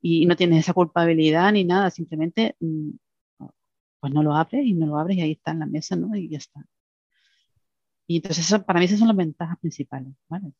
Y, 0.00 0.26
no 0.26 0.36
tienes 0.36 0.60
esa 0.60 0.74
culpabilidad 0.74 1.52
ni 1.52 1.64
nada, 1.64 1.90
simplemente 1.90 2.56
mm, 2.60 2.90
pues 4.00 4.12
no 4.12 4.22
lo 4.22 4.34
abres 4.34 4.66
y 4.66 4.74
no 4.74 4.86
lo 4.86 4.98
abres 4.98 5.16
y 5.18 5.20
ahí 5.22 5.32
está 5.32 5.52
en 5.52 5.60
la 5.60 5.66
mesa, 5.66 5.96
¿no? 5.96 6.14
Y 6.16 6.28
ya 6.28 6.38
está. 6.38 6.64
Y 8.06 8.16
entonces 8.16 8.46
eso, 8.46 8.64
para 8.64 8.78
mí 8.78 8.86
esas 8.86 8.98
son 8.98 9.08
las 9.08 9.16
ventajas 9.16 9.58
principales, 9.60 10.12
¿vale? 10.28 10.52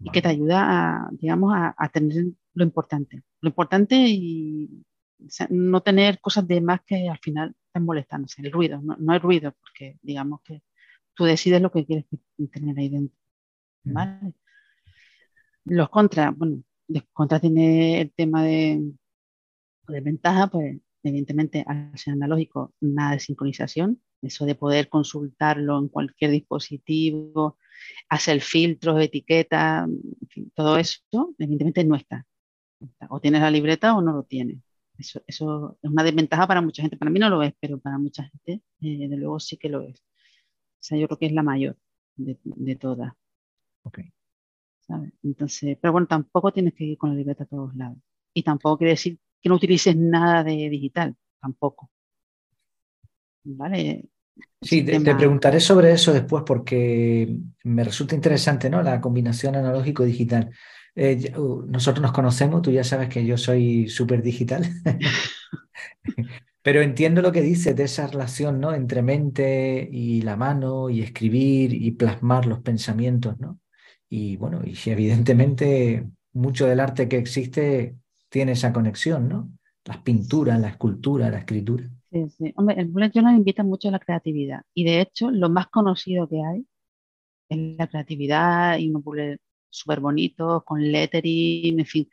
Y 0.00 0.10
que 0.10 0.22
te 0.22 0.28
ayuda 0.28 1.06
a, 1.06 1.10
digamos, 1.12 1.52
a, 1.54 1.74
a, 1.76 1.88
tener 1.88 2.26
lo 2.54 2.64
importante. 2.64 3.22
Lo 3.40 3.48
importante 3.48 3.96
y 3.96 4.84
no 5.50 5.82
tener 5.82 6.20
cosas 6.20 6.46
de 6.46 6.60
más 6.60 6.80
que 6.86 7.08
al 7.08 7.18
final 7.18 7.54
estén 7.66 7.84
molestando. 7.84 8.28
el 8.38 8.52
ruido, 8.52 8.80
no, 8.82 8.96
no, 8.98 9.12
hay 9.12 9.18
ruido, 9.18 9.54
porque 9.60 9.98
digamos 10.02 10.40
que 10.42 10.62
tú 11.14 11.24
decides 11.24 11.60
lo 11.60 11.70
que 11.72 11.86
quieres 11.86 12.06
tener 12.52 12.78
ahí 12.78 12.88
dentro, 12.88 13.16
¿vale? 13.84 14.34
Los 15.64 15.88
contras, 15.88 16.36
bueno, 16.36 16.62
los 16.88 17.02
contras 17.12 17.40
tiene 17.40 18.00
el 18.02 18.12
tema 18.12 18.44
de, 18.44 18.92
de 19.88 20.00
ventaja, 20.00 20.48
pues 20.48 20.78
evidentemente 21.02 21.64
al 21.66 21.96
ser 21.96 22.14
analógico, 22.14 22.74
nada 22.80 23.12
de 23.12 23.20
sincronización, 23.20 24.00
eso 24.22 24.46
de 24.46 24.54
poder 24.54 24.88
consultarlo 24.88 25.78
en 25.78 25.88
cualquier 25.88 26.30
dispositivo, 26.30 27.58
hacer 28.08 28.40
filtros, 28.40 29.00
etiquetas, 29.00 29.88
en 29.88 30.28
fin, 30.28 30.52
todo 30.54 30.76
eso, 30.78 31.00
evidentemente 31.38 31.84
no 31.84 31.96
está. 31.96 32.26
O 33.08 33.20
tienes 33.20 33.40
la 33.40 33.50
libreta 33.50 33.96
o 33.96 34.02
no 34.02 34.12
lo 34.12 34.22
tienes. 34.24 34.58
Eso, 34.98 35.22
eso, 35.26 35.78
es 35.82 35.90
una 35.90 36.04
desventaja 36.04 36.46
para 36.46 36.60
mucha 36.62 36.82
gente. 36.82 36.96
Para 36.96 37.10
mí 37.10 37.18
no 37.18 37.28
lo 37.30 37.42
es, 37.42 37.54
pero 37.60 37.78
para 37.78 37.98
mucha 37.98 38.24
gente, 38.24 38.62
eh, 38.80 39.08
de 39.08 39.16
luego 39.16 39.40
sí 39.40 39.56
que 39.56 39.68
lo 39.68 39.82
es. 39.82 40.00
O 40.00 40.80
sea, 40.80 40.98
yo 40.98 41.06
creo 41.08 41.18
que 41.18 41.26
es 41.26 41.32
la 41.32 41.42
mayor 41.42 41.76
de, 42.16 42.38
de 42.44 42.76
todas. 42.76 43.12
Ok. 43.82 44.00
Entonces, 45.22 45.76
pero 45.80 45.92
bueno, 45.92 46.06
tampoco 46.06 46.52
tienes 46.52 46.74
que 46.74 46.84
ir 46.84 46.98
con 46.98 47.10
la 47.10 47.16
libreta 47.16 47.44
a 47.44 47.46
todos 47.46 47.74
lados. 47.74 47.98
Y 48.32 48.42
tampoco 48.42 48.78
quiere 48.78 48.92
decir 48.92 49.18
que 49.40 49.48
no 49.48 49.56
utilices 49.56 49.96
nada 49.96 50.44
de 50.44 50.68
digital, 50.70 51.16
tampoco. 51.40 51.90
¿Vale? 53.46 54.08
Sí, 54.60 54.82
te, 54.82 55.00
preguntaré 55.00 55.60
sobre 55.60 55.92
eso 55.92 56.12
después 56.12 56.42
porque 56.46 57.36
me 57.62 57.84
resulta 57.84 58.14
interesante, 58.14 58.68
¿no? 58.68 58.82
La 58.82 59.00
combinación 59.00 59.54
analógico-digital. 59.54 60.50
Eh, 60.94 61.32
uh, 61.36 61.64
nosotros 61.66 62.02
nos 62.02 62.12
conocemos, 62.12 62.62
tú 62.62 62.70
ya 62.70 62.82
sabes 62.82 63.08
que 63.08 63.24
yo 63.24 63.36
soy 63.36 63.88
súper 63.88 64.22
digital, 64.22 64.66
pero 66.62 66.80
entiendo 66.80 67.22
lo 67.22 67.32
que 67.32 67.42
dices 67.42 67.76
de 67.76 67.84
esa 67.84 68.06
relación, 68.06 68.60
¿no? 68.60 68.74
Entre 68.74 69.02
mente 69.02 69.88
y 69.90 70.22
la 70.22 70.36
mano 70.36 70.90
y 70.90 71.02
escribir 71.02 71.72
y 71.72 71.92
plasmar 71.92 72.46
los 72.46 72.60
pensamientos, 72.60 73.38
¿no? 73.38 73.60
Y 74.08 74.36
bueno, 74.36 74.62
y 74.64 74.76
evidentemente 74.90 76.06
mucho 76.32 76.66
del 76.66 76.80
arte 76.80 77.08
que 77.08 77.18
existe 77.18 77.96
tiene 78.28 78.52
esa 78.52 78.72
conexión, 78.72 79.28
¿no? 79.28 79.50
Las 79.84 79.98
pinturas, 79.98 80.60
la 80.60 80.68
escultura, 80.68 81.30
la 81.30 81.38
escritura. 81.38 81.88
Sí, 82.16 82.30
sí. 82.30 82.52
Hombre, 82.56 82.80
el 82.80 82.86
bullet 82.86 83.10
journal 83.12 83.36
invita 83.36 83.62
mucho 83.62 83.88
a 83.88 83.90
la 83.90 83.98
creatividad 83.98 84.62
y 84.74 84.84
de 84.84 85.00
hecho 85.02 85.30
lo 85.30 85.50
más 85.50 85.68
conocido 85.68 86.26
que 86.28 86.42
hay 86.42 86.66
es 87.50 87.76
la 87.78 87.88
creatividad 87.88 88.78
y 88.78 88.88
unos 88.90 89.04
bullet 89.04 89.38
súper 89.68 90.00
bonitos, 90.00 90.64
con 90.64 90.80
lettering, 90.80 91.80
en 91.80 91.86
fin, 91.86 92.08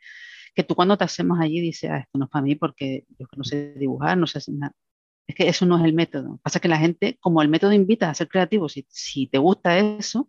que 0.54 0.62
tú 0.64 0.74
cuando 0.74 0.98
te 0.98 1.04
hacemos 1.04 1.40
allí 1.40 1.60
dices, 1.60 1.90
ah, 1.90 1.98
esto 2.00 2.18
no 2.18 2.26
es 2.26 2.30
para 2.30 2.44
mí 2.44 2.54
porque 2.56 3.06
yo 3.18 3.26
no 3.36 3.44
sé 3.44 3.74
dibujar, 3.74 4.18
no 4.18 4.26
sé 4.26 4.38
hacer 4.38 4.54
nada. 4.54 4.74
Es 5.26 5.34
que 5.36 5.48
eso 5.48 5.66
no 5.66 5.78
es 5.78 5.84
el 5.84 5.94
método. 5.94 6.38
Pasa 6.42 6.60
que 6.60 6.68
la 6.68 6.78
gente, 6.78 7.18
como 7.20 7.40
el 7.42 7.48
método 7.48 7.72
invita 7.72 8.10
a 8.10 8.14
ser 8.14 8.28
creativo, 8.28 8.68
si, 8.68 8.86
si 8.90 9.26
te 9.28 9.38
gusta 9.38 9.78
eso, 9.78 10.28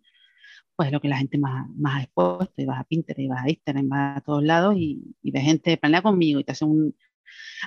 pues 0.76 0.88
es 0.88 0.92
lo 0.92 1.00
que 1.00 1.08
la 1.08 1.18
gente 1.18 1.38
más, 1.38 1.68
más 1.76 1.96
ha 2.00 2.02
expuesto, 2.04 2.62
y 2.62 2.66
vas 2.66 2.80
a 2.80 2.84
Pinterest, 2.84 3.20
y 3.20 3.28
vas 3.28 3.44
a 3.44 3.50
Instagram, 3.50 3.88
vas 3.90 4.18
a 4.18 4.20
todos 4.22 4.42
lados 4.42 4.74
y, 4.78 5.02
y 5.22 5.30
ves 5.32 5.44
gente, 5.44 5.76
planea 5.76 6.02
conmigo 6.02 6.40
y 6.40 6.44
te 6.44 6.52
hace 6.52 6.64
un... 6.64 6.96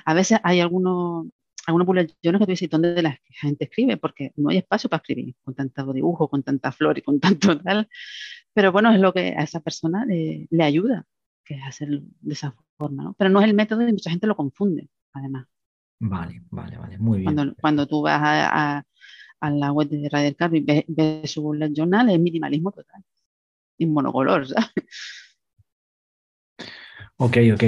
A 0.04 0.14
veces 0.14 0.40
hay 0.42 0.60
algunos 0.60 1.26
algunos 1.66 1.86
publicaciones 1.86 2.38
que 2.40 2.46
tú 2.46 2.50
dices, 2.50 2.70
¿dónde 2.70 3.02
la 3.02 3.18
gente 3.28 3.64
escribe? 3.64 3.96
Porque 3.96 4.32
no 4.36 4.50
hay 4.50 4.58
espacio 4.58 4.88
para 4.88 5.00
escribir 5.00 5.34
con 5.42 5.54
tanto 5.54 5.92
dibujo, 5.92 6.28
con 6.28 6.42
tanta 6.42 6.72
flor 6.72 6.98
y 6.98 7.02
con 7.02 7.20
tanto 7.20 7.58
tal. 7.62 7.88
Pero 8.52 8.72
bueno, 8.72 8.92
es 8.92 9.00
lo 9.00 9.12
que 9.12 9.34
a 9.36 9.42
esa 9.42 9.60
persona 9.60 10.04
le, 10.04 10.46
le 10.50 10.64
ayuda, 10.64 11.06
que 11.44 11.54
es 11.54 11.62
hacerlo 11.64 12.02
de 12.20 12.32
esa 12.32 12.54
forma, 12.76 13.04
¿no? 13.04 13.14
Pero 13.14 13.30
no 13.30 13.40
es 13.40 13.46
el 13.46 13.54
método 13.54 13.86
y 13.86 13.92
mucha 13.92 14.10
gente 14.10 14.26
lo 14.26 14.36
confunde, 14.36 14.88
además. 15.12 15.46
Vale, 16.00 16.42
vale, 16.50 16.78
vale, 16.78 16.98
muy 16.98 17.18
bien. 17.18 17.34
Cuando, 17.34 17.54
cuando 17.60 17.86
tú 17.86 18.02
vas 18.02 18.20
a, 18.22 18.76
a, 18.78 18.84
a, 19.40 19.50
la 19.50 19.70
web 19.70 19.88
de 19.88 20.08
Radio 20.08 20.34
Carbo 20.34 20.56
y 20.56 20.60
ves, 20.60 20.84
ves, 20.88 21.30
su 21.30 21.42
bullet 21.42 21.72
journal, 21.74 22.08
es 22.08 22.18
minimalismo 22.18 22.72
total. 22.72 23.04
Y 23.76 23.86
monocolor, 23.86 24.46
¿sabes? 24.48 24.72
Ok, 27.22 27.36
ok. 27.52 27.64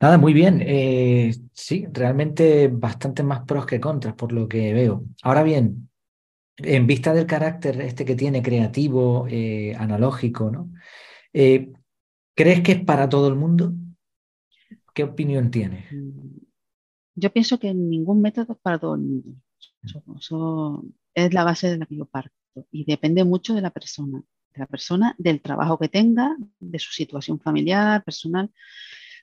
Nada, 0.00 0.18
muy 0.18 0.32
bien. 0.32 0.62
Eh, 0.64 1.34
sí, 1.52 1.84
realmente 1.92 2.68
bastante 2.68 3.24
más 3.24 3.40
pros 3.44 3.66
que 3.66 3.80
contras 3.80 4.14
por 4.14 4.30
lo 4.30 4.48
que 4.48 4.72
veo. 4.72 5.04
Ahora 5.22 5.42
bien, 5.42 5.90
en 6.58 6.86
vista 6.86 7.12
del 7.12 7.26
carácter 7.26 7.80
este 7.80 8.04
que 8.04 8.14
tiene 8.14 8.40
creativo, 8.40 9.26
eh, 9.28 9.74
analógico, 9.76 10.48
¿no? 10.48 10.70
Eh, 11.32 11.72
¿Crees 12.36 12.60
que 12.62 12.72
es 12.72 12.84
para 12.84 13.08
todo 13.08 13.26
el 13.26 13.34
mundo? 13.34 13.72
¿Qué 14.94 15.02
opinión 15.02 15.50
tienes? 15.50 15.90
Mm, 15.92 16.38
yo 17.16 17.32
pienso 17.32 17.58
que 17.58 17.74
ningún 17.74 18.22
método 18.22 18.52
es 18.52 18.58
para 18.60 18.78
todo 18.78 18.94
el 18.94 19.00
mundo. 19.00 19.34
Eso, 20.16 20.84
es 21.14 21.34
la 21.34 21.42
base 21.42 21.68
de 21.68 21.78
la 21.78 21.86
que 21.86 21.96
yo 21.96 22.06
parto 22.06 22.32
y 22.70 22.84
depende 22.84 23.24
mucho 23.24 23.54
de 23.54 23.60
la 23.60 23.70
persona 23.70 24.22
de 24.54 24.60
la 24.60 24.66
persona, 24.66 25.14
del 25.18 25.40
trabajo 25.40 25.78
que 25.78 25.88
tenga, 25.88 26.36
de 26.60 26.78
su 26.78 26.92
situación 26.92 27.40
familiar, 27.40 28.04
personal, 28.04 28.50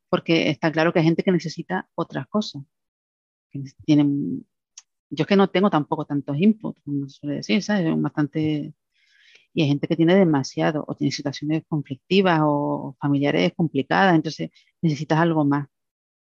porque 0.10 0.50
está 0.50 0.72
claro 0.72 0.92
que 0.92 1.00
hay 1.00 1.06
gente 1.06 1.24
que 1.24 1.32
necesita 1.32 1.90
otras 1.96 2.28
cosas. 2.28 2.64
Tienen, 3.86 4.46
yo 5.10 5.24
es 5.24 5.28
que 5.28 5.36
no 5.36 5.50
tengo 5.50 5.70
tampoco 5.70 6.06
tantos 6.06 6.38
inputs, 6.38 6.82
como 6.84 7.10
suele 7.10 7.38
decir, 7.38 7.64
¿sabes? 7.64 7.94
Bastante... 7.98 8.74
Y 9.54 9.64
hay 9.64 9.68
gente 9.68 9.88
que 9.88 9.98
tiene 9.98 10.16
demasiado 10.16 10.86
o 10.88 10.96
tiene 10.96 11.12
situaciones 11.12 11.64
conflictivas 11.68 12.40
o 12.44 12.96
familiares 13.00 13.52
complicadas, 13.56 14.16
entonces 14.16 14.50
necesitas 14.82 15.20
algo 15.20 15.44
más. 15.44 15.68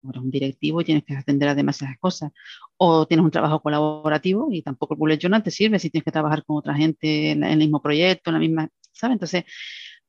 Ahora 0.03 0.19
un 0.21 0.31
directivo 0.31 0.81
y 0.81 0.85
tienes 0.85 1.03
que 1.05 1.15
atender 1.15 1.47
a 1.49 1.55
demasiadas 1.55 1.97
cosas. 1.99 2.31
O 2.77 3.05
tienes 3.07 3.23
un 3.23 3.31
trabajo 3.31 3.61
colaborativo 3.61 4.49
y 4.51 4.61
tampoco 4.61 4.95
el 4.95 4.99
bullet 4.99 5.19
journal 5.19 5.43
te 5.43 5.51
sirve 5.51 5.79
si 5.79 5.89
tienes 5.89 6.05
que 6.05 6.11
trabajar 6.11 6.43
con 6.43 6.57
otra 6.57 6.75
gente 6.75 7.31
en, 7.31 7.43
el 7.43 7.57
mismo 7.57 7.81
proyecto, 7.81 8.29
en 8.29 8.33
la 8.33 8.39
misma, 8.39 8.69
¿sabes? 8.93 9.15
Entonces, 9.15 9.43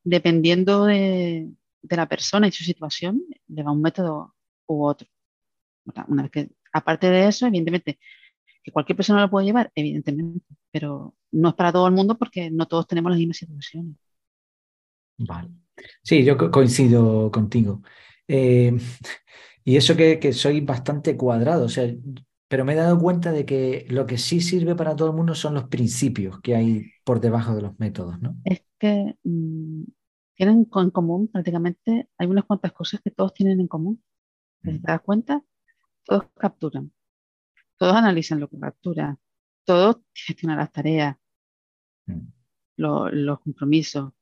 dependiendo 0.03 0.85
de, 0.85 1.49
de 1.81 1.95
la 1.95 2.07
persona 2.07 2.47
y 2.47 2.51
su 2.51 2.63
situación, 2.63 3.21
le 3.47 3.63
va 3.63 3.71
un 3.71 3.81
método 3.81 4.35
u 4.67 4.85
otro. 4.85 5.07
Una 6.07 6.23
vez 6.23 6.31
que, 6.31 6.49
aparte 6.73 7.09
de 7.09 7.27
eso, 7.27 7.45
evidentemente, 7.45 7.99
que 8.63 8.71
cualquier 8.71 8.95
persona 8.95 9.21
lo 9.21 9.29
puede 9.29 9.45
llevar, 9.45 9.71
evidentemente, 9.75 10.45
pero 10.71 11.15
no 11.31 11.49
es 11.49 11.55
para 11.55 11.71
todo 11.71 11.87
el 11.87 11.93
mundo 11.93 12.17
porque 12.17 12.49
no 12.49 12.67
todos 12.67 12.87
tenemos 12.87 13.11
las 13.11 13.19
mismas 13.19 13.37
situaciones. 13.37 13.95
Vale. 15.17 15.49
Sí, 16.01 16.23
yo 16.23 16.37
coincido 16.51 17.31
contigo. 17.31 17.81
Eh, 18.27 18.75
y 19.63 19.77
eso 19.77 19.95
que, 19.95 20.19
que, 20.19 20.33
soy 20.33 20.61
bastante 20.61 21.15
cuadrado, 21.15 21.65
o 21.65 21.69
sea, 21.69 21.93
pero 22.47 22.65
me 22.65 22.73
he 22.73 22.75
dado 22.75 22.99
cuenta 22.99 23.31
de 23.31 23.45
que 23.45 23.85
lo 23.89 24.05
que 24.05 24.17
sí 24.17 24.41
sirve 24.41 24.75
para 24.75 24.95
todo 24.95 25.09
el 25.09 25.15
mundo 25.15 25.35
son 25.35 25.53
los 25.53 25.65
principios 25.65 26.39
que 26.41 26.55
hay 26.55 26.91
por 27.03 27.19
debajo 27.19 27.55
de 27.55 27.61
los 27.61 27.79
métodos, 27.79 28.19
¿no? 28.21 28.35
Es 28.45 28.61
que 28.79 29.15
mm, 29.23 29.83
tienen 30.35 30.67
en 30.73 30.89
común 30.91 31.27
prácticamente, 31.27 32.09
hay 32.17 32.27
unas 32.27 32.45
cuantas 32.45 32.73
cosas 32.73 33.01
que 33.01 33.11
todos 33.11 33.33
tienen 33.33 33.59
en 33.59 33.67
común. 33.67 34.03
¿Te 34.61 34.73
mm. 34.73 34.81
das 34.81 35.01
cuenta? 35.01 35.43
Todos 36.03 36.25
capturan, 36.35 36.91
todos 37.77 37.95
analizan 37.95 38.39
lo 38.39 38.47
que 38.47 38.59
capturan, 38.59 39.17
todos 39.63 39.97
gestionan 40.13 40.57
las 40.57 40.71
tareas, 40.71 41.15
mm. 42.05 42.19
los 42.77 43.39
compromisos 43.39 44.13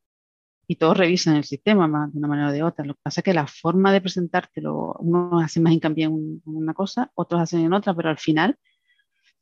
y 0.67 0.77
todos 0.77 0.97
revisan 0.97 1.35
el 1.35 1.43
sistema 1.43 1.87
más 1.87 2.11
de 2.11 2.19
una 2.19 2.27
manera 2.27 2.49
o 2.49 2.51
de 2.51 2.63
otra. 2.63 2.85
Lo 2.85 2.93
que 2.95 3.01
pasa 3.03 3.21
es 3.21 3.25
que 3.25 3.33
la 3.33 3.47
forma 3.47 3.91
de 3.91 4.01
presentártelo, 4.01 4.93
unos 4.99 5.43
hacen 5.43 5.63
más 5.63 5.73
hincapié 5.73 6.05
en 6.05 6.41
una 6.45 6.73
cosa, 6.73 7.11
otros 7.15 7.41
hacen 7.41 7.61
en 7.61 7.73
otra, 7.73 7.93
pero 7.93 8.09
al 8.09 8.17
final, 8.17 8.57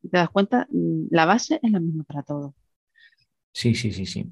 te 0.02 0.17
das 0.17 0.30
cuenta, 0.30 0.67
la 0.71 1.26
base 1.26 1.60
es 1.62 1.71
la 1.71 1.80
misma 1.80 2.04
para 2.04 2.24
todos. 2.24 2.54
Sí, 3.54 3.76
sí, 3.76 3.91
sí, 3.91 4.06
sí. 4.06 4.32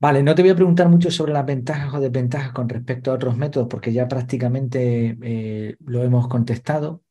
Vale, 0.00 0.22
no 0.22 0.34
te 0.34 0.42
voy 0.42 0.52
a 0.52 0.54
preguntar 0.54 0.88
mucho 0.88 1.10
sobre 1.10 1.32
las 1.32 1.44
ventajas 1.44 1.92
o 1.92 2.00
desventajas 2.00 2.52
con 2.52 2.68
respecto 2.68 3.10
a 3.10 3.14
otros 3.14 3.36
métodos, 3.36 3.66
porque 3.68 3.92
ya 3.92 4.06
prácticamente 4.06 5.18
eh, 5.20 5.76
lo 5.80 6.04
hemos 6.04 6.28
contestado, 6.28 7.02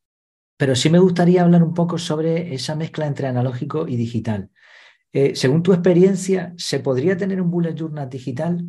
pero 0.56 0.73
sí 0.73 0.89
me 0.89 1.00
gustaría 1.00 1.43
hablar 1.43 1.63
un 1.63 1.73
poco 1.73 1.97
sobre 1.97 2.54
esa 2.54 2.76
mezcla 2.76 3.06
entre 3.06 3.28
analógico 3.28 3.89
y 3.89 3.97
digital. 3.97 4.52
Eh, 5.12 5.36
según 5.36 5.63
tu 5.63 5.73
experiencia, 5.73 6.54
¿se 6.58 6.80
podría 6.80 7.17
tener 7.17 7.41
un 7.41 7.52
bullet 7.52 7.76
journal 7.76 8.10
digital 8.10 8.63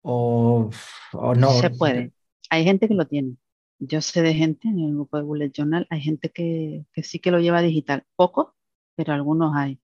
o, 0.00 0.70
no? 1.12 1.50
Se 1.50 1.70
puede. 1.70 2.12
Hay 2.48 2.64
gente 2.64 2.88
que 2.88 2.94
lo 2.94 3.06
tiene. 3.06 3.36
Yo 3.78 4.00
sé 4.00 4.22
de 4.22 4.32
gente 4.32 4.68
en 4.68 4.78
el 4.78 4.94
grupo 4.94 5.18
de 5.18 5.24
bullet 5.24 5.50
journal, 5.50 5.86
hay 5.90 6.00
gente 6.00 6.30
que, 6.30 6.86
que 6.94 7.02
sí 7.02 7.18
que 7.18 7.30
lo 7.30 7.40
lleva 7.40 7.60
digital. 7.60 8.04
Poco, 8.16 8.54
pero 8.94 9.12
algunos 9.12 9.54
hay. 9.54 9.80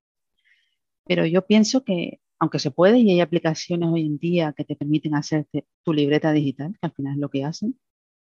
Pero 1.04 1.26
yo 1.26 1.46
pienso 1.46 1.84
que 1.84 2.20
aunque 2.38 2.59
se 2.59 2.70
puede 2.70 2.98
y 2.98 3.11
hay 3.11 3.20
aplicaciones 3.20 3.88
hoy 3.90 4.07
en 4.07 4.18
día 4.18 4.53
que 4.57 4.64
te 4.64 4.77
permiten 4.77 5.14
hacerte 5.14 5.66
tu 5.85 5.92
libreta 5.92 6.33
digital, 6.33 6.72
que 6.81 6.87
al 6.87 6.92
final 6.92 7.14
es 7.14 7.18
lo 7.18 7.31
que 7.31 7.44
hacen. 7.44 7.79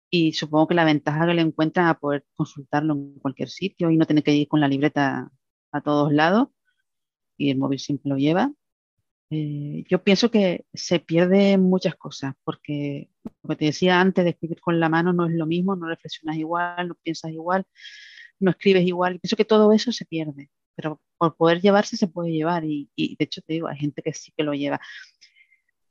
Y 0.10 0.34
supongo 0.34 0.68
que 0.68 0.76
la 0.76 0.86
ventaja 0.86 1.26
que 1.28 1.34
le 1.34 1.42
encuentran 1.42 1.88
a 1.88 2.00
poder 2.00 2.26
consultarlo 2.36 2.94
en 2.94 3.20
cualquier 3.20 3.50
sitio 3.50 3.92
y 3.92 3.98
no 3.98 4.06
tener 4.06 4.24
que 4.24 4.36
ir 4.36 4.48
con 4.48 4.60
la 4.62 4.68
libreta 4.68 5.32
a 5.72 5.82
todos 5.82 6.14
lados 6.14 6.50
y 7.38 7.52
el 7.52 7.58
móvil 7.58 7.80
siempre 7.80 8.10
lo 8.10 8.18
lleva. 8.18 8.54
Eh, 9.30 9.86
yo 9.90 10.04
pienso 10.04 10.30
que 10.30 10.66
se 10.74 11.00
pierden 11.00 11.62
muchas 11.62 11.96
cosas 11.96 12.36
porque 12.44 13.10
que 13.48 13.56
te 13.56 13.66
decía 13.66 14.02
antes 14.02 14.24
de 14.26 14.32
escribir 14.32 14.60
con 14.62 14.80
la 14.80 14.90
mano 14.90 15.14
no 15.14 15.26
es 15.26 15.34
lo 15.34 15.46
mismo, 15.46 15.76
no 15.76 15.88
reflexionas 15.88 16.38
igual, 16.38 16.90
no 16.90 16.96
piensas 16.96 17.32
igual, 17.32 17.66
no 18.40 18.52
escribes 18.52 18.86
igual. 18.86 19.20
Pienso 19.20 19.38
que 19.38 19.46
todo 19.46 19.72
eso 19.74 19.92
se 19.92 20.06
pierde 20.06 20.50
pero 20.76 21.02
por 21.18 21.36
poder 21.36 21.62
llevarse 21.62 21.98
se 21.98 22.08
puede 22.08 22.32
llevar 22.32 22.64
y, 22.66 22.90
de 22.98 23.24
hecho 23.24 23.42
te 23.42 23.54
digo, 23.54 23.68
hay 23.68 23.78
gente 23.78 24.02
que 24.02 24.14
sí 24.14 24.32
que 24.36 24.44
lo 24.44 24.54
lleva. 24.54 24.80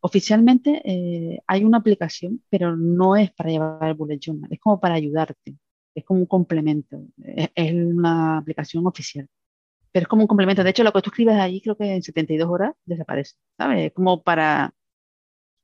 Oficialmente 0.00 0.82
eh, 0.84 1.40
hay 1.46 1.64
una 1.64 1.78
aplicación, 1.78 2.42
pero 2.48 2.76
no 2.76 3.16
es 3.16 3.30
para 3.32 3.50
llevar 3.50 3.88
el 3.88 3.94
bullet 3.94 4.18
journal, 4.18 4.50
es 4.52 4.58
como 4.60 4.80
para 4.80 4.94
ayudarte, 4.94 5.56
es 5.94 6.04
como 6.04 6.20
un 6.20 6.26
complemento, 6.26 7.02
es, 7.54 7.72
una 7.74 8.38
aplicación 8.38 8.86
oficial, 8.86 9.28
pero 9.92 10.04
es 10.04 10.08
como 10.08 10.22
un 10.22 10.28
complemento. 10.28 10.64
De 10.64 10.70
hecho, 10.70 10.84
lo 10.84 10.92
que 10.92 11.02
tú 11.02 11.10
escribes 11.10 11.36
ahí 11.36 11.60
creo 11.60 11.76
que 11.76 11.94
en 11.94 12.02
72 12.02 12.48
horas 12.48 12.74
desaparece, 12.84 13.36
¿sabes? 13.58 13.86
Es 13.86 13.92
como 13.92 14.22
para 14.22 14.74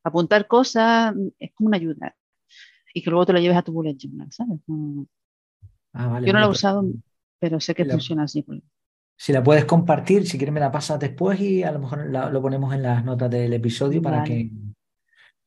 apuntar 0.04 0.46
cosas, 0.46 1.14
es 1.38 1.52
como 1.54 1.68
una 1.68 1.78
ayuda 1.78 2.16
y 2.94 3.02
que 3.02 3.10
luego 3.10 3.26
te 3.26 3.32
lo 3.32 3.40
lleves 3.40 3.58
a 3.58 3.62
tu 3.62 3.72
bullet 3.72 3.96
journal, 3.98 4.30
¿sabes? 4.30 4.60
Ah, 5.92 6.20
Yo 6.24 6.32
no 6.32 6.40
lo 6.40 6.46
he 6.46 6.50
usado, 6.50 6.84
pero 7.38 7.58
sé 7.60 7.74
que 7.74 7.84
funciona 7.84 8.24
así. 8.24 8.44
Si 9.16 9.32
la 9.32 9.42
puedes 9.42 9.64
compartir, 9.64 10.26
si 10.26 10.36
quieres 10.36 10.52
me 10.52 10.60
la 10.60 10.70
pasas 10.70 11.00
después 11.00 11.40
y 11.40 11.62
a 11.62 11.72
lo 11.72 11.78
mejor 11.78 12.06
lo 12.06 12.42
ponemos 12.42 12.74
en 12.74 12.82
las 12.82 13.04
notas 13.04 13.30
del 13.30 13.52
episodio 13.52 14.02
para 14.02 14.22
que... 14.22 14.50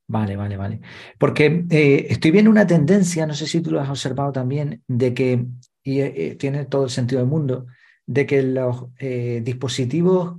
Vale, 0.07 0.35
vale, 0.35 0.57
vale. 0.57 0.81
Porque 1.19 1.65
eh, 1.69 2.07
estoy 2.09 2.31
viendo 2.31 2.49
una 2.49 2.65
tendencia, 2.65 3.27
no 3.27 3.35
sé 3.35 3.45
si 3.45 3.61
tú 3.61 3.69
lo 3.69 3.79
has 3.79 3.89
observado 3.89 4.31
también, 4.31 4.81
de 4.87 5.13
que, 5.13 5.45
y 5.83 5.99
eh, 5.99 6.13
eh, 6.15 6.35
tiene 6.35 6.65
todo 6.65 6.85
el 6.85 6.89
sentido 6.89 7.21
del 7.21 7.29
mundo, 7.29 7.67
de 8.07 8.25
que 8.25 8.41
los 8.41 8.87
dispositivos 8.97 10.37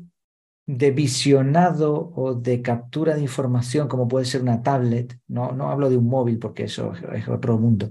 de 0.66 0.90
visionado 0.90 2.12
o 2.14 2.34
de 2.34 2.62
captura 2.62 3.14
de 3.14 3.22
información, 3.22 3.86
como 3.86 4.08
puede 4.08 4.24
ser 4.24 4.42
una 4.42 4.60
tablet, 4.60 5.16
no, 5.28 5.52
no 5.52 5.70
hablo 5.70 5.88
de 5.88 5.96
un 5.96 6.08
móvil 6.08 6.38
porque 6.40 6.64
eso 6.64 6.92
es 7.12 7.28
otro 7.28 7.56
mundo, 7.58 7.90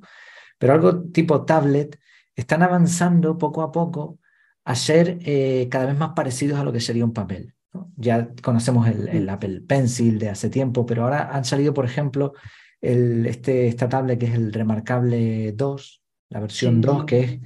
pero 0.57 0.73
algo 0.73 1.03
tipo 1.03 1.45
tablet, 1.45 1.97
están 2.35 2.61
avanzando 2.61 3.37
poco 3.37 3.61
a 3.61 3.71
poco 3.71 4.18
a 4.69 4.75
ser 4.75 5.17
eh, 5.21 5.67
cada 5.71 5.87
vez 5.87 5.97
más 5.97 6.11
parecidos 6.11 6.59
a 6.59 6.63
lo 6.63 6.71
que 6.71 6.79
sería 6.79 7.03
un 7.03 7.11
papel. 7.11 7.55
Ya 7.95 8.29
conocemos 8.43 8.87
el, 8.87 9.27
Apple 9.27 9.61
Pencil 9.61 10.19
de 10.19 10.29
hace 10.29 10.51
tiempo, 10.51 10.85
pero 10.85 11.05
ahora 11.05 11.31
han 11.35 11.43
salido, 11.43 11.73
por 11.73 11.85
ejemplo, 11.85 12.33
el, 12.79 13.25
este, 13.25 13.67
esta 13.67 13.89
tablet 13.89 14.19
que 14.19 14.27
es 14.27 14.35
el 14.35 14.53
Remarkable 14.53 15.53
2, 15.53 16.03
la 16.29 16.39
versión 16.39 16.81
2, 16.81 17.05
que 17.05 17.19
es, 17.19 17.39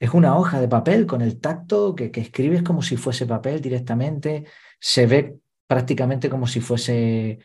es 0.00 0.14
una 0.14 0.34
hoja 0.38 0.62
de 0.62 0.68
papel 0.68 1.04
con 1.04 1.20
el 1.20 1.40
tacto 1.40 1.94
que, 1.94 2.10
que 2.10 2.22
escribes 2.22 2.62
como 2.62 2.80
si 2.80 2.96
fuese 2.96 3.26
papel 3.26 3.60
directamente, 3.60 4.46
se 4.80 5.06
ve 5.06 5.36
prácticamente 5.66 6.30
como 6.30 6.46
si 6.46 6.60
fuese 6.60 7.38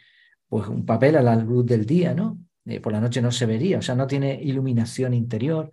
pues, 0.48 0.70
un 0.70 0.86
papel 0.86 1.18
a 1.18 1.22
la 1.22 1.36
luz 1.36 1.66
del 1.66 1.86
día, 1.86 2.14
¿no? 2.14 2.40
Eh, 2.64 2.80
por 2.80 2.94
la 2.94 3.02
noche 3.02 3.22
no 3.22 3.34
se 3.34 3.46
vería, 3.46 3.80
o 3.80 3.82
sea, 3.82 3.96
no 3.96 4.08
tiene 4.08 4.40
iluminación 4.42 5.14
interior. 5.14 5.70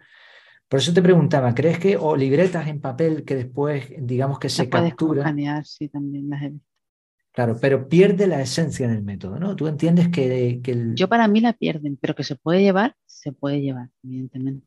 Por 0.75 0.81
eso 0.81 0.93
te 0.93 1.03
preguntaba, 1.03 1.55
¿crees 1.55 1.79
que 1.79 1.97
o 1.97 2.17
libretas 2.17 2.67
en 2.67 2.81
papel 2.81 3.25
que 3.25 3.37
después, 3.37 3.93
digamos 3.97 4.41
que 4.41 4.49
se 4.49 4.69
captura? 4.69 5.33
sí, 5.63 5.89
también 5.89 6.29
las 6.29 6.43
he 6.43 6.49
visto. 6.49 6.67
Claro, 7.31 7.57
pero 7.61 7.89
pierde 7.89 8.27
la 8.27 8.41
esencia 8.41 8.89
del 8.89 9.05
método, 9.05 9.39
¿no? 9.39 9.55
Tú 9.55 9.69
entiendes 9.69 10.09
que, 10.09 10.59
que 10.65 10.93
Yo 10.97 11.09
para 11.09 11.29
mí 11.29 11.41
la 11.41 11.53
pierden, 11.53 11.97
pero 11.97 12.17
que 12.17 12.25
se 12.25 12.35
puede 12.35 12.63
llevar, 12.63 12.97
se 13.07 13.31
puede 13.31 13.61
llevar, 13.61 13.89
evidentemente. 14.03 14.67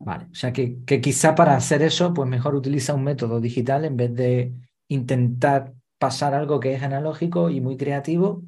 Vale, 0.00 0.26
o 0.32 0.34
sea 0.34 0.52
que, 0.52 0.78
que 0.84 1.00
quizá 1.00 1.36
para 1.36 1.54
hacer 1.54 1.82
eso, 1.82 2.12
pues 2.12 2.28
mejor 2.28 2.56
utiliza 2.56 2.92
un 2.92 3.04
método 3.04 3.40
digital 3.40 3.84
en 3.84 3.96
vez 3.96 4.12
de 4.16 4.52
intentar 4.88 5.74
pasar 5.96 6.34
algo 6.34 6.58
que 6.58 6.74
es 6.74 6.82
analógico 6.82 7.50
y 7.50 7.60
muy 7.60 7.76
creativo. 7.76 8.42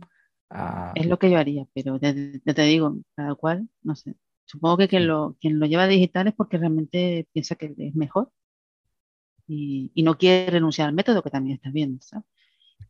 Es 0.97 1.07
lo 1.07 1.17
que 1.17 1.31
yo 1.31 1.39
haría, 1.39 1.65
pero 1.75 1.97
ya 2.01 2.13
te 2.13 2.63
digo, 2.63 2.97
cada 3.15 3.37
cual, 3.37 3.69
no 3.85 3.95
sé. 3.95 4.17
Supongo 4.47 4.77
que 4.79 4.89
quien 4.89 5.07
lo, 5.07 5.37
quien 5.41 5.59
lo 5.59 5.67
lleva 5.67 5.87
digital 5.87 6.29
es 6.29 6.35
porque 6.35 6.59
realmente 6.59 7.27
piensa 7.33 7.55
que 7.55 7.75
es 7.77 7.95
mejor 7.95 8.31
y, 9.47 10.03
no 10.03 10.17
quiere 10.17 10.51
renunciar 10.51 10.89
al 10.89 10.95
método, 10.95 11.23
que 11.23 11.31
también 11.31 11.57
está 11.57 11.71
bien. 11.71 11.99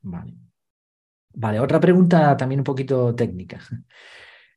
Vale. 0.03 0.35
Vale, 1.37 1.61
otra 1.61 1.81
pregunta 1.81 2.37
también 2.37 2.61
un 2.61 2.65
poquito 2.65 3.15
técnica. 3.15 3.61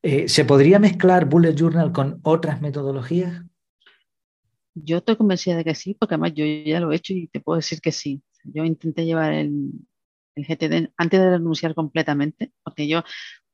Eh, 0.03 0.29
¿Se 0.29 0.45
podría 0.45 0.77
mezclar 0.77 1.25
Bullet 1.25 1.55
Journal 1.55 1.91
con 1.91 2.19
otras 2.21 2.61
metodologías? 2.61 3.43
Yo 4.75 4.97
estoy 4.97 5.15
convencida 5.15 5.57
de 5.57 5.63
que 5.63 5.73
sí, 5.73 5.95
porque 5.95 6.13
además 6.13 6.33
yo 6.35 6.45
ya 6.45 6.79
lo 6.79 6.91
he 6.91 6.95
hecho 6.95 7.13
y 7.13 7.27
te 7.27 7.39
puedo 7.39 7.57
decir 7.57 7.81
que 7.81 7.91
sí. 7.91 8.21
Yo 8.43 8.63
intenté 8.63 9.05
llevar 9.05 9.33
el, 9.33 9.71
el 10.35 10.45
GTD 10.45 10.93
antes 10.97 11.19
de 11.19 11.31
renunciar 11.31 11.73
completamente, 11.73 12.53
porque 12.63 12.87
yo 12.87 13.03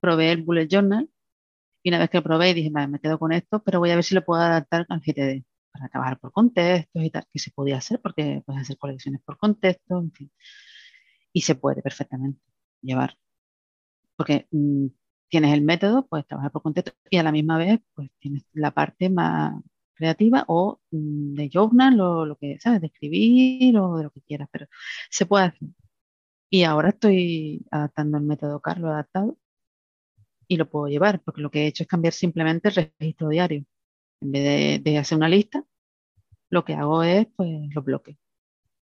probé 0.01 0.34
el 0.34 0.43
Bullet 0.43 0.67
Journal 0.67 1.10
y 1.84 1.89
una 1.89 2.00
vez 2.00 2.10
que 2.10 2.17
lo 2.17 2.24
probé, 2.24 2.54
dije, 2.54 2.69
vale, 2.72 2.88
me 2.88 3.00
quedo 3.00 3.19
con 3.19 3.34
esto, 3.34 3.62
pero 3.63 3.80
voy 3.80 3.91
a 3.91 3.96
ver 3.96 4.04
si 4.04 4.15
lo 4.15 4.24
puedo 4.26 4.41
adaptar 4.41 4.86
al 4.89 5.02
GTD 5.02 5.43
para 5.72 5.89
trabajar 5.89 6.19
por 6.19 6.32
contextos 6.32 7.04
y 7.04 7.10
tal, 7.12 7.26
que 7.32 7.39
se 7.39 7.52
podía 7.52 7.78
hacer 7.78 8.00
porque 8.02 8.43
puedes 8.46 8.62
hacer 8.63 8.78
colecciones 8.78 9.22
por 9.24 9.38
contexto, 9.38 10.00
en 10.00 10.12
fin. 10.13 10.32
Y 11.34 11.41
se 11.41 11.56
puede 11.56 11.82
perfectamente 11.82 12.41
llevar. 12.82 13.17
Porque 14.15 14.48
mm, 14.52 14.88
tienes 15.30 15.54
el 15.54 15.62
método, 15.62 16.08
puedes 16.08 16.28
trabajar 16.28 16.52
por 16.52 16.62
contexto 16.62 16.93
y 17.10 17.17
a 17.17 17.24
la 17.24 17.32
misma 17.32 17.58
vez 17.58 17.80
pues 17.96 18.10
tienes 18.19 18.43
la 18.54 18.72
parte 18.72 19.10
más 19.10 19.62
creativa 19.96 20.46
o 20.48 20.82
mm, 20.91 21.34
de 21.36 21.50
journal 21.50 22.00
o 22.02 22.26
lo 22.26 22.38
que, 22.38 22.60
¿sabes? 22.60 22.82
De 22.82 22.88
escribir 22.88 23.78
o 23.78 23.98
de 23.98 24.04
lo 24.06 24.12
que 24.12 24.22
quieras, 24.22 24.48
pero 24.52 24.67
se 25.10 25.26
puede 25.26 25.46
hacer. 25.46 25.69
Y 26.50 26.63
ahora 26.63 26.89
estoy 26.89 27.65
adaptando 27.72 28.17
el 28.17 28.24
método 28.26 28.62
Carlos 28.62 28.91
adaptado 28.91 29.38
y 30.47 30.58
lo 30.58 30.69
puedo 30.69 30.88
llevar, 30.88 31.21
porque 31.23 31.41
lo 31.41 31.51
que 31.51 31.63
he 31.63 31.67
hecho 31.67 31.84
es 31.84 31.89
cambiar 31.89 32.13
simplemente 32.13 32.69
el 32.69 32.75
registro 32.99 33.29
diario. 33.29 33.65
En 34.21 34.32
vez 34.32 34.84
de, 34.84 34.97
hacer 34.97 35.17
una 35.17 35.29
lista, 35.29 35.65
lo 36.49 36.65
que 36.65 36.73
hago 36.75 37.03
es 37.03 37.27
pues 37.36 37.49
los 37.73 37.84
bloques. 37.86 38.17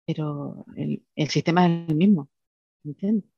Pero 0.06 0.66
el, 0.76 1.04
sistema 1.30 1.68
es 1.68 1.90
el 1.90 1.96
mismo, 1.96 2.30
¿entiendes? 2.84 3.30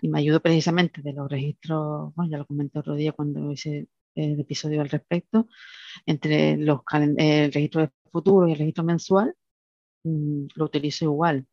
Y 0.00 0.08
me 0.08 0.20
ayudo 0.20 0.40
precisamente 0.40 1.02
de 1.02 1.12
los 1.12 1.30
registros, 1.30 2.14
bueno, 2.14 2.30
ya 2.30 2.38
lo 2.38 2.46
comenté 2.46 2.78
otro 2.78 2.94
día 2.94 3.12
cuando 3.12 3.50
hice 3.52 3.88
el 4.14 4.40
episodio 4.40 4.80
al 4.80 4.88
respecto, 4.90 5.48
entre 6.06 6.56
los 6.56 6.80
el 7.18 7.52
registro 7.52 7.82
de 7.82 7.90
futuro 8.12 8.48
y 8.48 8.52
el 8.52 8.58
registro 8.58 8.84
mensual, 8.84 9.34
mm, 10.04 10.46
lo 10.56 10.64
utilizo 10.66 11.04
igual. 11.06 11.46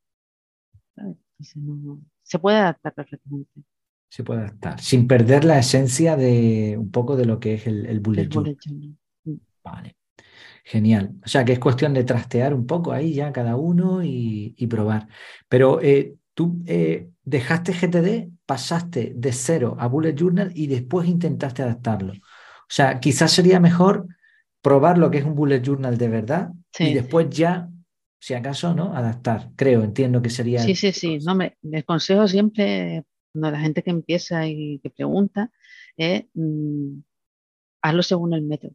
se 2.24 2.40
puede 2.40 2.58
adaptar 2.58 2.94
perfectamente. 2.94 3.62
Se 4.10 4.24
puede 4.24 4.42
adaptar, 4.42 4.80
sin 4.80 5.08
perder 5.08 5.44
la 5.44 5.60
esencia 5.60 6.16
de 6.16 6.78
un 6.80 6.92
poco 6.92 7.16
de 7.18 7.26
lo 7.26 7.40
que 7.40 7.56
es 7.56 7.68
el, 7.68 8.00
bullet, 8.00 8.30
journal. 8.30 8.58
Vale, 9.64 9.96
genial. 10.64 11.16
O 11.26 11.28
sea 11.28 11.44
que 11.44 11.54
es 11.54 11.60
cuestión 11.60 11.94
de 11.94 12.04
trastear 12.04 12.54
un 12.54 12.66
poco 12.66 12.92
ahí 12.94 13.14
ya 13.14 13.34
cada 13.34 13.56
uno 13.56 14.04
y, 14.04 14.68
probar. 14.70 15.08
Pero 15.50 15.82
eh, 15.82 16.16
tú 16.34 16.62
eh, 16.66 17.10
dejaste 17.24 17.74
GTD, 17.74 18.32
pasaste 18.46 19.14
de 19.16 19.34
cero 19.34 19.76
a 19.80 19.88
bullet 19.88 20.16
journal 20.16 20.52
y 20.56 20.68
después 20.68 21.08
intentaste 21.08 21.64
adaptarlo. 21.64 22.14
O 22.14 22.70
sea, 22.70 23.00
quizás 23.00 23.32
sería 23.32 23.60
mejor 23.60 24.08
probar 24.62 24.98
lo 24.98 25.12
que 25.12 25.20
es 25.20 25.26
un 25.26 25.36
bullet 25.36 25.62
journal 25.62 25.98
de 25.98 26.08
verdad 26.08 26.50
y 26.80 26.94
después 26.94 27.30
ya, 27.30 27.70
si 28.20 28.34
acaso, 28.34 28.74
¿no? 28.74 28.96
Adaptar. 28.96 29.52
Creo, 29.56 29.84
entiendo 29.84 30.22
que 30.22 30.30
sería. 30.30 30.60
Sí, 30.60 30.76
sí, 30.76 30.92
sí. 30.92 31.20
No, 31.20 31.36
me, 31.36 31.56
les 31.62 31.84
consejo 31.84 32.28
siempre, 32.28 33.04
cuando 33.36 33.52
la 33.58 33.64
gente 33.64 33.84
que 33.84 33.92
empieza 33.92 34.48
y 34.48 34.80
que 34.80 34.90
pregunta, 34.90 35.52
es 35.98 36.26
mm, 36.34 37.00
hazlo 37.82 38.04
según 38.04 38.34
el 38.34 38.44
método. 38.44 38.74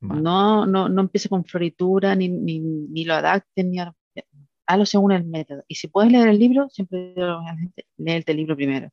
No, 0.00 0.66
no, 0.66 0.88
no 0.88 1.00
empiece 1.02 1.28
con 1.28 1.44
floritura, 1.44 2.16
ni, 2.16 2.28
ni, 2.28 3.04
lo 3.04 3.14
adapten, 3.14 3.70
ni 3.70 3.78
hazlo 3.78 4.86
según 4.86 5.12
el 5.12 5.24
método. 5.24 5.64
Y 5.68 5.76
si 5.76 5.88
puedes 5.88 6.10
leer 6.10 6.28
el 6.28 6.38
libro, 6.38 6.68
siempre 6.70 7.12
digo 7.14 7.26
a 7.26 7.42
la 7.44 7.56
gente, 7.56 7.86
lee 7.98 8.24
el 8.26 8.36
libro 8.36 8.56
primero 8.56 8.90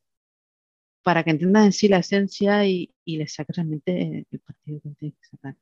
para 1.01 1.23
que 1.23 1.31
entiendan 1.31 1.65
en 1.65 1.71
sí 1.71 1.87
la 1.87 1.99
esencia 1.99 2.65
y, 2.67 2.93
y 3.05 3.17
les 3.17 3.33
saque 3.33 3.53
realmente 3.53 4.27
el 4.29 4.39
partido 4.41 4.81
que 4.81 4.89
tienes 4.91 5.17
que 5.17 5.25
sacar. 5.25 5.55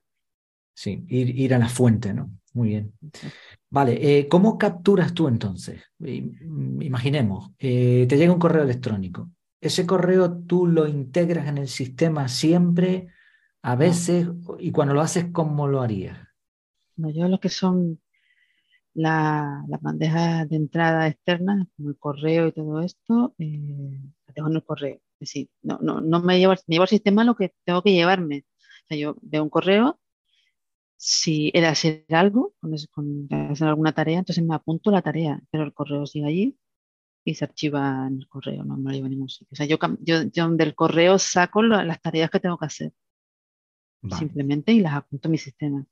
Sí, 0.77 1.03
ir, 1.09 1.55
a 1.55 1.57
la 1.57 1.69
fuente, 1.69 2.13
¿no? 2.13 2.29
Muy 2.53 2.69
bien. 2.69 2.93
Vale, 3.67 4.19
eh, 4.19 4.27
¿cómo 4.27 4.59
capturas 4.59 5.11
tú 5.11 5.27
entonces? 5.27 5.81
Imaginemos, 5.99 7.49
eh, 7.57 8.05
te 8.07 8.15
llega 8.15 8.31
un 8.31 8.37
correo 8.37 8.61
electrónico. 8.61 9.31
¿Ese 9.59 9.87
correo 9.87 10.37
tú 10.37 10.67
lo 10.67 10.87
integras 10.87 11.47
en 11.47 11.57
el 11.57 11.67
sistema 11.67 12.27
siempre, 12.27 13.07
a 13.63 13.75
veces, 13.75 14.27
y 14.59 14.71
cuando 14.71 14.93
lo 14.93 15.01
haces, 15.01 15.25
cómo 15.31 15.67
lo 15.67 15.81
harías? 15.81 16.19
No, 16.95 17.09
yo 17.09 17.27
lo 17.27 17.39
que 17.39 17.49
son 17.49 17.99
las 18.93 19.81
bandejas 19.81 20.47
de 20.47 20.57
entrada 20.57 21.07
externas, 21.07 21.65
como 21.75 21.89
el 21.89 21.97
correo 21.97 22.49
y 22.49 22.51
todo 22.51 22.81
esto, 22.81 23.33
eh, 23.39 23.99
dejo 24.35 24.47
en 24.47 24.55
el 24.55 24.63
correo. 24.63 24.97
Es 25.19 25.31
decir, 25.31 25.49
no, 25.63 25.79
no, 25.81 26.01
no 26.01 26.21
me 26.21 26.37
llevo, 26.37 26.53
me 26.67 26.75
llevo 26.75 26.83
al 26.83 26.89
sistema 26.89 27.23
lo 27.23 27.35
que 27.35 27.55
tengo 27.65 27.81
que 27.81 27.93
llevarme. 27.93 28.45
O 28.83 28.87
sea, 28.89 28.97
yo 28.97 29.15
veo 29.23 29.41
un 29.41 29.49
correo, 29.49 29.99
si 30.97 31.51
era 31.53 31.69
hacer 31.69 32.05
algo, 32.09 32.55
con, 32.91 33.27
hacer 33.31 33.67
alguna 33.67 33.93
tarea, 33.93 34.19
entonces 34.19 34.43
me 34.43 34.55
apunto 34.55 34.91
la 34.91 35.01
tarea, 35.01 35.41
pero 35.51 35.63
el 35.63 35.73
correo 35.73 36.05
sigue 36.05 36.25
allí 36.27 36.57
y 37.23 37.35
se 37.35 37.45
archiva 37.45 38.07
en 38.07 38.17
el 38.19 38.27
correo, 38.27 38.63
no 38.63 38.77
me 38.77 38.91
lo 38.91 38.95
llevo 38.95 39.05
a 39.07 39.09
ningún 39.09 39.29
sitio. 39.29 39.49
O 39.51 39.55
sea, 39.55 39.65
yo, 39.65 39.77
yo, 40.01 40.49
del 40.51 40.75
correo 40.75 41.19
saco 41.19 41.61
las 41.63 42.01
tareas 42.01 42.29
que 42.31 42.39
tengo 42.39 42.57
que 42.57 42.65
hacer. 42.65 42.93
Simplemente 44.17 44.71
y 44.71 44.79
las 44.79 44.93
apunto 44.93 45.27
a 45.27 45.31
mi 45.31 45.37
sistema. 45.37 45.85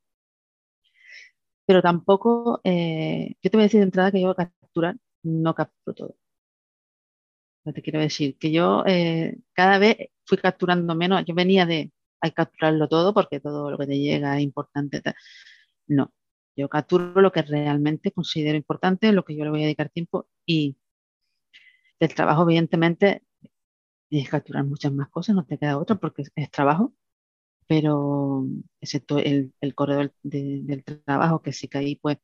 Pero 1.66 1.82
tampoco, 1.82 2.62
eh, 2.64 3.36
yo 3.42 3.50
te 3.52 3.58
voy 3.58 3.64
a 3.64 3.66
decir 3.66 3.80
de 3.80 3.86
entrada 3.86 4.12
que 4.12 4.22
yo 4.22 4.28
voy 4.28 4.36
a 4.38 4.52
capturar, 4.62 4.96
no 5.24 5.54
capturo 5.56 5.96
todo 5.96 6.16
te 7.74 7.82
quiero 7.82 8.00
decir 8.00 8.38
que 8.38 8.52
yo 8.52 8.84
eh, 8.86 9.38
cada 9.54 9.80
vez 9.80 9.98
fui 10.26 10.38
capturando 10.38 10.96
menos. 10.96 11.24
Yo 11.26 11.36
venía 11.36 11.66
de 11.66 11.92
hay 12.26 12.32
que 12.32 12.36
capturarlo 12.36 12.88
todo 12.90 13.14
porque 13.14 13.40
todo 13.40 13.72
lo 13.72 13.78
que 13.78 13.88
te 13.88 14.00
llega 14.00 14.38
es 14.38 14.44
importante. 14.44 15.02
No, 15.88 16.14
yo 16.56 16.70
capturo 16.70 17.22
lo 17.22 17.32
que 17.32 17.44
realmente 17.44 18.12
considero 18.12 18.58
importante, 18.58 19.12
lo 19.14 19.26
que 19.26 19.36
yo 19.36 19.44
le 19.46 19.52
voy 19.52 19.62
a 19.62 19.66
dedicar 19.66 19.90
tiempo 19.90 20.28
y 20.46 20.78
del 22.00 22.14
trabajo, 22.14 22.44
evidentemente, 22.44 23.24
tienes 24.10 24.28
que 24.28 24.32
capturar 24.32 24.66
muchas 24.66 24.94
más 24.94 25.10
cosas, 25.10 25.36
no 25.36 25.46
te 25.46 25.58
queda 25.58 25.78
otra 25.78 25.98
porque 25.98 26.24
es, 26.36 26.52
trabajo, 26.52 26.94
pero 27.68 28.46
excepto 28.82 29.20
el, 29.20 29.54
el 29.62 29.76
correo 29.76 30.12
del 30.24 30.84
trabajo, 31.06 31.42
que 31.42 31.54
sí 31.54 31.68
que 31.68 31.78
ahí 31.80 31.96
pues 31.98 32.20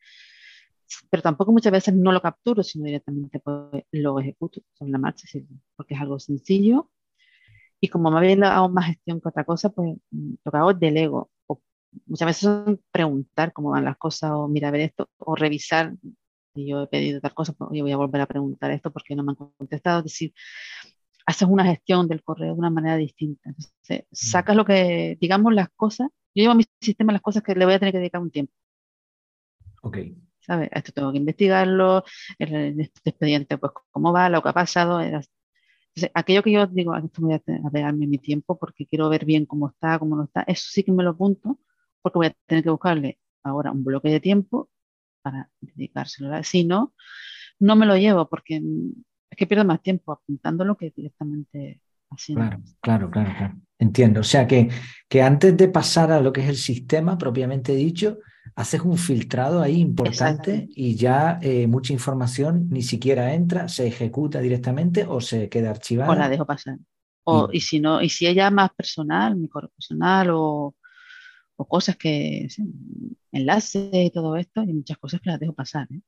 pero 1.09 1.23
tampoco 1.23 1.51
muchas 1.51 1.71
veces 1.71 1.95
no 1.95 2.11
lo 2.11 2.21
capturo, 2.21 2.63
sino 2.63 2.85
directamente 2.85 3.39
pues, 3.39 3.83
lo 3.91 4.19
ejecuto 4.19 4.61
sobre 4.73 4.91
la 4.91 4.97
marcha, 4.97 5.27
porque 5.75 5.93
es 5.93 6.01
algo 6.01 6.19
sencillo. 6.19 6.89
Y 7.81 7.89
como 7.89 8.11
más 8.11 8.21
bien 8.21 8.43
hago 8.43 8.69
más 8.69 8.85
gestión 8.87 9.19
que 9.19 9.29
otra 9.29 9.43
cosa, 9.43 9.69
pues 9.69 9.95
mm, 10.11 10.33
lo 10.45 10.51
que 10.51 10.57
hago 10.57 10.71
es 10.71 10.79
delego. 10.79 11.31
O 11.47 11.61
muchas 12.05 12.27
veces 12.27 12.41
son 12.43 12.81
preguntar 12.91 13.53
cómo 13.53 13.71
van 13.71 13.85
las 13.85 13.97
cosas, 13.97 14.31
o 14.33 14.47
mira, 14.47 14.71
ver 14.71 14.81
esto, 14.81 15.09
o 15.17 15.35
revisar. 15.35 15.95
Si 16.53 16.67
yo 16.67 16.83
he 16.83 16.87
pedido 16.87 17.21
tal 17.21 17.33
cosa, 17.33 17.53
pues 17.53 17.69
voy 17.69 17.91
a 17.91 17.97
volver 17.97 18.21
a 18.21 18.27
preguntar 18.27 18.71
esto 18.71 18.91
porque 18.91 19.15
no 19.15 19.23
me 19.23 19.31
han 19.31 19.35
contestado. 19.35 19.99
Es 19.99 20.05
decir, 20.05 20.33
haces 21.25 21.47
una 21.47 21.65
gestión 21.65 22.07
del 22.07 22.23
correo 22.23 22.53
de 22.53 22.59
una 22.59 22.69
manera 22.69 22.97
distinta. 22.97 23.49
Entonces, 23.49 24.03
mm. 24.03 24.05
sacas 24.11 24.55
lo 24.55 24.65
que, 24.65 25.17
digamos, 25.19 25.53
las 25.53 25.69
cosas. 25.75 26.09
Yo 26.35 26.43
llevo 26.43 26.53
a 26.53 26.55
mi 26.55 26.65
sistema 26.79 27.13
las 27.13 27.21
cosas 27.21 27.43
que 27.43 27.55
le 27.55 27.65
voy 27.65 27.73
a 27.73 27.79
tener 27.79 27.93
que 27.93 27.99
dedicar 27.99 28.21
un 28.21 28.31
tiempo. 28.31 28.53
Ok. 29.81 29.97
¿sabes? 30.41 30.69
Esto 30.71 30.91
tengo 30.91 31.11
que 31.11 31.17
investigarlo, 31.17 32.03
el, 32.39 32.79
este 32.79 33.09
expediente, 33.11 33.57
pues 33.57 33.73
cómo 33.91 34.11
va, 34.11 34.29
lo 34.29 34.41
que 34.41 34.49
ha 34.49 34.53
pasado. 34.53 34.99
Aquello 36.13 36.43
que 36.43 36.51
yo 36.51 36.67
digo, 36.67 36.95
esto 36.95 37.21
voy 37.21 37.33
a, 37.33 37.39
pegarme 37.71 38.07
mi 38.07 38.17
tiempo 38.17 38.57
porque 38.57 38.85
quiero 38.85 39.09
ver 39.09 39.25
bien 39.25 39.45
cómo 39.45 39.69
está, 39.69 39.99
cómo 39.99 40.15
no 40.15 40.23
está, 40.23 40.41
eso 40.43 40.67
sí 40.69 40.83
que 40.83 40.91
me 40.91 41.03
lo 41.03 41.11
apunto 41.11 41.59
porque 42.01 42.17
voy 42.17 42.27
a 42.27 42.35
tener 42.45 42.63
que 42.63 42.69
buscarle 42.69 43.19
ahora 43.43 43.71
un 43.71 43.83
bloque 43.83 44.09
de 44.09 44.19
tiempo 44.19 44.69
para 45.21 45.49
dedicárselo. 45.59 46.43
Si 46.43 46.63
no, 46.63 46.93
no 47.59 47.75
me 47.75 47.85
lo 47.85 47.95
llevo 47.97 48.27
porque 48.27 48.61
es 49.29 49.37
que 49.37 49.47
pierdo 49.47 49.65
más 49.65 49.81
tiempo 49.81 50.11
apuntándolo 50.11 50.75
que 50.75 50.91
directamente 50.95 51.81
haciendo. 52.09 52.41
Claro, 52.41 52.63
claro, 52.81 53.11
claro, 53.11 53.31
claro. 53.37 53.55
Entiendo. 53.77 54.21
O 54.21 54.23
sea 54.23 54.47
que, 54.47 54.69
que 55.07 55.21
antes 55.21 55.55
de 55.57 55.67
pasar 55.67 56.11
a 56.11 56.21
lo 56.21 56.33
que 56.33 56.41
es 56.41 56.49
el 56.49 56.55
sistema 56.55 57.17
propiamente 57.17 57.73
dicho, 57.73 58.19
haces 58.55 58.81
un 58.81 58.97
filtrado 58.97 59.61
ahí 59.61 59.79
importante 59.79 60.67
y 60.75 60.95
ya 60.95 61.39
eh, 61.41 61.67
mucha 61.67 61.93
información 61.93 62.67
ni 62.69 62.81
siquiera 62.81 63.33
entra, 63.33 63.67
se 63.67 63.87
ejecuta 63.87 64.39
directamente 64.39 65.05
o 65.07 65.21
se 65.21 65.49
queda 65.49 65.69
archivada. 65.69 66.11
O 66.11 66.15
la 66.15 66.29
dejo 66.29 66.45
pasar. 66.45 66.77
O, 67.23 67.49
y, 67.51 67.61
si 67.61 67.79
no, 67.79 68.01
y 68.01 68.09
si 68.09 68.25
ella 68.27 68.49
más 68.49 68.71
personal, 68.73 69.35
mi 69.35 69.47
correo 69.47 69.69
personal 69.69 70.31
o, 70.31 70.75
o 71.55 71.67
cosas 71.67 71.95
que, 71.95 72.47
enlaces 73.31 73.89
y 73.93 74.09
todo 74.11 74.35
esto, 74.35 74.61
hay 74.61 74.73
muchas 74.73 74.97
cosas 74.97 75.21
que 75.21 75.29
las 75.29 75.39
dejo 75.39 75.53
pasar. 75.53 75.87
¿eh? 75.91 76.01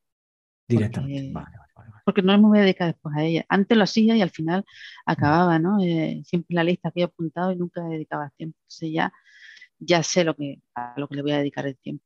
Directamente. 0.67 1.32
Porque, 1.32 1.34
vale, 1.34 1.58
vale, 1.76 1.91
porque 2.06 2.22
no 2.22 2.38
me 2.38 2.48
voy 2.48 2.58
a 2.60 2.62
dedicar 2.62 2.88
después 2.88 3.15
a 3.15 3.24
ella. 3.24 3.46
Antes 3.48 3.78
lo 3.78 3.84
hacía 3.84 4.15
y 4.15 4.22
al 4.22 4.32
final 4.32 4.65
acababa, 5.06 5.60
¿no? 5.60 5.82
Eh, 5.82 6.22
siempre 6.26 6.56
la 6.56 6.63
lista 6.63 6.89
había 6.89 7.06
apuntado 7.06 7.52
y 7.52 7.58
nunca 7.58 7.84
dedicaba 7.84 8.32
tiempo. 8.36 8.58
Entonces 8.62 8.89
ya 8.91 9.13
ya 9.86 10.04
sé 10.04 10.24
lo 10.24 10.36
que, 10.36 10.60
a 10.76 10.93
lo 10.98 11.08
que 11.08 11.15
le 11.15 11.22
voy 11.22 11.32
a 11.32 11.38
dedicar 11.38 11.65
el 11.65 11.78
tiempo. 11.78 12.04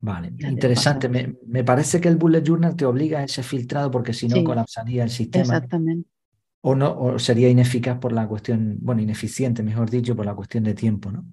vale, 0.00 0.32
interesante. 0.38 1.08
Me, 1.08 1.64
parece 1.64 2.00
que 2.00 2.08
el 2.08 2.16
bullet 2.16 2.42
journal 2.42 2.76
te 2.76 2.84
obliga 2.84 3.20
a 3.20 3.24
ese 3.24 3.42
filtrado 3.42 3.90
porque 3.90 4.12
si 4.12 4.28
no 4.28 4.42
colapsaría 4.44 5.04
el 5.04 5.10
sistema. 5.10 5.44
Exactamente. 5.44 6.08
O, 6.66 6.74
no, 6.74 6.98
o 6.98 7.18
sería 7.18 7.50
ineficaz 7.50 7.98
por 7.98 8.12
la 8.12 8.26
cuestión, 8.26 8.78
bueno, 8.80 9.02
ineficiente, 9.02 9.62
mejor 9.62 9.90
dicho, 9.90 10.16
por 10.16 10.24
la 10.24 10.34
cuestión 10.34 10.64
de 10.64 10.72
tiempo, 10.72 11.12
¿no? 11.12 11.26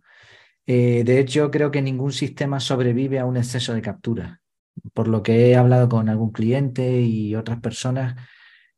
Eh, 0.65 1.03
de 1.05 1.19
hecho, 1.19 1.49
creo 1.51 1.71
que 1.71 1.81
ningún 1.81 2.11
sistema 2.11 2.59
sobrevive 2.59 3.19
a 3.19 3.25
un 3.25 3.37
exceso 3.37 3.73
de 3.73 3.81
captura. 3.81 4.41
Por 4.93 5.07
lo 5.07 5.23
que 5.23 5.49
he 5.49 5.55
hablado 5.55 5.89
con 5.89 6.09
algún 6.09 6.31
cliente 6.31 7.01
y 7.01 7.35
otras 7.35 7.59
personas, 7.59 8.15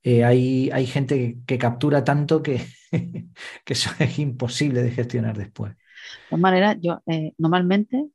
eh, 0.04 0.24
hay, 0.24 0.70
hay, 0.72 0.86
gente 0.86 1.40
que, 1.46 1.58
captura 1.58 2.04
tanto 2.04 2.44
que, 2.44 2.66
que 3.66 3.74
eso 3.74 3.90
es 4.00 4.20
imposible 4.20 4.84
de 4.84 4.92
gestionar 4.92 5.38
después. 5.38 5.76
De 6.24 6.30
todas 6.30 6.42
maneras, 6.42 6.78
yo 6.82 7.02
eh, 7.08 7.34
normalmente 7.38 8.10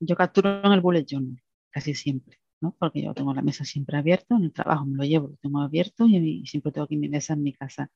yo 0.00 0.16
capturo 0.16 0.64
en 0.64 0.72
el 0.72 0.80
bullet 0.80 1.04
journal, 1.06 1.40
casi 1.70 1.94
siempre, 1.94 2.38
¿no? 2.60 2.74
Porque 2.78 3.02
yo 3.02 3.14
tengo 3.14 3.34
la 3.34 3.42
mesa 3.42 3.64
siempre 3.64 3.96
abierta, 3.98 4.36
en 4.36 4.44
el 4.44 4.52
trabajo 4.52 4.84
me 4.86 4.96
lo 4.96 5.04
llevo, 5.04 5.28
lo 5.28 5.36
tengo 5.36 5.60
abierto 5.60 6.06
y, 6.08 6.44
siempre 6.46 6.72
tengo 6.72 6.84
aquí 6.86 6.96
mi 6.96 7.08
mesa 7.08 7.34
en 7.34 7.42
mi 7.42 7.52
casa. 7.52 7.90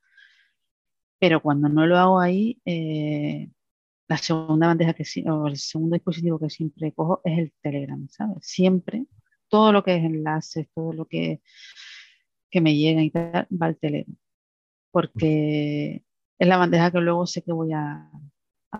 Pero 1.19 1.41
cuando 1.43 1.69
no 1.69 1.87
lo 1.87 1.97
hago 1.99 2.21
ahí, 2.21 2.61
eh, 2.65 3.51
la 4.09 4.19
segunda 4.19 4.69
bandeja 4.69 4.95
que 4.95 5.05
o 5.31 5.49
el 5.49 5.57
segundo 5.57 5.95
dispositivo 5.95 6.39
que 6.39 6.51
siempre 6.51 6.93
cojo 6.93 7.21
es 7.25 7.39
el 7.39 7.53
Telegram, 7.63 8.07
¿sabes? 8.09 8.39
Siempre, 8.47 9.07
todo 9.49 9.73
lo 9.73 9.83
que 9.83 9.97
es 9.97 10.05
enlaces, 10.05 10.69
todo 10.75 10.93
lo 10.93 11.07
que, 11.07 11.43
que 12.51 12.61
me 12.61 12.77
llegan 12.77 13.05
y 13.05 13.11
tal, 13.11 13.47
va 13.51 13.67
al 13.67 13.79
Telegram. 13.79 14.17
Porque 14.91 16.05
es 16.39 16.49
la 16.49 16.57
bandeja 16.59 16.91
que 16.93 17.01
luego 17.01 17.27
sé 17.27 17.43
que 17.43 17.53
voy 17.53 17.73
a, 17.73 18.11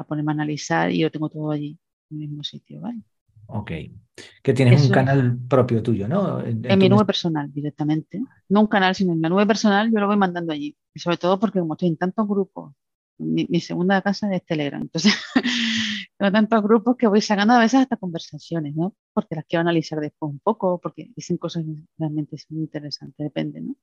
a 0.01 0.05
ponerme 0.05 0.33
a 0.33 0.35
analizar 0.35 0.91
y 0.91 0.99
yo 1.01 1.11
tengo 1.11 1.29
todo 1.29 1.51
allí, 1.51 1.79
en 2.11 2.23
el 2.23 2.29
mismo 2.29 2.45
sitio, 2.45 2.81
¿vale? 2.81 3.03
Ok. 3.49 3.71
Que 4.43 4.55
tienes 4.55 4.85
un 4.85 4.91
canal 4.91 5.39
propio 5.49 5.83
tuyo, 5.83 6.09
¿no? 6.09 6.41
En, 6.45 6.63
mi 6.79 6.89
nube 6.89 7.05
personal 7.05 7.53
directamente. 7.53 8.21
No 8.49 8.63
un 8.63 8.67
canal, 8.67 8.95
sino 8.95 9.13
en 9.13 9.21
la 9.23 9.29
nube 9.29 9.47
personal 9.47 9.91
yo 9.93 10.01
lo 10.01 10.07
voy 10.07 10.17
mandando 10.17 10.53
allí. 10.53 10.77
Y 10.95 11.01
sobre 11.01 11.17
todo 11.17 11.39
porque 11.39 11.61
como 11.61 11.75
estoy 11.75 11.89
en 11.89 11.97
tantos 11.97 12.27
grupos, 12.27 12.75
mi, 13.19 13.61
segunda 13.61 14.03
casa 14.03 14.33
es 14.35 14.45
Telegram. 14.45 14.83
Entonces, 14.83 15.15
tengo 16.19 16.33
tantos 16.33 16.63
grupos 16.63 16.97
que 16.97 17.07
voy 17.07 17.21
sacando 17.21 17.55
a 17.55 17.59
veces 17.61 17.81
hasta 17.81 17.97
conversaciones, 17.97 18.75
¿no? 18.75 18.95
Porque 19.13 19.37
las 19.37 19.45
quiero 19.47 19.61
analizar 19.63 20.01
después 20.01 20.33
un 20.33 20.41
poco, 20.41 20.81
porque 20.81 21.11
dicen 21.15 21.37
cosas 21.39 21.65
realmente 21.99 22.37
muy 22.51 22.63
interesantes, 22.65 23.17
depende, 23.25 23.61
¿no? 23.61 23.77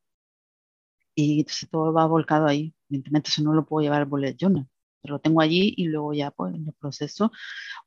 Y 1.15 1.39
entonces 1.41 1.69
todo 1.69 1.93
va 1.93 2.05
volcado 2.07 2.47
ahí. 2.47 2.73
Evidentemente 2.89 3.29
eso 3.29 3.43
no 3.43 3.53
lo 3.53 3.65
puedo 3.65 3.83
llevar 3.83 4.01
al 4.01 4.07
bullet 4.07 4.35
journal 4.35 4.67
lo 5.03 5.19
tengo 5.19 5.41
allí 5.41 5.73
y 5.77 5.85
luego 5.85 6.13
ya 6.13 6.31
pues 6.31 6.53
lo 6.57 6.71
proceso 6.73 7.31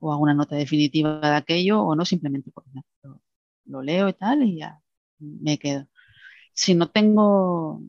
o 0.00 0.12
hago 0.12 0.22
una 0.22 0.34
nota 0.34 0.56
definitiva 0.56 1.20
de 1.20 1.36
aquello 1.36 1.82
o 1.82 1.94
no, 1.96 2.04
simplemente 2.04 2.50
pues, 2.52 2.66
lo, 3.02 3.22
lo 3.66 3.82
leo 3.82 4.08
y 4.08 4.14
tal 4.14 4.42
y 4.44 4.58
ya 4.58 4.80
me 5.18 5.58
quedo. 5.58 5.86
Si 6.54 6.74
no 6.74 6.90
tengo 6.90 7.82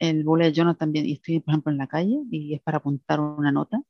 el 0.00 0.24
bullet 0.24 0.52
journal 0.52 0.76
también 0.76 1.06
y 1.06 1.12
estoy, 1.14 1.38
por 1.40 1.52
ejemplo, 1.52 1.70
en 1.72 1.78
la 1.78 1.86
calle 1.86 2.18
y 2.30 2.54
es 2.54 2.60
para 2.62 2.78
apuntar 2.78 3.20
una 3.20 3.52
nota, 3.52 3.80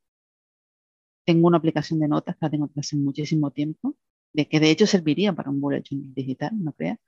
tengo 1.25 1.47
una 1.49 1.59
aplicación 1.59 2.01
de 2.01 2.09
notas 2.09 2.37
que 2.37 2.47
la 2.47 2.51
tengo 2.51 2.67
desde 2.69 2.81
hace 2.81 2.97
muchísimo 2.97 3.51
tiempo, 3.51 3.97
de 4.33 4.49
que 4.49 4.61
de 4.61 4.71
hecho 4.71 4.87
serviría 4.87 5.33
para 5.33 5.51
un 5.51 5.61
bullet 5.61 5.83
journal 5.83 6.15
digital, 6.15 6.53
no 6.55 6.73
crea, 6.73 6.99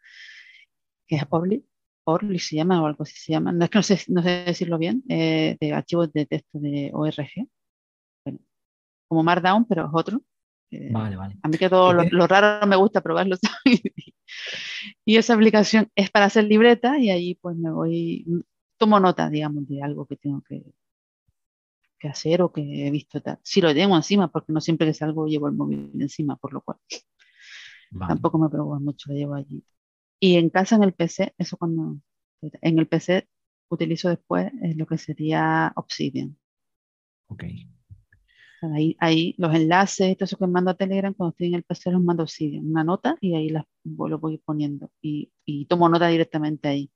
que 1.06 1.16
es 1.16 1.26
Public 1.26 1.64
Orly 2.11 2.38
se 2.38 2.57
llama 2.57 2.83
o 2.83 2.87
algo 2.87 3.03
así 3.03 3.16
se 3.16 3.33
llama, 3.33 3.53
no 3.53 3.64
es 3.64 3.70
que 3.70 3.79
no 3.79 3.83
sé, 3.83 4.01
no 4.09 4.23
sé 4.23 4.44
decirlo 4.46 4.79
bien, 4.79 5.03
eh, 5.09 5.57
de 5.61 5.73
archivos 5.73 6.12
de 6.12 6.27
texto 6.27 6.59
de 6.59 6.90
ORG, 6.92 7.49
como 9.09 9.23
Markdown, 9.23 9.64
pero 9.64 9.87
es 9.87 9.90
otro. 9.92 10.23
vale, 10.70 11.16
vale. 11.16 11.37
A 11.42 11.49
mí 11.49 11.59
que 11.59 11.68
todo 11.68 11.92
lo, 11.92 12.27
raro 12.27 12.66
me 12.66 12.77
gusta 12.77 13.01
probarlo. 13.01 13.37
y 15.05 15.16
esa 15.16 15.35
aplicación 15.35 15.88
es 15.96 16.11
para 16.11 16.27
hacer 16.27 16.44
libreta 16.44 16.99
y 16.99 17.11
ahí 17.11 17.35
pues 17.35 17.57
me 17.57 17.73
voy, 17.73 18.25
tomo 18.79 19.01
nota, 19.01 19.29
digamos, 19.29 19.66
de 19.68 19.83
algo 19.83 20.07
que 20.07 20.16
tengo 20.16 20.42
que, 20.42 20.62
que 21.99 22.09
hacer 22.09 22.42
o 22.42 22.53
que 22.53 22.87
he 22.87 22.90
visto 22.90 23.20
tal. 23.20 23.38
Si 23.42 23.61
lo 23.61 23.75
tengo 23.75 23.96
encima, 23.96 24.29
porque 24.29 24.53
no 24.53 24.61
siempre 24.61 24.87
que 24.87 24.94
salgo 24.94 25.27
llevo 25.27 25.49
el 25.49 25.55
móvil 25.55 25.90
encima, 26.01 26.37
por 26.37 26.53
lo 26.53 26.62
cual 26.62 26.79
tampoco 28.07 28.38
me 28.38 28.49
preocupa 28.49 28.79
mucho, 28.79 29.11
lo 29.11 29.16
llevo 29.16 29.35
allí. 29.35 29.62
Y 30.20 30.37
en 30.37 30.50
casa, 30.50 30.76
en 30.76 30.83
el 30.85 30.92
PC, 30.92 31.35
eso 31.38 31.56
cuando, 31.56 31.98
en 32.42 32.78
el 32.78 32.87
PC 32.87 33.26
utilizo 33.70 34.11
después 34.11 34.52
es 34.62 34.76
lo 34.76 34.87
que 34.87 34.98
sería 34.98 35.72
Obsidian. 35.76 36.37
Ok. 37.28 37.44
Ahí, 38.74 38.94
ahí 39.00 39.35
los 39.38 39.54
enlaces, 39.54 40.16
todo 40.18 40.26
eso 40.26 40.37
que 40.37 40.46
mando 40.46 40.70
a 40.70 40.76
Telegram, 40.76 41.14
cuando 41.14 41.30
estoy 41.30 41.46
en 41.46 41.54
el 41.54 41.62
PC 41.62 41.90
los 41.90 42.02
mando 42.02 42.24
Obsidian, 42.24 42.68
una 42.68 42.85
nota 42.85 43.16
y 43.20 43.35
ahí 43.35 43.48
las, 43.48 43.64
lo 43.85 44.18
voy 44.18 44.37
poniendo 44.37 44.90
y, 45.00 45.33
y 45.46 45.64
tomo 45.64 45.88
nota 45.88 46.09
directamente 46.09 46.68
ahí. 46.68 46.92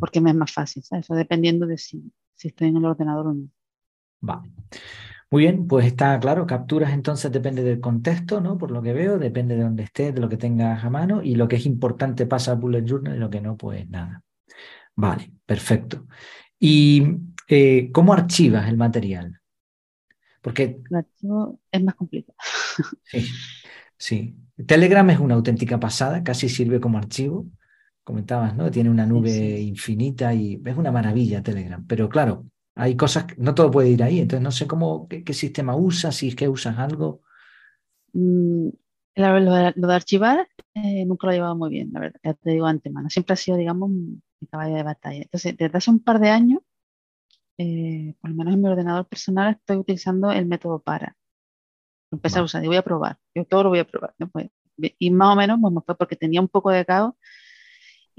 Porque 0.00 0.20
me 0.20 0.30
es 0.30 0.36
más 0.36 0.52
fácil, 0.52 0.82
¿sabes? 0.82 1.06
Eso 1.06 1.14
dependiendo 1.14 1.64
de 1.64 1.78
si, 1.78 2.12
si 2.34 2.48
estoy 2.48 2.68
en 2.68 2.78
el 2.78 2.84
ordenador 2.86 3.28
o 3.28 3.34
no. 3.34 3.48
Vale. 4.20 4.50
Muy 5.30 5.42
bien, 5.42 5.66
pues 5.66 5.86
está 5.86 6.18
claro, 6.20 6.46
capturas 6.46 6.92
entonces 6.92 7.32
depende 7.32 7.64
del 7.64 7.80
contexto, 7.80 8.40
¿no? 8.40 8.56
Por 8.58 8.70
lo 8.70 8.80
que 8.80 8.92
veo, 8.92 9.18
depende 9.18 9.56
de 9.56 9.62
dónde 9.62 9.82
estés, 9.82 10.14
de 10.14 10.20
lo 10.20 10.28
que 10.28 10.36
tengas 10.36 10.84
a 10.84 10.90
mano 10.90 11.20
y 11.22 11.34
lo 11.34 11.48
que 11.48 11.56
es 11.56 11.66
importante 11.66 12.26
pasa 12.26 12.52
a 12.52 12.54
Bullet 12.54 12.84
Journal 12.84 13.16
y 13.16 13.18
lo 13.18 13.28
que 13.28 13.40
no, 13.40 13.56
pues 13.56 13.88
nada. 13.88 14.22
Vale, 14.94 15.32
perfecto. 15.44 16.06
¿Y 16.60 17.06
eh, 17.48 17.90
cómo 17.92 18.12
archivas 18.12 18.68
el 18.68 18.76
material? 18.76 19.40
Porque... 20.40 20.80
El 20.90 20.96
archivo 20.96 21.60
es 21.70 21.82
más 21.82 21.94
complicado. 21.94 22.36
Sí, 23.04 23.26
sí. 23.96 24.36
Telegram 24.66 25.08
es 25.10 25.18
una 25.18 25.34
auténtica 25.34 25.80
pasada, 25.80 26.22
casi 26.22 26.48
sirve 26.48 26.78
como 26.78 26.98
archivo. 26.98 27.46
Comentabas, 28.04 28.54
¿no? 28.54 28.70
Tiene 28.70 28.90
una 28.90 29.06
nube 29.06 29.60
infinita 29.60 30.32
y 30.34 30.60
es 30.64 30.76
una 30.76 30.92
maravilla 30.92 31.42
Telegram. 31.42 31.84
Pero 31.86 32.08
claro, 32.08 32.46
hay 32.76 32.94
cosas, 32.94 33.24
que, 33.24 33.34
no 33.38 33.54
todo 33.54 33.70
puede 33.70 33.88
ir 33.88 34.02
ahí, 34.02 34.20
entonces 34.20 34.42
no 34.42 34.52
sé 34.52 34.66
cómo, 34.66 35.08
qué, 35.08 35.32
sistema 35.32 35.74
usas, 35.74 36.14
si 36.14 36.28
es 36.28 36.36
que 36.36 36.48
usas 36.48 36.78
algo. 36.78 37.22
Mm, 38.12 38.68
lo, 39.16 39.54
de, 39.54 39.94
archivar 39.94 40.46
eh, 40.74 41.04
nunca 41.06 41.26
lo 41.26 41.32
he 41.32 41.36
llevado 41.36 41.56
muy 41.56 41.70
bien, 41.70 41.90
la 41.92 42.00
verdad, 42.00 42.20
ya 42.22 42.34
te 42.34 42.50
digo 42.50 42.66
antemano. 42.66 43.08
Siempre 43.08 43.32
ha 43.32 43.36
sido, 43.36 43.56
digamos, 43.56 43.90
mi 43.90 44.20
caballo 44.50 44.76
de 44.76 44.82
batalla. 44.82 45.22
Entonces, 45.22 45.56
desde 45.56 45.78
hace 45.78 45.90
un 45.90 46.00
par 46.00 46.20
de 46.20 46.28
años, 46.28 46.60
eh, 47.56 48.14
por 48.20 48.30
lo 48.30 48.36
menos 48.36 48.54
en 48.54 48.60
mi 48.60 48.68
ordenador 48.68 49.06
personal, 49.06 49.54
estoy 49.54 49.78
utilizando 49.78 50.30
el 50.30 50.44
método 50.44 50.78
para. 50.78 51.16
Empecé 52.12 52.40
a 52.40 52.42
usar 52.42 52.62
y 52.62 52.66
voy 52.68 52.76
a 52.76 52.82
probar. 52.82 53.18
Yo 53.34 53.46
todo 53.46 53.64
lo 53.64 53.68
voy 53.70 53.78
a 53.78 53.86
probar. 53.86 54.14
Pues, 54.30 54.50
y 54.76 55.10
más 55.10 55.32
o 55.32 55.36
menos 55.36 55.58
pues, 55.62 55.74
fue 55.86 55.96
porque 55.96 56.16
tenía 56.16 56.42
un 56.42 56.48
poco 56.48 56.70
de 56.70 56.84
caos 56.84 57.14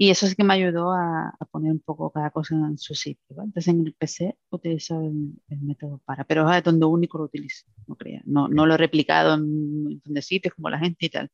y 0.00 0.10
eso 0.10 0.28
sí 0.28 0.36
que 0.36 0.44
me 0.44 0.54
ayudó 0.54 0.92
a, 0.92 1.36
poner 1.50 1.72
un 1.72 1.80
poco 1.80 2.10
cada 2.12 2.30
cosa 2.30 2.54
en 2.54 2.78
su 2.78 2.94
sitio. 2.94 3.36
Entonces 3.42 3.68
en 3.68 3.84
el 3.84 3.94
PC 3.94 4.38
utilizo 4.50 5.00
el, 5.02 5.34
método 5.60 6.00
para, 6.04 6.24
pero 6.24 6.50
es 6.52 6.62
donde 6.62 6.86
único 6.86 7.18
lo 7.18 7.24
utilizo, 7.24 7.66
no 7.88 7.96
crea. 7.96 8.22
No, 8.24 8.48
no 8.48 8.64
lo 8.64 8.74
he 8.74 8.76
replicado 8.78 9.34
en 9.34 9.42
un 9.42 9.84
montón 9.84 10.14
de 10.14 10.22
sitios 10.22 10.54
como 10.54 10.70
la 10.70 10.78
gente 10.78 11.06
y 11.06 11.08
tal. 11.10 11.30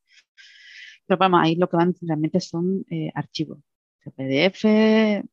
Pero 1.07 1.19
vamos, 1.19 1.41
ahí 1.43 1.57
lo 1.57 1.69
que 1.69 1.77
van 1.77 1.95
realmente 2.01 2.41
son 2.41 2.85
eh, 2.91 3.11
archivos. 3.15 3.59
PDF, 4.17 4.65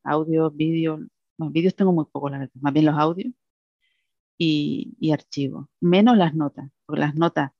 audio, 0.03 0.51
vídeo. 0.51 0.99
Bueno, 1.37 1.51
vídeos 1.51 1.75
tengo 1.75 1.93
muy 1.93 2.05
poco, 2.11 2.29
la 2.29 2.39
verdad. 2.39 2.53
Más 2.61 2.73
bien 2.73 2.85
los 2.85 2.95
audios 2.97 3.33
y, 4.37 4.95
y 4.99 5.11
archivos. 5.11 5.67
Menos 5.81 6.17
las 6.17 6.35
notas, 6.35 6.69
porque 6.85 7.01
las 7.01 7.15
notas 7.15 7.51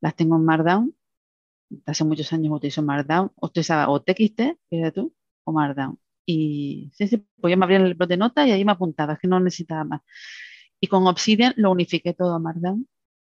las 0.00 0.16
tengo 0.16 0.36
en 0.36 0.44
Markdown 0.44 0.94
hace 1.86 2.04
muchos 2.04 2.32
años 2.32 2.52
utilizo 2.52 2.82
Markdown, 2.82 3.32
utilizaba 3.40 3.88
o 3.90 4.02
TXT, 4.02 4.40
fíjate 4.70 4.92
tú, 4.92 5.14
o 5.44 5.52
Markdown. 5.52 5.98
Y 6.26 6.90
sí, 6.94 7.08
sí, 7.08 7.26
pues 7.40 7.50
yo 7.50 7.56
me 7.56 7.64
abría 7.64 7.78
el 7.78 7.94
blog 7.94 8.08
de 8.08 8.16
notas 8.16 8.46
y 8.46 8.52
ahí 8.52 8.64
me 8.64 8.72
apuntaba, 8.72 9.16
que 9.16 9.28
no 9.28 9.40
necesitaba 9.40 9.84
más. 9.84 10.00
Y 10.80 10.88
con 10.88 11.06
Obsidian 11.06 11.54
lo 11.56 11.70
unifiqué 11.70 12.14
todo 12.14 12.34
a 12.34 12.38
Markdown 12.38 12.88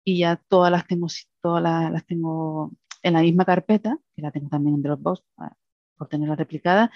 y 0.03 0.19
ya 0.19 0.41
todas 0.47 0.71
las 0.71 0.87
tengo, 0.87 1.07
todas 1.41 1.63
las, 1.63 2.05
tengo 2.05 2.73
en 3.03 3.13
la 3.13 3.21
misma 3.21 3.45
carpeta, 3.45 3.97
que 4.15 4.21
la 4.21 4.31
tengo 4.31 4.49
también 4.49 4.75
en 4.75 4.83
Dropbox 4.83 5.23
por 5.97 6.07
tenerla 6.07 6.35
replicada, 6.35 6.91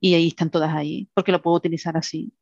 y 0.00 0.14
ahí 0.14 0.28
están 0.28 0.50
todas 0.50 0.74
ahí, 0.74 1.10
porque 1.14 1.32
lo 1.32 1.42
puedo 1.42 1.56
utilizar 1.56 1.96
así 1.96 2.32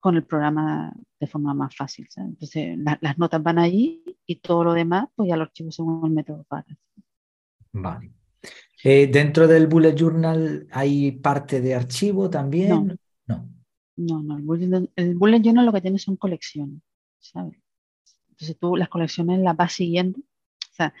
con 0.00 0.16
el 0.16 0.24
programa 0.24 0.92
de 1.20 1.26
forma 1.28 1.54
más 1.54 1.76
fácil. 1.76 2.08
Entonces, 2.16 2.76
las 3.00 3.18
notas 3.18 3.42
van 3.42 3.58
allí 3.58 4.02
y 4.26 4.36
todo 4.36 4.64
lo 4.64 4.72
demás, 4.72 5.06
pues 5.14 5.28
ya 5.28 5.36
lo 5.36 5.44
archivo 5.44 5.70
según 5.70 6.04
el 6.04 6.10
método 6.10 6.44
para. 6.44 6.66
Vale. 7.72 8.12
Eh, 8.84 9.06
¿Dentro 9.06 9.46
del 9.46 9.66
bullet 9.66 9.94
journal 9.94 10.66
hay 10.70 11.12
parte 11.12 11.60
de 11.60 11.74
archivo 11.74 12.28
también? 12.28 12.98
No. 13.26 13.48
No, 13.94 14.22
no, 14.22 14.36
el, 14.36 15.14
bullet, 15.14 15.42
journal 15.42 15.66
lo 15.66 15.72
que 15.72 15.82
tiene 15.82 15.98
son 15.98 16.16
colecciones, 16.16 16.80
¿sabes? 17.20 17.60
Entonces 18.30 18.58
tú 18.58 18.74
las 18.74 18.88
colecciones 18.88 19.40
las 19.40 19.54
vas 19.54 19.74
siguiendo. 19.74 20.18
O 20.18 20.74
sea, 20.74 20.94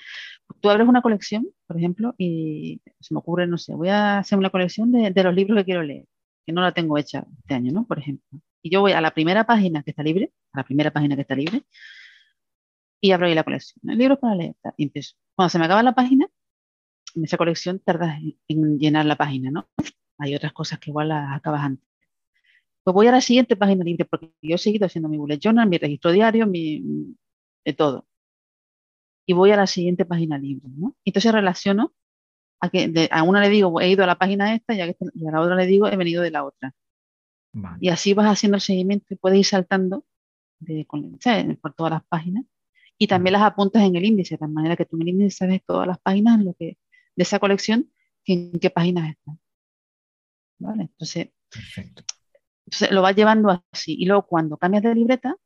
tú 0.60 0.68
abres 0.68 0.86
una 0.86 1.00
colección, 1.00 1.48
por 1.66 1.78
ejemplo, 1.78 2.14
y 2.18 2.82
se 3.00 3.14
me 3.14 3.18
ocurre, 3.18 3.46
no 3.46 3.56
sé, 3.56 3.74
voy 3.74 3.88
a 3.88 4.18
hacer 4.18 4.38
una 4.38 4.50
colección 4.50 4.92
de, 4.92 5.10
de 5.10 5.22
los 5.24 5.34
libros 5.34 5.58
que 5.58 5.64
quiero 5.64 5.82
leer, 5.82 6.06
que 6.44 6.52
no 6.52 6.60
la 6.60 6.72
tengo 6.72 6.98
hecha 6.98 7.26
este 7.40 7.54
año, 7.54 7.72
¿no? 7.72 7.86
Por 7.86 7.98
ejemplo. 7.98 8.40
Y 8.60 8.70
yo 8.70 8.82
voy 8.82 8.92
a 8.92 9.00
la 9.00 9.12
primera 9.12 9.44
página 9.46 9.82
que 9.82 9.90
está 9.90 10.02
libre, 10.02 10.30
a 10.52 10.58
la 10.58 10.64
primera 10.64 10.92
página 10.92 11.16
que 11.16 11.22
está 11.22 11.34
libre, 11.34 11.64
y 13.00 13.10
abro 13.10 13.26
ahí 13.26 13.34
la 13.34 13.42
colección. 13.42 13.80
Libros 13.82 14.18
para 14.20 14.36
leer. 14.36 14.54
Y 14.76 14.84
empiezo. 14.84 15.16
Cuando 15.34 15.48
se 15.48 15.58
me 15.58 15.64
acaba 15.64 15.82
la 15.82 15.94
página, 15.94 16.28
en 17.14 17.24
esa 17.24 17.36
colección 17.36 17.78
tardas 17.78 18.18
en, 18.48 18.78
llenar 18.78 19.06
la 19.06 19.16
página, 19.16 19.50
¿no? 19.50 19.68
Hay 20.18 20.34
otras 20.34 20.52
cosas 20.52 20.78
que 20.78 20.90
igual 20.90 21.08
las 21.08 21.36
acabas 21.36 21.62
antes. 21.62 21.88
Pues 22.84 22.94
voy 22.94 23.06
a 23.06 23.12
la 23.12 23.20
siguiente 23.20 23.56
página 23.56 23.84
libre 23.84 24.04
porque 24.04 24.32
yo 24.42 24.56
he 24.56 24.58
seguido 24.58 24.86
haciendo 24.86 25.08
mi 25.08 25.18
bullet 25.18 25.38
journal, 25.38 25.68
mi 25.68 25.78
registro 25.78 26.10
diario, 26.10 26.46
mi, 26.46 27.16
de 27.64 27.72
todo. 27.72 28.06
Y 29.26 29.34
voy 29.34 29.52
a 29.52 29.56
la 29.56 29.66
siguiente 29.66 30.04
página 30.04 30.36
libre, 30.38 30.68
¿no? 30.76 30.96
Entonces 31.04 31.32
relaciono 31.32 31.92
a 32.60 32.70
que 32.70 33.08
a 33.10 33.22
una 33.22 33.40
le 33.40 33.48
digo, 33.48 33.80
he 33.80 33.90
ido 33.90 34.04
a 34.04 34.06
la 34.06 34.18
página 34.18 34.54
esta 34.54 34.74
y 34.74 34.80
a, 34.80 34.86
la 34.86 35.40
otra 35.40 35.54
le 35.56 35.66
digo, 35.66 35.88
he 35.88 35.96
venido 35.96 36.22
de 36.22 36.30
la 36.30 36.44
otra. 36.44 36.74
Y 37.80 37.88
así 37.88 38.14
vas 38.14 38.26
haciendo 38.26 38.56
el 38.56 38.62
seguimiento 38.62 39.06
y 39.10 39.16
puedes 39.16 39.38
ir 39.38 39.44
saltando 39.44 40.04
de, 40.58 40.86
por 41.60 41.74
todas 41.74 41.92
las 41.92 42.04
páginas 42.04 42.44
y 42.98 43.08
también 43.08 43.32
las 43.32 43.42
apuntas 43.42 43.82
en 43.82 43.96
el 43.96 44.04
índice, 44.04 44.36
de 44.36 44.46
manera 44.46 44.76
que 44.76 44.86
tú 44.86 44.96
en 44.96 45.02
el 45.02 45.08
índice 45.08 45.36
sabes 45.36 45.62
todas 45.66 45.86
las 45.86 45.98
páginas 45.98 46.38
en 46.38 46.44
lo 46.46 46.54
que 46.54 46.78
de 47.16 47.22
esa 47.22 47.38
colección 47.38 47.90
en 48.24 48.52
qué 48.58 48.70
páginas 48.70 49.10
están. 49.10 49.38
¿Vale? 50.58 50.82
Entonces, 50.82 51.30
lo 52.90 53.02
vas 53.02 53.16
llevando 53.16 53.64
así. 53.72 53.94
Y 53.98 54.06
luego 54.06 54.26
cuando 54.26 54.56
cambias 54.56 54.82
de 54.82 54.94
libreta, 54.94 55.36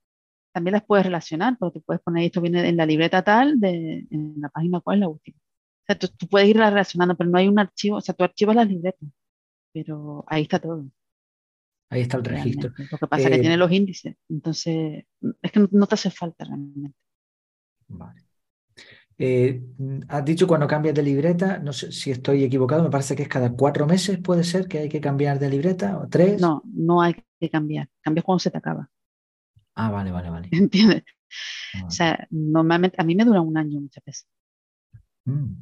también 0.52 0.72
las 0.72 0.84
puedes 0.84 1.04
relacionar, 1.04 1.56
porque 1.58 1.80
puedes 1.80 2.02
poner 2.02 2.24
esto 2.24 2.40
viene 2.40 2.66
en 2.66 2.76
la 2.76 2.86
libreta 2.86 3.22
tal, 3.22 3.60
de, 3.60 4.06
en 4.10 4.40
la 4.40 4.48
página 4.48 4.80
cuál 4.80 4.96
es 4.96 5.00
la 5.00 5.08
última. 5.08 5.38
O 5.38 5.84
sea, 5.86 5.98
tú, 5.98 6.26
puedes 6.28 6.48
irlas 6.48 6.70
relacionando, 6.70 7.16
pero 7.16 7.30
no 7.30 7.38
hay 7.38 7.46
un 7.46 7.58
archivo, 7.58 7.98
o 7.98 8.00
sea, 8.00 8.14
tú 8.14 8.24
archivas 8.24 8.56
las 8.56 8.66
libretas, 8.66 9.08
pero 9.72 10.24
ahí 10.26 10.42
está 10.42 10.58
todo. 10.58 10.86
Ahí 11.90 12.00
está 12.00 12.16
el 12.16 12.24
registro. 12.24 12.72
Lo 12.90 12.98
que 12.98 13.06
pasa 13.06 13.24
es 13.24 13.28
que 13.28 13.36
eh, 13.36 13.40
tiene 13.40 13.56
los 13.56 13.70
índices, 13.70 14.16
entonces 14.28 15.04
es 15.42 15.52
que 15.52 15.68
no, 15.70 15.86
te 15.86 15.94
hace 15.94 16.10
falta 16.10 16.44
realmente. 16.44 16.96
Vale. 17.88 18.25
Eh, 19.18 19.62
has 20.08 20.24
dicho 20.24 20.46
cuando 20.46 20.66
cambias 20.66 20.94
de 20.94 21.02
libreta, 21.02 21.58
no 21.58 21.72
sé 21.72 21.90
si 21.90 22.10
estoy 22.10 22.44
equivocado, 22.44 22.82
me 22.82 22.90
parece 22.90 23.16
que 23.16 23.22
es 23.22 23.28
cada 23.28 23.50
cuatro 23.50 23.86
meses, 23.86 24.18
puede 24.18 24.44
ser 24.44 24.68
que 24.68 24.80
hay 24.80 24.88
que 24.88 25.00
cambiar 25.00 25.38
de 25.38 25.48
libreta 25.48 25.98
o 25.98 26.08
tres. 26.08 26.40
No, 26.40 26.62
no 26.66 27.00
hay 27.00 27.16
que 27.40 27.48
cambiar, 27.48 27.88
cambias 28.02 28.24
cuando 28.24 28.40
se 28.40 28.50
te 28.50 28.58
acaba. 28.58 28.90
Ah, 29.74 29.90
vale, 29.90 30.10
vale, 30.10 30.30
vale. 30.30 30.48
¿Entiendes? 30.52 31.04
O 31.84 31.90
sea, 31.90 32.26
normalmente 32.30 32.96
a 33.00 33.04
mí 33.04 33.14
me 33.14 33.24
dura 33.24 33.40
un 33.40 33.56
año 33.56 33.80
muchas 33.80 34.04
veces. 34.04 34.28
Mm. 35.24 35.54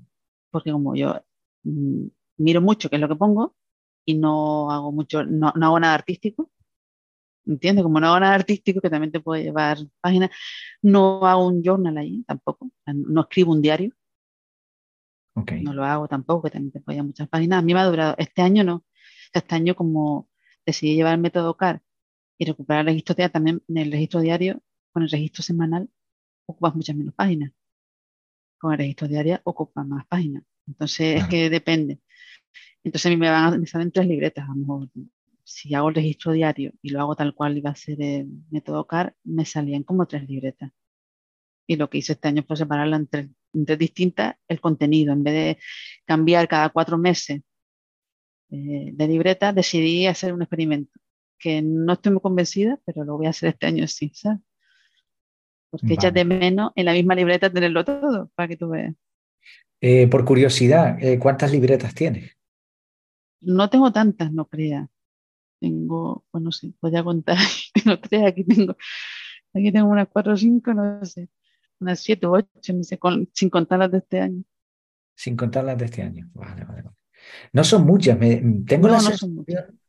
Porque 0.50 0.70
como 0.72 0.94
yo 0.94 1.24
mm, 1.62 2.06
miro 2.38 2.60
mucho 2.60 2.90
qué 2.90 2.96
es 2.96 3.00
lo 3.00 3.08
que 3.08 3.16
pongo 3.16 3.56
y 4.04 4.14
no 4.14 4.70
hago 4.70 4.92
mucho, 4.92 5.24
no, 5.24 5.52
no 5.56 5.66
hago 5.66 5.80
nada 5.80 5.94
artístico, 5.94 6.50
¿entiendes? 7.46 7.82
Como 7.82 8.00
no 8.00 8.08
hago 8.08 8.20
nada 8.20 8.34
artístico, 8.34 8.80
que 8.80 8.90
también 8.90 9.12
te 9.12 9.20
puede 9.20 9.44
llevar 9.44 9.78
páginas, 10.00 10.30
no 10.82 11.26
hago 11.26 11.46
un 11.46 11.62
journal 11.62 11.96
ahí 11.98 12.24
tampoco, 12.26 12.70
no 12.86 13.22
escribo 13.22 13.52
un 13.52 13.62
diario. 13.62 13.92
Okay. 15.36 15.62
No 15.62 15.72
lo 15.74 15.84
hago 15.84 16.06
tampoco, 16.06 16.42
que 16.44 16.50
también 16.50 16.72
te 16.72 16.80
puede 16.80 16.96
llevar 16.96 17.08
muchas 17.08 17.28
páginas. 17.28 17.58
A 17.58 17.62
mí 17.62 17.74
me 17.74 17.80
ha 17.80 17.84
durado, 17.84 18.14
este 18.18 18.42
año 18.42 18.62
no, 18.62 18.84
este 19.32 19.54
año 19.54 19.74
como 19.74 20.28
decidí 20.64 20.94
llevar 20.94 21.14
el 21.14 21.20
método 21.20 21.56
CAR 21.56 21.82
y 22.38 22.44
recuperar 22.44 22.80
el 22.80 22.86
registro 22.86 23.14
diario, 23.14 23.32
también 23.32 23.62
en 23.68 23.78
el 23.78 23.92
registro 23.92 24.20
diario, 24.20 24.62
con 24.92 25.02
el 25.02 25.10
registro 25.10 25.42
semanal, 25.42 25.88
ocupas 26.46 26.74
muchas 26.74 26.96
menos 26.96 27.14
páginas. 27.14 27.52
Con 28.58 28.72
el 28.72 28.78
registro 28.78 29.08
diario 29.08 29.40
ocupas 29.44 29.86
más 29.86 30.06
páginas. 30.06 30.44
Entonces 30.66 31.22
es 31.22 31.28
que 31.28 31.50
depende. 31.50 32.00
Entonces 32.82 33.06
a 33.06 33.10
mí 33.10 33.16
me 33.16 33.30
van 33.30 33.54
a, 33.54 33.58
me 33.58 33.66
salen 33.66 33.90
tres 33.90 34.06
libretas, 34.06 34.44
a 34.44 34.48
lo 34.48 34.56
mejor 34.56 34.88
si 35.44 35.74
hago 35.74 35.90
el 35.90 35.94
registro 35.94 36.32
diario 36.32 36.72
y 36.82 36.90
lo 36.90 37.00
hago 37.00 37.14
tal 37.14 37.34
cual 37.34 37.56
iba 37.56 37.70
a 37.70 37.74
ser 37.74 38.00
el 38.02 38.28
método 38.50 38.86
CAR, 38.86 39.14
me 39.24 39.44
salían 39.44 39.82
como 39.82 40.06
tres 40.06 40.26
libretas. 40.26 40.72
Y 41.66 41.76
lo 41.76 41.88
que 41.88 41.98
hice 41.98 42.14
este 42.14 42.28
año 42.28 42.42
fue 42.46 42.56
separarla 42.56 42.96
en 42.96 43.06
tres, 43.06 43.28
distintas 43.78 44.36
el 44.48 44.60
contenido. 44.60 45.12
En 45.12 45.22
vez 45.22 45.34
de 45.34 45.58
cambiar 46.04 46.48
cada 46.48 46.70
cuatro 46.70 46.98
meses 46.98 47.42
eh, 48.50 48.90
de 48.92 49.08
libreta, 49.08 49.52
decidí 49.52 50.06
hacer 50.06 50.32
un 50.32 50.42
experimento 50.42 50.92
que 51.38 51.60
no 51.62 51.92
estoy 51.92 52.12
muy 52.12 52.22
convencida, 52.22 52.80
pero 52.84 53.04
lo 53.04 53.16
voy 53.16 53.26
a 53.26 53.30
hacer 53.30 53.50
este 53.50 53.66
año 53.66 53.86
sí, 53.86 54.10
¿sabes? 54.14 54.40
Porque 55.70 55.94
echas 55.94 56.14
de 56.14 56.24
menos 56.24 56.72
en 56.76 56.86
la 56.86 56.92
misma 56.92 57.14
libreta 57.14 57.52
tenerlo 57.52 57.84
todo, 57.84 58.30
para 58.34 58.48
que 58.48 58.56
tú 58.56 58.70
veas. 58.70 58.94
Eh, 59.80 60.06
por 60.06 60.24
curiosidad, 60.24 60.96
eh, 61.02 61.18
¿cuántas 61.18 61.52
libretas 61.52 61.94
tienes? 61.94 62.30
No 63.40 63.68
tengo 63.68 63.92
tantas, 63.92 64.32
no 64.32 64.46
creas. 64.46 64.88
Tengo, 65.60 66.24
bueno, 66.32 66.52
sí, 66.52 66.74
voy 66.80 66.96
a 66.96 67.04
contar, 67.04 67.36
tengo 67.74 67.98
tres, 68.00 68.22
aquí 68.24 68.44
tengo, 68.44 68.76
aquí 69.54 69.72
tengo 69.72 69.88
unas 69.88 70.08
cuatro 70.08 70.34
o 70.34 70.36
cinco, 70.36 70.74
no 70.74 71.04
sé, 71.04 71.28
unas 71.80 72.00
siete 72.00 72.26
o 72.26 72.32
ocho, 72.32 72.72
no 72.72 72.82
sé, 72.82 72.98
sin 73.32 73.50
contar 73.50 73.78
las 73.78 73.90
de 73.90 73.98
este 73.98 74.20
año. 74.20 74.42
Sin 75.14 75.36
contar 75.36 75.64
las 75.64 75.78
de 75.78 75.84
este 75.84 76.02
año, 76.02 76.30
vale, 76.34 76.64
vale, 76.64 76.82
vale. 76.82 76.96
No 77.52 77.64
son 77.64 77.86
muchas, 77.86 78.18
me, 78.18 78.36
tengo 78.66 78.88
la 78.88 79.00
sensación, 79.00 79.80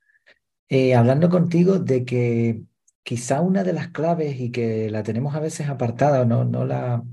eh, 0.70 0.96
hablando 0.96 1.30
contigo, 1.30 1.80
de 1.80 2.06
que 2.06 2.64
quizá 3.04 3.42
una 3.42 3.64
de 3.64 3.74
las 3.74 3.90
claves 3.90 4.40
y 4.40 4.52
que 4.52 4.90
la 4.90 5.04
tenemos 5.04 5.36
a 5.36 5.40
veces 5.40 5.70
apartada 5.70 6.22
o 6.22 6.26
no, 6.26 6.44
no, 6.44 6.66
la, 6.66 7.04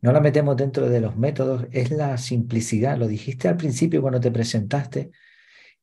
no 0.00 0.12
la 0.12 0.20
metemos 0.20 0.56
dentro 0.56 0.88
de 0.88 1.00
los 1.00 1.16
métodos 1.16 1.66
es 1.70 1.92
la 1.92 2.18
simplicidad. 2.18 2.98
Lo 2.98 3.06
dijiste 3.06 3.46
al 3.46 3.56
principio 3.56 4.02
cuando 4.02 4.20
te 4.20 4.32
presentaste, 4.32 5.12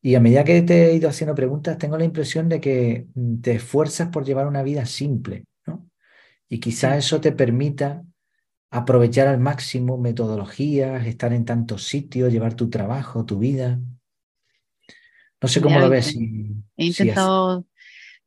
y 0.07 0.15
a 0.15 0.21
medida 0.21 0.45
que 0.45 0.61
te 0.61 0.85
he 0.85 0.95
ido 0.95 1.09
haciendo 1.09 1.35
preguntas, 1.35 1.77
tengo 1.77 1.97
la 1.97 2.05
impresión 2.05 2.47
de 2.47 2.61
que 2.61 3.07
mm, 3.13 3.41
te 3.41 3.55
esfuerzas 3.55 4.07
por 4.07 4.23
llevar 4.23 4.47
una 4.47 4.63
vida 4.63 4.85
simple, 4.85 5.43
¿no? 5.65 5.89
Y 6.47 6.61
quizá 6.61 6.95
eso 6.95 7.19
te 7.19 7.33
permita 7.33 8.05
aprovechar 8.69 9.27
al 9.27 9.37
máximo 9.37 9.97
metodologías, 9.97 11.05
estar 11.05 11.33
en 11.33 11.43
tantos 11.43 11.87
sitios, 11.87 12.31
llevar 12.31 12.53
tu 12.53 12.69
trabajo, 12.69 13.25
tu 13.25 13.37
vida. 13.37 13.81
No 15.41 15.49
sé 15.49 15.59
cómo 15.59 15.77
lo 15.77 15.89
ves. 15.89 16.15
he 16.15 16.85
intentado 16.85 17.65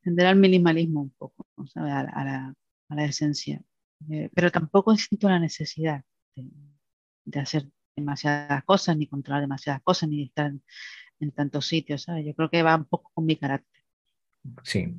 tender 0.02 0.26
al 0.26 0.36
minimalismo 0.36 1.00
un 1.00 1.10
poco, 1.16 1.46
a, 1.76 1.80
la, 1.80 2.54
a, 2.90 2.94
la, 2.94 3.04
esencia, 3.06 3.62
eh, 4.10 4.28
pero 4.34 4.50
tampoco 4.50 4.94
siento 4.98 5.30
la 5.30 5.38
necesidad 5.38 6.04
de, 6.36 6.44
de, 7.24 7.40
hacer 7.40 7.70
demasiadas 7.96 8.64
cosas, 8.64 8.98
ni 8.98 9.06
controlar 9.06 9.40
demasiadas 9.40 9.80
cosas, 9.80 10.10
ni 10.10 10.24
estar 10.24 10.52
en 11.20 11.30
tantos 11.32 11.66
sitios, 11.66 12.02
¿sabes? 12.02 12.26
Yo 12.26 12.34
creo 12.34 12.50
que 12.50 12.62
va 12.62 12.76
un 12.76 12.86
poco 12.86 13.10
con 13.14 13.26
mi 13.26 13.36
carácter. 13.36 13.82
Sí. 14.64 14.94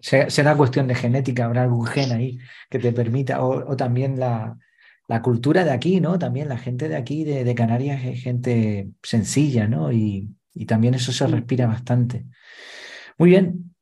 Será 0.00 0.56
cuestión 0.56 0.86
de 0.86 0.94
genética, 0.94 1.44
habrá 1.44 1.62
algún 1.62 1.86
gen 1.86 2.12
ahí 2.12 2.38
que 2.70 2.78
te 2.78 2.92
permita, 2.92 3.44
o, 3.44 3.76
también 3.76 4.18
la, 4.18 4.56
cultura 5.22 5.64
de 5.64 5.72
aquí, 5.72 6.00
¿no? 6.00 6.18
También 6.18 6.48
la 6.48 6.56
gente 6.56 6.88
de 6.88 6.96
aquí, 6.96 7.24
de, 7.24 7.54
Canarias, 7.54 8.02
es 8.04 8.22
gente 8.22 8.90
sencilla, 9.02 9.66
¿no? 9.66 9.92
Y, 9.92 10.34
también 10.66 10.94
eso 10.94 11.12
se 11.12 11.26
respira 11.26 11.66
bastante. 11.66 12.26
Muy 13.18 13.30
bien, 13.30 13.74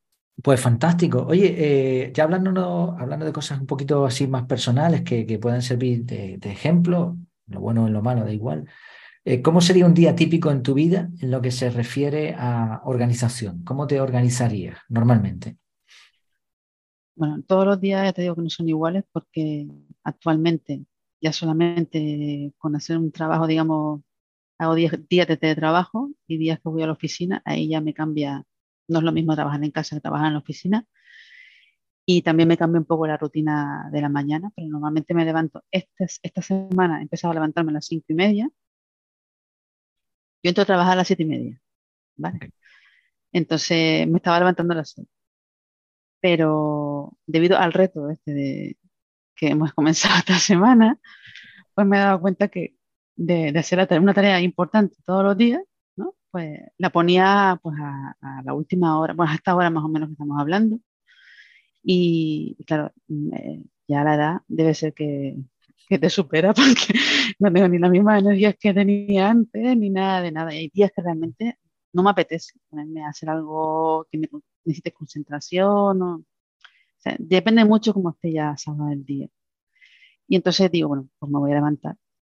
pues 0.42 0.60
fantástico. 0.60 1.24
Oye, 1.26 1.54
eh, 1.56 2.12
ya 2.12 2.24
hablando, 2.24 2.96
hablando 2.98 3.24
de 3.24 3.32
cosas 3.32 3.60
un 3.60 3.66
poquito 3.66 4.04
así 4.04 4.26
más 4.26 4.44
personales 4.44 5.02
que, 5.02 5.24
que 5.24 5.38
puedan 5.38 5.62
servir 5.62 6.04
de, 6.04 6.36
de, 6.38 6.50
ejemplo, 6.50 7.16
lo 7.46 7.60
bueno 7.60 7.88
y 7.88 7.92
lo 7.92 8.02
malo, 8.02 8.24
da 8.24 8.32
igual. 8.32 8.68
Eh, 9.28 9.42
¿Cómo 9.42 9.60
sería 9.60 9.86
un 9.86 9.92
día 9.92 10.14
típico 10.14 10.52
en 10.52 10.62
tu 10.62 10.72
vida 10.72 11.10
en 11.20 11.32
lo 11.32 11.42
que 11.42 11.50
se 11.50 11.68
refiere 11.68 12.36
a 12.38 12.80
organización? 12.84 13.64
¿Cómo 13.64 13.88
te 13.88 14.00
organizarías 14.00 14.78
normalmente? 14.88 15.56
Bueno, 17.16 17.42
todos 17.42 17.66
los 17.66 17.80
días 17.80 18.04
ya 18.04 18.12
te 18.12 18.22
digo 18.22 18.36
que 18.36 18.42
no 18.42 18.50
son 18.50 18.68
iguales 18.68 19.02
porque 19.10 19.66
actualmente 20.04 20.86
ya 21.20 21.32
solamente 21.32 22.52
con 22.56 22.76
hacer 22.76 22.98
un 22.98 23.10
trabajo, 23.10 23.48
digamos, 23.48 24.02
hago 24.58 24.76
días, 24.76 24.92
de 25.08 25.36
teletrabajo 25.36 26.12
y 26.28 26.38
días 26.38 26.60
que 26.60 26.68
voy 26.68 26.84
a 26.84 26.86
la 26.86 26.92
oficina, 26.92 27.42
ahí 27.44 27.68
ya 27.68 27.80
me 27.80 27.94
cambia, 27.94 28.44
no 28.86 28.98
es 29.00 29.04
lo 29.04 29.10
mismo 29.10 29.34
trabajar 29.34 29.64
en 29.64 29.72
casa 29.72 29.96
que 29.96 30.02
trabajar 30.02 30.28
en 30.28 30.34
la 30.34 30.38
oficina. 30.38 30.86
Y 32.06 32.22
también 32.22 32.48
me 32.48 32.56
cambia 32.56 32.78
un 32.78 32.86
poco 32.86 33.08
la 33.08 33.16
rutina 33.16 33.88
de 33.90 34.00
la 34.00 34.08
mañana, 34.08 34.52
pero 34.54 34.68
normalmente 34.68 35.14
me 35.14 35.24
levanto, 35.24 35.64
esta, 35.72 36.04
esta 36.22 36.42
semana 36.42 37.00
he 37.00 37.02
empezado 37.02 37.32
a 37.32 37.34
levantarme 37.34 37.72
a 37.72 37.74
las 37.74 37.86
cinco 37.86 38.06
y 38.10 38.14
media, 38.14 38.48
yo 40.42 40.50
entro 40.50 40.62
a 40.62 40.66
trabajar 40.66 40.92
a 40.94 40.96
las 40.96 41.06
siete 41.08 41.24
y 41.24 41.26
media, 41.26 41.60
¿vale? 42.16 42.52
Entonces 43.32 44.08
me 44.08 44.18
estaba 44.18 44.38
levantando 44.40 44.72
a 44.74 44.76
las 44.78 44.90
seis. 44.90 45.08
Pero 46.20 47.16
debido 47.26 47.58
al 47.58 47.72
reto 47.72 48.10
este 48.10 48.32
de, 48.32 48.76
que 49.36 49.48
hemos 49.48 49.72
comenzado 49.74 50.16
esta 50.18 50.38
semana, 50.38 50.98
pues 51.74 51.86
me 51.86 51.98
he 51.98 52.00
dado 52.00 52.20
cuenta 52.20 52.48
que 52.48 52.76
de, 53.16 53.48
hacer 53.58 53.86
una 54.00 54.14
tarea 54.14 54.40
importante 54.40 54.96
todos 55.04 55.24
los 55.24 55.36
días, 55.36 55.62
¿no? 55.96 56.14
Pues 56.30 56.60
la 56.78 56.90
ponía 56.90 57.58
pues 57.62 57.76
a, 57.80 58.42
la 58.44 58.54
última 58.54 58.98
hora, 58.98 59.14
bueno, 59.14 59.32
a 59.32 59.36
esta 59.36 59.54
hora 59.56 59.70
más 59.70 59.84
o 59.84 59.88
menos 59.88 60.08
que 60.08 60.14
estamos 60.14 60.40
hablando. 60.40 60.80
Y, 61.82 62.56
claro, 62.66 62.92
ya 63.88 64.04
la 64.04 64.14
edad 64.14 64.40
debe 64.48 64.74
ser 64.74 64.92
que, 64.94 65.36
que 65.86 65.98
te 65.98 66.10
supera 66.10 66.52
porque 66.54 66.98
no 67.38 67.52
tengo 67.52 67.68
ni 67.68 67.78
las 67.78 67.90
mismas 67.90 68.20
energías 68.22 68.56
que 68.58 68.74
tenía 68.74 69.30
antes, 69.30 69.76
ni 69.76 69.90
nada 69.90 70.22
de 70.22 70.32
nada. 70.32 70.54
Y 70.54 70.58
hay 70.58 70.68
días 70.68 70.90
que 70.94 71.02
realmente 71.02 71.58
no 71.92 72.02
me 72.02 72.10
apetece 72.10 72.58
ponerme 72.68 73.04
a 73.04 73.08
hacer 73.08 73.30
algo 73.30 74.06
que 74.10 74.18
me 74.18 74.28
necesite 74.64 74.92
concentración. 74.92 76.02
O, 76.02 76.24
sea, 76.98 77.16
depende 77.18 77.64
mucho 77.64 77.94
cómo 77.94 78.10
esté 78.10 78.32
ya 78.32 78.56
sábado 78.56 78.90
del 78.90 79.04
día. 79.04 79.28
Y 80.28 80.36
entonces 80.36 80.70
digo, 80.70 80.88
bueno, 80.88 81.08
pues 81.18 81.30
me 81.30 81.38
voy 81.38 81.52
a 81.52 81.56
levantar 81.56 81.96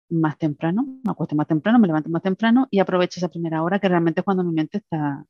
más 0.10 0.38
temprano, 0.38 0.86
me 1.04 1.12
acuesto 1.12 1.36
más 1.36 1.48
temprano, 1.48 1.80
me 1.80 1.88
levanto 1.88 2.10
más 2.10 2.22
temprano 2.22 2.68
y 2.72 2.80
aprovecho 2.80 3.20
esa 3.20 3.30
primera 3.30 3.64
hora 3.64 3.80
que 3.80 3.90
realmente 3.90 4.22
es 4.22 4.26
cuando 4.26 4.44
mi 4.44 4.54
mente 4.54 4.80
está 4.80 5.26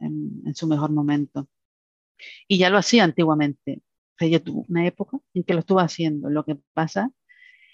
en, 0.00 0.42
en 0.46 0.54
su 0.54 0.66
mejor 0.66 0.90
momento. 0.90 1.48
Y 2.48 2.58
ya 2.58 2.70
lo 2.70 2.78
hacía 2.78 3.04
antiguamente. 3.04 3.82
O 4.14 4.18
sea, 4.18 4.28
yo 4.28 4.42
tuve 4.42 4.64
una 4.68 4.86
época 4.86 5.18
en 5.34 5.44
que 5.44 5.54
lo 5.54 5.60
estuve 5.60 5.82
haciendo. 5.82 6.30
Lo 6.30 6.44
que 6.44 6.56
pasa 6.74 7.12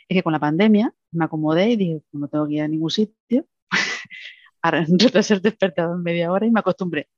es 0.09 0.17
que 0.17 0.23
con 0.23 0.33
la 0.33 0.41
pandemia 0.41 0.95
me 1.13 1.25
acomodé 1.25 1.71
y 1.71 1.77
dije, 1.77 2.03
no 2.13 2.29
tengo 2.29 2.47
que 2.47 2.55
ir 2.55 2.63
a 2.63 2.69
ningún 2.69 2.91
sitio, 2.91 3.47
ahora 4.63 4.87
ser 5.23 5.41
despertado 5.41 5.95
en 5.95 6.03
media 6.03 6.31
hora 6.33 6.47
y 6.47 6.51
me 6.51 6.61
acostumbré. 6.61 7.09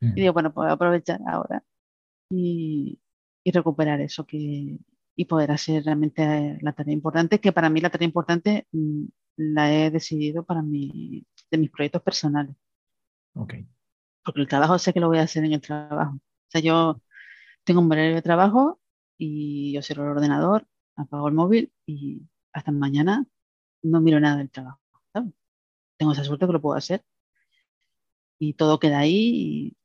Mm. 0.00 0.12
Y 0.16 0.20
digo, 0.22 0.32
bueno, 0.32 0.52
puedo 0.52 0.70
aprovechar 0.70 1.20
ahora 1.26 1.62
y, 2.30 3.00
y, 3.44 3.50
recuperar 3.50 4.00
eso 4.00 4.26
que, 4.26 4.78
y 5.16 5.24
poder 5.24 5.50
hacer 5.50 5.84
realmente 5.84 6.58
la 6.60 6.72
tarea 6.72 6.94
importante, 6.94 7.40
que 7.40 7.52
para 7.52 7.70
mí 7.70 7.80
la 7.80 7.90
tarea 7.90 8.06
importante 8.06 8.66
mm, 8.72 9.04
la 9.36 9.72
he 9.72 9.90
decidido 9.90 10.44
para 10.44 10.62
mi, 10.62 11.26
de 11.50 11.58
mis 11.58 11.70
proyectos 11.70 12.02
personales. 12.02 12.54
Okay. 13.34 13.66
Porque 14.24 14.40
el 14.40 14.48
trabajo 14.48 14.78
sé 14.78 14.92
que 14.92 15.00
lo 15.00 15.08
voy 15.08 15.18
a 15.18 15.22
hacer 15.22 15.44
en 15.44 15.52
el 15.52 15.60
trabajo. 15.60 16.14
O 16.14 16.50
sea, 16.50 16.60
yo 16.60 17.00
tengo 17.64 17.80
un 17.80 17.90
horario 17.92 18.14
de 18.14 18.22
trabajo 18.22 18.80
y 19.18 19.72
yo 19.72 19.82
cierro 19.82 20.04
el 20.04 20.10
ordenador, 20.10 20.66
apago 20.98 21.28
el 21.28 21.34
móvil 21.34 21.72
y 21.86 22.22
hasta 22.52 22.72
mañana 22.72 23.26
no 23.82 24.00
miro 24.00 24.20
nada 24.20 24.36
del 24.38 24.50
trabajo. 24.50 24.80
Tengo 25.96 26.12
esa 26.12 26.24
suerte 26.24 26.46
que 26.46 26.52
lo 26.52 26.60
puedo 26.60 26.76
hacer. 26.76 27.04
y 28.38 28.54
todo 28.54 28.78
queda 28.78 28.98
ahí 29.00 29.76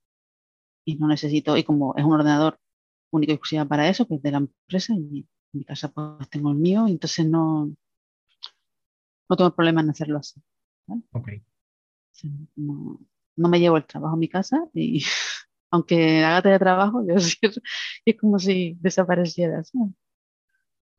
y, 0.85 0.95
no 0.95 1.07
necesito, 1.07 1.57
y 1.57 1.63
como 1.63 1.95
es 1.97 2.03
un 2.05 2.13
ordenador 2.13 2.59
único 3.11 3.31
y 3.31 3.35
exclusivo 3.35 3.67
para 3.67 3.89
eso, 3.89 4.07
pues 4.07 4.21
de 4.21 4.31
la 4.31 4.37
empresa 4.39 4.93
y 4.93 5.19
en 5.19 5.27
mi 5.53 5.65
casa 5.65 5.89
pues 5.91 6.29
tengo 6.29 6.51
el 6.51 6.57
mío, 6.57 6.87
y 6.87 6.91
entonces 6.91 7.27
no, 7.27 7.73
no 9.29 9.35
tengo 9.37 9.55
problema 9.55 9.81
en 9.81 9.89
hacerlo 9.89 10.19
así. 10.19 10.41
No, 12.55 12.99
no, 13.35 13.49
me 13.49 13.59
llevo 13.59 13.77
el 13.77 13.85
trabajo 13.85 14.15
a 14.15 14.17
mi 14.19 14.29
casa 14.29 14.67
y 14.73 15.03
aunque 15.71 16.23
haga 16.23 16.41
teletrabajo, 16.41 17.05
yo 17.07 17.15
es 18.05 18.17
como 18.19 18.39
si 18.39 18.77
desapareciera. 18.81 19.63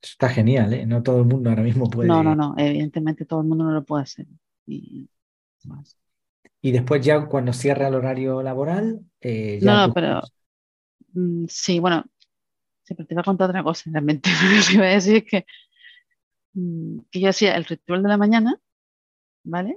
Está 0.04 0.28
genial, 0.28 0.72
¿eh? 0.74 0.86
No 0.86 1.02
todo 1.02 1.20
el 1.20 1.26
mundo 1.26 1.50
ahora 1.50 1.62
mismo 1.62 1.88
puede. 1.88 2.08
No, 2.08 2.22
no, 2.22 2.34
no, 2.34 2.54
evidentemente 2.58 3.24
todo 3.24 3.40
el 3.40 3.46
mundo 3.46 3.64
no 3.64 3.72
lo 3.72 3.84
puede 3.84 4.02
hacer. 4.02 4.26
Y, 4.66 5.08
y 6.60 6.72
después 6.72 7.04
ya 7.04 7.26
cuando 7.26 7.52
cierra 7.52 7.88
el 7.88 7.94
horario 7.94 8.42
laboral... 8.42 9.00
Eh, 9.20 9.58
no, 9.62 9.86
no, 9.86 9.94
pero... 9.94 10.20
Mm, 11.14 11.46
sí, 11.48 11.78
bueno, 11.80 12.04
siempre 12.84 13.06
te 13.06 13.14
iba 13.14 13.22
a 13.22 13.24
contar 13.24 13.50
otra 13.50 13.64
cosa 13.64 13.90
realmente. 13.92 14.30
Lo 14.42 14.66
que 14.66 14.74
iba 14.74 14.84
a 14.86 14.88
decir 14.88 15.16
es 15.16 15.24
que, 15.24 15.46
mm, 16.54 16.98
que 17.10 17.20
yo 17.20 17.28
hacía 17.30 17.56
el 17.56 17.64
ritual 17.64 18.02
de 18.02 18.08
la 18.08 18.16
mañana, 18.16 18.60
¿vale? 19.44 19.76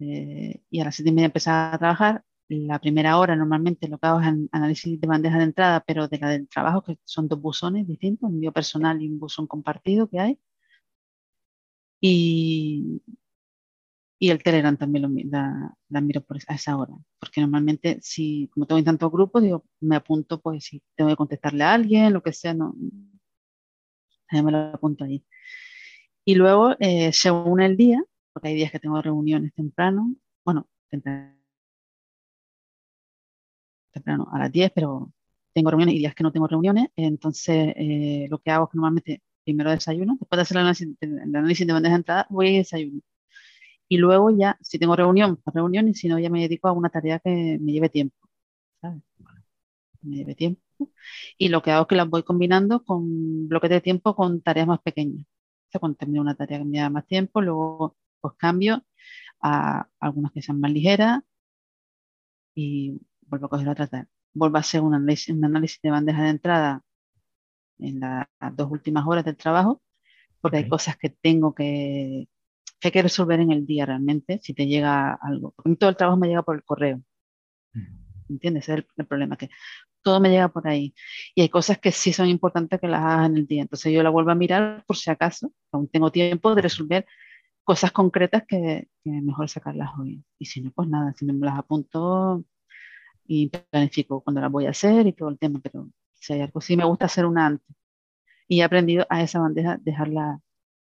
Eh, 0.00 0.62
y 0.70 0.80
a 0.80 0.84
las 0.86 0.96
siete 0.96 1.10
y 1.10 1.14
media 1.14 1.26
empezaba 1.26 1.74
a 1.74 1.78
trabajar. 1.78 2.24
La 2.48 2.78
primera 2.78 3.18
hora 3.18 3.34
normalmente 3.34 3.88
lo 3.88 3.98
que 3.98 4.06
hago 4.06 4.20
es 4.20 4.26
análisis 4.52 5.00
de 5.00 5.06
bandeja 5.06 5.38
de 5.38 5.44
entrada, 5.44 5.82
pero 5.86 6.08
de 6.08 6.18
la 6.18 6.28
del 6.30 6.48
trabajo, 6.48 6.82
que 6.82 6.98
son 7.04 7.28
dos 7.28 7.40
buzones 7.40 7.86
distintos, 7.88 8.30
un 8.30 8.40
personal 8.52 9.02
y 9.02 9.08
un 9.08 9.18
buzón 9.18 9.46
compartido 9.46 10.08
que 10.08 10.20
hay. 10.20 10.38
Y, 12.00 13.02
y 14.18 14.30
el 14.30 14.42
Telegram 14.42 14.76
también 14.76 15.02
lo, 15.02 15.08
la, 15.88 16.00
miro 16.00 16.22
por 16.22 16.38
a 16.48 16.54
esa 16.54 16.76
hora, 16.76 16.94
porque 17.18 17.40
normalmente 17.40 17.98
si, 18.00 18.48
como 18.52 18.66
tengo 18.66 18.78
en 18.78 18.84
tantos 18.84 19.10
grupos, 19.12 19.42
digo, 19.42 19.64
me 19.80 19.96
apunto, 19.96 20.40
pues 20.40 20.64
si 20.64 20.82
tengo 20.94 21.10
que 21.10 21.16
contestarle 21.16 21.64
a 21.64 21.74
alguien, 21.74 22.12
lo 22.12 22.22
que 22.22 22.32
sea, 22.32 22.54
no, 22.54 22.74
me 24.32 24.52
lo 24.52 24.58
apunto 24.58 25.04
ahí. 25.04 25.24
Y 26.24 26.34
luego, 26.34 26.76
eh, 26.80 27.12
según 27.12 27.60
el 27.60 27.76
día, 27.76 28.02
porque 28.32 28.48
hay 28.48 28.54
días 28.54 28.72
que 28.72 28.80
tengo 28.80 29.00
reuniones 29.02 29.52
temprano, 29.54 30.14
bueno, 30.44 30.68
temprano, 30.90 31.36
temprano 33.96 34.28
a 34.32 34.38
las 34.38 34.52
10, 34.52 34.72
pero 34.74 35.12
tengo 35.52 35.70
reuniones 35.70 35.94
y 35.94 35.98
días 35.98 36.14
que 36.14 36.22
no 36.22 36.32
tengo 36.32 36.46
reuniones, 36.48 36.88
entonces 36.96 37.74
eh, 37.76 38.26
lo 38.30 38.38
que 38.38 38.50
hago 38.50 38.66
es 38.66 38.70
que 38.72 38.76
normalmente 38.78 39.22
primero 39.44 39.70
desayuno, 39.70 40.16
después 40.20 40.36
de 40.38 40.42
hacer 40.42 40.56
el 40.58 40.60
análisis, 40.62 40.88
el 41.00 41.36
análisis 41.36 41.66
de 41.66 41.72
bandeja 41.72 41.94
de 41.94 41.98
entrada, 41.98 42.26
voy 42.30 42.48
a 42.48 42.58
desayuno 42.58 43.00
y 43.88 43.98
luego 43.98 44.30
ya, 44.30 44.58
si 44.62 44.78
tengo 44.78 44.96
reunión, 44.96 45.40
reunión, 45.46 45.88
y 45.88 45.94
si 45.94 46.08
no, 46.08 46.18
ya 46.18 46.30
me 46.30 46.40
dedico 46.42 46.68
a 46.68 46.72
una 46.72 46.90
tarea 46.90 47.18
que 47.20 47.58
me 47.60 47.72
lleve 47.72 47.88
tiempo, 47.88 48.16
¿sabes? 48.80 49.02
Me 50.02 50.16
lleve 50.16 50.34
tiempo. 50.34 50.62
Y 51.38 51.48
lo 51.48 51.62
que 51.62 51.70
hago 51.72 51.82
es 51.82 51.88
que 51.88 51.96
las 51.96 52.08
voy 52.08 52.22
combinando 52.22 52.84
con 52.84 53.48
bloques 53.48 53.70
de 53.70 53.80
tiempo 53.80 54.14
con 54.16 54.42
tareas 54.42 54.66
más 54.68 54.80
pequeñas. 54.82 55.26
O 55.26 55.70
sea, 55.70 55.80
cuando 55.80 55.98
termino 55.98 56.22
una 56.22 56.34
tarea 56.36 56.58
que 56.58 56.64
me 56.64 56.72
lleva 56.72 56.90
más 56.90 57.06
tiempo, 57.06 57.40
luego 57.42 57.96
pues 58.20 58.34
cambio 58.38 58.84
a 59.40 59.88
algunas 60.00 60.32
que 60.32 60.42
sean 60.42 60.60
más 60.60 60.72
ligeras 60.72 61.22
y 62.54 63.00
vuelvo 63.26 63.46
a 63.46 63.50
coger 63.50 63.68
otra 63.68 63.86
tarea. 63.86 64.08
Vuelvo 64.34 64.56
a 64.56 64.60
hacer 64.60 64.80
un 64.82 64.94
análisis, 64.94 65.34
un 65.34 65.44
análisis 65.44 65.80
de 65.82 65.90
bandeja 65.90 66.24
de 66.24 66.30
entrada 66.30 66.82
en 67.78 68.00
las 68.00 68.26
dos 68.54 68.70
últimas 68.70 69.06
horas 69.06 69.24
del 69.24 69.36
trabajo, 69.36 69.82
porque 70.40 70.58
hay 70.58 70.68
cosas 70.68 70.96
que 70.96 71.10
tengo 71.10 71.54
que, 71.54 72.28
que 72.80 72.88
hay 72.88 72.92
que 72.92 73.02
resolver 73.02 73.40
en 73.40 73.52
el 73.52 73.66
día 73.66 73.86
realmente, 73.86 74.40
si 74.42 74.54
te 74.54 74.66
llega 74.66 75.14
algo. 75.14 75.52
Porque 75.52 75.76
todo 75.76 75.90
el 75.90 75.96
trabajo 75.96 76.18
me 76.18 76.28
llega 76.28 76.42
por 76.42 76.56
el 76.56 76.64
correo. 76.64 77.02
¿Entiendes? 78.28 78.64
Ese 78.64 78.80
es 78.80 78.86
el, 78.96 79.06
problema, 79.06 79.36
que 79.36 79.50
todo 80.02 80.20
me 80.20 80.30
llega 80.30 80.48
por 80.48 80.66
ahí. 80.66 80.94
Y 81.34 81.42
hay 81.42 81.48
cosas 81.48 81.78
que 81.78 81.92
sí 81.92 82.12
son 82.12 82.28
importantes 82.28 82.80
que 82.80 82.88
las 82.88 83.00
hagas 83.02 83.26
en 83.30 83.36
el 83.36 83.46
día. 83.46 83.62
Entonces 83.62 83.92
yo 83.92 84.02
la 84.02 84.10
vuelvo 84.10 84.30
a 84.30 84.34
mirar 84.34 84.84
por 84.86 84.96
si 84.96 85.10
acaso, 85.10 85.52
aún 85.72 85.88
tengo 85.88 86.10
tiempo 86.10 86.54
de 86.54 86.62
resolver 86.62 87.06
cosas 87.64 87.92
concretas 87.92 88.44
que, 88.46 88.88
que 89.02 89.10
mejor 89.10 89.48
sacarlas 89.48 89.90
hoy. 89.98 90.24
Y 90.38 90.46
si 90.46 90.60
no, 90.60 90.70
pues 90.72 90.88
nada, 90.88 91.12
si 91.16 91.26
no 91.26 91.34
me 91.34 91.46
las 91.46 91.58
apunto 91.58 92.44
y 93.28 93.48
planifico 93.48 94.22
cuando 94.22 94.40
las 94.40 94.50
voy 94.50 94.66
a 94.66 94.70
hacer 94.70 95.06
y 95.06 95.12
todo 95.12 95.28
el 95.28 95.38
tema, 95.38 95.60
pero 95.62 95.88
si 96.14 96.32
hay 96.32 96.40
algo, 96.42 96.60
sí 96.60 96.76
me 96.76 96.84
gusta 96.84 97.06
hacer 97.06 97.26
una 97.26 97.46
antes. 97.46 97.76
Y 98.48 98.60
he 98.60 98.64
aprendido 98.64 99.06
a 99.10 99.22
esa 99.22 99.40
bandeja 99.40 99.78
dejarla 99.82 100.40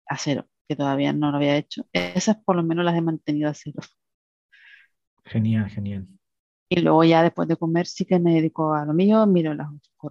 a 0.07 0.17
cero 0.19 0.47
que 0.69 0.77
todavía 0.77 1.13
no 1.13 1.31
lo 1.31 1.39
había 1.39 1.57
hecho. 1.57 1.87
Esas 1.93 2.37
por 2.37 2.57
lo 2.57 2.63
menos 2.63 2.85
las 2.85 2.97
he 2.97 3.01
mantenido 3.01 3.49
a 3.49 3.55
cero. 3.55 3.81
Genial, 5.25 5.69
genial. 5.71 6.07
Y 6.69 6.81
luego 6.81 7.03
ya 7.05 7.23
después 7.23 7.49
de 7.49 7.57
comer 7.57 7.87
sí 7.87 8.05
que 8.05 8.19
me 8.19 8.35
dedico 8.35 8.75
a 8.75 8.85
lo 8.85 8.93
mío, 8.93 9.27
miro 9.27 9.55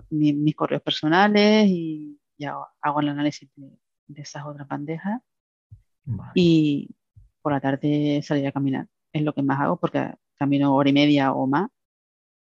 mis, 0.09 0.55
correos 0.55 0.81
personales 0.81 1.67
y 1.67 2.19
ya 2.37 2.55
hago 2.81 2.99
el 3.01 3.09
análisis 3.09 3.47
de, 3.55 4.21
esas 4.21 4.43
otras 4.45 4.67
bandejas. 4.67 5.21
Y 6.33 6.89
por 7.41 7.51
la 7.51 7.61
tarde 7.61 8.21
salir 8.23 8.47
a 8.47 8.51
caminar. 8.51 8.87
Es 9.13 9.21
lo 9.21 9.33
que 9.33 9.43
más 9.43 9.59
hago 9.59 9.79
porque 9.79 10.13
camino 10.35 10.75
hora 10.75 10.89
y 10.89 10.93
media 10.93 11.33
o 11.33 11.45
más. 11.45 11.69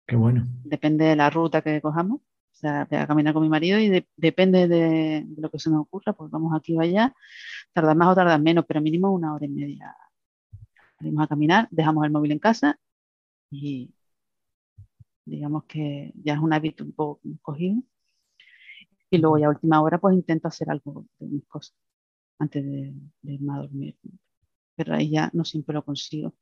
Qué 0.08 0.16
bueno. 0.16 0.46
Depende 0.64 1.06
de 1.06 1.16
la 1.16 1.30
ruta 1.30 1.62
que 1.62 1.82
cojamos. 1.82 2.22
O 2.22 2.60
sea, 2.60 2.88
voy 2.90 2.98
a 2.98 3.06
caminar 3.08 3.34
con 3.34 3.44
mi 3.44 3.50
marido 3.50 3.78
y 3.78 4.04
depende 4.16 4.68
de, 4.68 5.28
lo 5.38 5.52
que 5.52 5.60
se 5.60 5.70
nos 5.70 5.82
ocurra, 5.82 6.14
pues 6.14 6.32
vamos 6.32 6.54
aquí 6.56 6.76
o 6.76 6.82
allá, 6.82 7.14
tardar 7.74 7.96
más 7.96 8.08
o 8.10 8.16
tardar 8.16 8.42
menos, 8.42 8.66
pero 8.68 8.82
mínimo 8.82 9.12
una 9.12 9.34
hora 9.36 9.46
y 9.46 9.50
media. 9.50 9.96
Salimos 10.98 11.24
a 11.26 11.28
caminar, 11.28 11.68
dejamos 11.72 12.06
el 12.06 12.12
móvil 12.12 12.32
en 12.32 12.40
casa 12.40 12.80
y 13.52 13.94
digamos 15.26 15.66
que 15.66 16.14
ya 16.16 16.34
es 16.34 16.40
un 16.40 16.54
hábito 16.54 16.84
un 16.84 16.94
poco 16.94 17.22
cogido. 17.42 17.84
Y 19.10 19.18
luego 19.20 19.38
a 19.38 19.50
última 19.50 19.82
hora 19.82 20.00
pues 20.00 20.16
intento 20.16 20.48
hacer 20.48 20.70
algo 20.70 21.06
de 21.20 21.28
mis 21.28 21.46
cosas 21.46 21.76
antes 22.40 22.64
de, 22.66 22.94
de 23.22 23.34
irme 23.34 23.54
a 23.54 23.58
dormir. 23.58 23.98
Pero 24.76 24.96
ahí 24.96 25.12
ya 25.12 25.30
no 25.34 25.46
siempre 25.46 25.74
lo 25.76 25.84
consigo, 25.86 26.34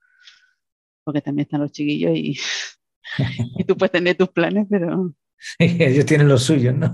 porque 1.03 1.21
también 1.21 1.45
están 1.45 1.61
los 1.61 1.71
chiquillos 1.71 2.11
y, 2.15 2.37
y 3.57 3.63
tú 3.63 3.77
puedes 3.77 3.91
tener 3.91 4.15
tus 4.15 4.29
planes, 4.29 4.67
pero 4.69 5.13
ellos 5.59 6.05
tienen 6.05 6.27
los 6.27 6.43
suyos, 6.43 6.75
¿no? 6.75 6.91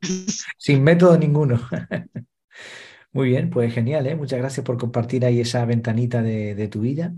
Sin 0.58 0.82
método 0.82 1.18
ninguno. 1.18 1.60
Muy 3.12 3.28
bien, 3.28 3.50
pues 3.50 3.74
genial, 3.74 4.06
¿eh? 4.06 4.16
Muchas 4.16 4.38
gracias 4.38 4.64
por 4.64 4.78
compartir 4.78 5.24
ahí 5.24 5.40
esa 5.40 5.64
ventanita 5.66 6.22
de, 6.22 6.68
tu 6.68 6.80
vida. 6.80 7.12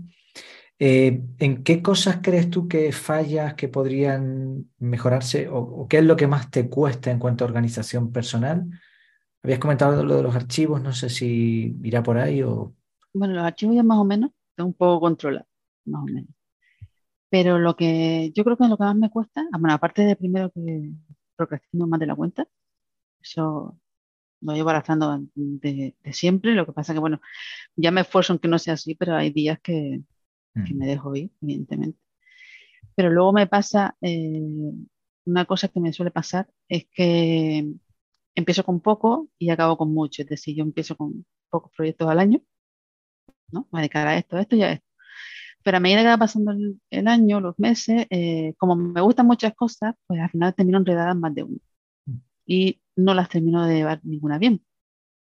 Eh, 0.77 1.21
¿En 1.39 1.63
qué 1.63 1.81
cosas 1.81 2.19
crees 2.21 2.49
tú 2.49 2.67
que 2.67 2.91
fallas, 2.91 3.53
que 3.53 3.69
podrían 3.69 4.69
mejorarse 4.77 5.47
o, 5.49 5.87
qué 5.87 5.99
es 5.99 6.03
lo 6.03 6.17
que 6.17 6.27
más 6.27 6.51
te 6.51 6.67
cuesta 6.67 7.11
en 7.11 7.19
cuanto 7.19 7.45
a 7.45 7.47
organización 7.47 8.11
personal? 8.11 8.65
Habías 9.41 9.59
comentado 9.59 10.03
lo 10.03 10.17
de 10.17 10.23
los 10.23 10.35
archivos, 10.35 10.81
no 10.81 10.91
sé 10.91 11.09
si 11.09 11.77
irá 11.81 12.03
por 12.03 12.17
ahí 12.17 12.41
o... 12.43 12.73
Bueno, 13.13 13.35
los 13.35 13.45
archivos 13.45 13.75
ya 13.75 13.83
más 13.83 13.97
o 13.97 14.03
menos 14.03 14.31
están 14.49 14.65
un 14.65 14.73
poco 14.73 14.99
controlados, 14.99 15.47
más 15.85 16.01
o 16.01 16.05
menos. 16.05 16.34
Pero 17.29 17.59
lo 17.59 17.75
que 17.75 18.31
yo 18.35 18.43
creo 18.43 18.57
que 18.57 18.67
lo 18.67 18.77
que 18.77 18.83
más 18.83 18.95
me 18.95 19.09
cuesta, 19.09 19.41
ah, 19.51 19.57
bueno, 19.59 19.73
aparte 19.73 20.03
de 20.03 20.15
primero 20.15 20.51
que 20.51 20.91
procrastino 21.35 21.87
más 21.87 21.99
de 21.99 22.07
la 22.07 22.15
cuenta, 22.15 22.47
eso 23.21 23.79
lo 24.41 24.53
llevo 24.53 24.69
arrastrando 24.69 25.19
de, 25.35 25.95
siempre. 26.11 26.53
Lo 26.53 26.65
que 26.65 26.73
pasa 26.73 26.93
que, 26.93 26.99
bueno, 26.99 27.21
ya 27.75 27.91
me 27.91 28.01
esfuerzo 28.01 28.33
en 28.33 28.39
que 28.39 28.47
no 28.47 28.59
sea 28.59 28.75
así, 28.75 28.95
pero 28.95 29.15
hay 29.15 29.31
días 29.31 29.59
que, 29.61 30.01
que 30.53 30.73
mm. 30.73 30.77
me 30.77 30.87
dejo 30.87 31.15
ir, 31.15 31.31
evidentemente. 31.41 31.99
Pero 32.95 33.09
luego 33.11 33.33
me 33.33 33.47
pasa, 33.47 33.97
eh, 34.01 34.41
una 35.25 35.45
cosa 35.45 35.67
que 35.69 35.79
me 35.79 35.93
suele 35.93 36.11
pasar 36.11 36.49
es 36.69 36.87
que 36.91 37.73
empiezo 38.35 38.63
con 38.63 38.81
poco 38.81 39.29
y 39.39 39.49
acabo 39.49 39.77
con 39.77 39.93
mucho. 39.93 40.21
Es 40.23 40.29
decir, 40.29 40.55
yo 40.55 40.63
empiezo 40.63 40.95
con 40.95 41.25
pocos 41.49 41.71
proyectos 41.75 42.09
al 42.09 42.19
año, 42.19 42.41
¿no? 43.51 43.67
Me 43.71 43.81
dedicar 43.81 44.07
a 44.07 44.17
esto, 44.17 44.37
a 44.37 44.41
esto 44.41 44.55
y 44.55 44.63
a 44.63 44.71
esto. 44.73 44.84
Pero 45.65 45.77
a 45.77 45.79
medida 45.79 46.03
que 46.03 46.09
va 46.09 46.17
pasando 46.19 46.51
el, 46.91 47.07
año, 47.07 47.41
los 47.41 47.57
meses, 47.57 48.05
eh, 48.11 48.53
como 48.59 48.75
me 48.75 49.01
gustan 49.01 49.25
muchas 49.25 49.55
cosas, 49.55 49.95
pues 50.05 50.21
al 50.21 50.29
final 50.29 50.53
termino 50.53 50.77
enredadas 50.77 51.15
más 51.15 51.33
de 51.33 51.41
una. 51.41 51.57
Mm. 52.05 52.17
Y 52.45 52.81
no 52.95 53.15
las 53.15 53.29
termino 53.29 53.65
de 53.65 53.77
llevar 53.77 53.99
ninguna 54.03 54.37
bien. 54.37 54.63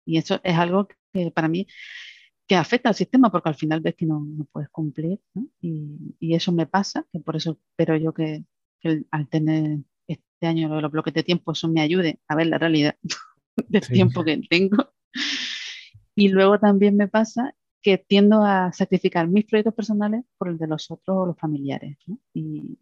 Y 0.04 0.18
eso 0.18 0.40
es 0.42 0.56
algo 0.56 0.88
que 1.12 1.30
para 1.30 1.46
mí 1.46 1.68
que 2.48 2.56
afecta 2.56 2.88
al 2.88 2.96
sistema 2.96 3.30
porque 3.30 3.48
al 3.48 3.54
final 3.54 3.80
ves 3.80 3.94
que 3.94 4.06
no, 4.06 4.26
no 4.26 4.44
puedes 4.46 4.68
cumplir. 4.70 5.20
¿no? 5.34 5.46
Y, 5.60 6.16
y, 6.18 6.34
eso 6.34 6.50
me 6.50 6.66
pasa, 6.66 7.06
que 7.12 7.20
por 7.20 7.36
eso 7.36 7.60
espero 7.70 7.96
yo 7.96 8.12
que, 8.12 8.44
que 8.80 9.04
al 9.12 9.28
tener 9.28 9.78
este 10.08 10.46
año 10.48 10.80
los 10.80 10.90
bloques 10.90 11.14
de 11.14 11.22
tiempo, 11.22 11.52
eso 11.52 11.68
me 11.68 11.80
ayude 11.80 12.18
a 12.26 12.34
ver 12.34 12.48
la 12.48 12.58
realidad 12.58 12.96
del 13.68 13.86
tiempo 13.86 14.24
que 14.24 14.36
tengo. 14.50 14.92
Y 16.16 16.28
luego 16.28 16.58
también 16.58 16.96
me 16.96 17.06
pasa 17.06 17.54
que 17.84 17.98
tiendo 17.98 18.42
a 18.42 18.72
sacrificar 18.72 19.28
mis 19.28 19.44
proyectos 19.44 19.74
personales 19.74 20.24
por 20.38 20.48
el 20.48 20.56
de 20.56 20.66
los 20.66 20.90
otros 20.90 21.16
o 21.18 21.26
los 21.26 21.38
familiares. 21.38 21.98
Y, 22.32 22.78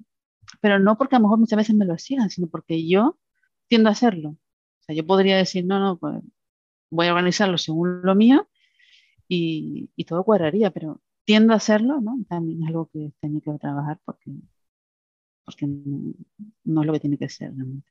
pero 0.61 0.79
no 0.79 0.97
porque 0.97 1.17
a 1.17 1.19
lo 1.19 1.25
mejor 1.25 1.41
muchas 1.41 1.57
veces 1.57 1.75
me 1.75 1.85
lo 1.85 1.95
exijan, 1.95 2.31
sino 2.31 2.47
porque 2.47 2.87
yo 2.87 3.19
tiendo 3.67 3.89
a 3.89 3.93
hacerlo. 3.93 4.31
O 4.31 4.85
sea, 4.85 4.95
yo 4.95 5.05
podría 5.05 5.37
decir, 5.37 5.67
no, 5.67 5.81
no, 5.81 5.99
pues 5.99 6.23
voy 6.89 7.09
a 7.09 7.11
organizarlo 7.11 7.59
según 7.59 8.03
lo 8.03 8.15
mío 8.15 8.49
y, 9.27 9.91
y 9.97 10.05
todo 10.05 10.23
cuadraría, 10.23 10.71
pero 10.71 11.01
tiendo 11.25 11.53
a 11.53 11.57
hacerlo, 11.57 12.01
¿no? 12.01 12.17
También 12.29 12.63
es 12.63 12.69
algo 12.69 12.89
que 12.93 13.13
tengo 13.21 13.41
que 13.41 13.59
trabajar 13.59 13.99
porque, 14.05 14.31
porque 15.45 15.67
no, 15.67 16.81
es 16.83 16.87
lo 16.87 16.93
que 16.93 17.01
tiene 17.01 17.19
que 17.19 17.29
ser 17.29 17.53
realmente. 17.57 17.91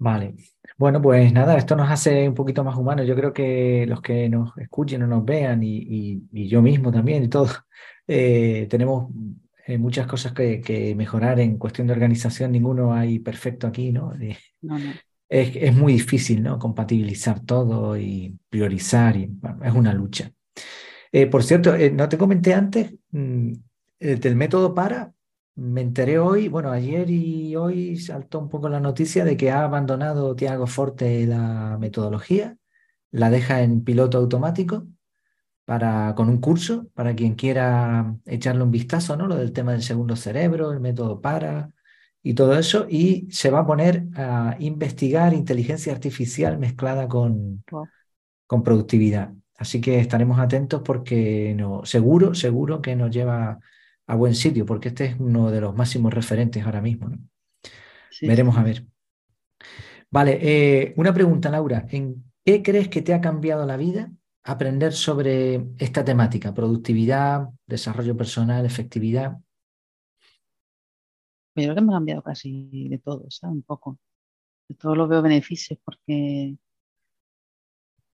Vale. 0.00 0.34
Bueno, 0.78 1.02
pues 1.02 1.30
nada, 1.30 1.58
esto 1.58 1.76
nos 1.76 1.90
hace 1.90 2.26
un 2.26 2.34
poquito 2.34 2.64
más 2.64 2.74
humanos. 2.74 3.06
Yo 3.06 3.14
creo 3.14 3.34
que 3.34 3.84
los 3.86 4.00
que 4.00 4.30
nos 4.30 4.56
escuchen 4.56 5.02
o 5.02 5.06
nos 5.06 5.22
vean 5.26 5.60
y, 5.62 6.22
yo 6.32 6.62
mismo 6.62 6.90
también 6.90 7.22
y 7.22 7.28
todos, 7.28 7.62
eh, 8.08 8.66
tenemos 8.70 9.12
eh, 9.66 9.76
muchas 9.76 10.06
cosas 10.06 10.32
que, 10.32 10.94
mejorar 10.96 11.38
en 11.38 11.58
cuestión 11.58 11.86
de 11.86 11.92
organización. 11.92 12.52
Ninguno 12.52 12.94
hay 12.94 13.18
perfecto 13.18 13.66
aquí, 13.66 13.92
¿no? 13.92 14.14
no, 14.62 14.78
no. 14.78 14.90
Es, 15.28 15.54
es, 15.54 15.76
muy 15.76 15.92
difícil, 15.92 16.42
¿no? 16.42 16.58
Compatibilizar 16.58 17.40
todo 17.40 17.96
y 17.96 18.36
priorizar 18.48 19.16
y 19.18 19.30
es 19.62 19.74
una 19.74 19.92
lucha. 19.92 20.32
Eh, 21.12 21.26
por 21.26 21.44
cierto, 21.44 21.74
no 21.92 22.08
te 22.08 22.16
comenté 22.16 22.54
antes 22.54 22.94
mm, 23.10 23.52
del 24.00 24.34
método 24.34 24.74
para, 24.74 25.12
me 25.60 25.82
enteré 25.82 26.18
hoy, 26.18 26.48
bueno, 26.48 26.70
ayer 26.70 27.10
y 27.10 27.54
hoy 27.54 27.98
saltó 27.98 28.38
un 28.38 28.48
poco 28.48 28.70
la 28.70 28.80
noticia 28.80 29.24
de 29.26 29.36
que 29.36 29.50
ha 29.50 29.62
abandonado 29.64 30.34
Tiago 30.34 30.66
Forte 30.66 31.26
la 31.26 31.76
metodología, 31.78 32.56
la 33.10 33.28
deja 33.28 33.62
en 33.62 33.84
piloto 33.84 34.16
automático 34.16 34.86
para, 35.66 36.14
con 36.14 36.30
un 36.30 36.40
curso 36.40 36.88
para 36.94 37.14
quien 37.14 37.34
quiera 37.34 38.16
echarle 38.24 38.62
un 38.62 38.70
vistazo, 38.70 39.16
¿no? 39.18 39.26
Lo 39.26 39.36
del 39.36 39.52
tema 39.52 39.72
del 39.72 39.82
segundo 39.82 40.16
cerebro, 40.16 40.72
el 40.72 40.80
método 40.80 41.20
para 41.20 41.70
y 42.22 42.34
todo 42.34 42.58
eso, 42.58 42.86
y 42.88 43.28
se 43.30 43.50
va 43.50 43.60
a 43.60 43.66
poner 43.66 44.06
a 44.14 44.56
investigar 44.60 45.34
inteligencia 45.34 45.92
artificial 45.92 46.58
mezclada 46.58 47.06
con, 47.06 47.64
con 48.46 48.62
productividad. 48.62 49.34
Así 49.58 49.82
que 49.82 50.00
estaremos 50.00 50.38
atentos 50.40 50.80
porque 50.82 51.54
no, 51.54 51.84
seguro, 51.84 52.34
seguro 52.34 52.80
que 52.80 52.96
nos 52.96 53.10
lleva 53.10 53.60
a 54.10 54.16
buen 54.16 54.34
sitio, 54.34 54.66
porque 54.66 54.88
este 54.88 55.04
es 55.04 55.20
uno 55.20 55.52
de 55.52 55.60
los 55.60 55.76
máximos 55.76 56.12
referentes 56.12 56.64
ahora 56.64 56.80
mismo. 56.80 57.16
Veremos 58.20 58.56
a 58.56 58.64
ver. 58.64 58.84
Vale, 60.10 60.38
eh, 60.42 60.94
una 60.96 61.14
pregunta, 61.14 61.48
Laura. 61.48 61.86
¿En 61.90 62.24
qué 62.44 62.60
crees 62.60 62.88
que 62.88 63.02
te 63.02 63.14
ha 63.14 63.20
cambiado 63.20 63.64
la 63.64 63.76
vida 63.76 64.10
aprender 64.42 64.92
sobre 64.92 65.64
esta 65.78 66.04
temática? 66.04 66.52
Productividad, 66.52 67.50
desarrollo 67.68 68.16
personal, 68.16 68.66
efectividad. 68.66 69.38
Yo 71.54 71.62
creo 71.62 71.74
que 71.76 71.80
me 71.80 71.92
ha 71.92 71.96
cambiado 71.96 72.22
casi 72.24 72.88
de 72.88 72.98
todo, 72.98 73.28
Un 73.42 73.62
poco. 73.62 73.96
De 74.68 74.74
todo 74.74 74.96
lo 74.96 75.06
veo 75.06 75.22
beneficios 75.22 75.78
porque 75.84 76.56
en 76.56 76.58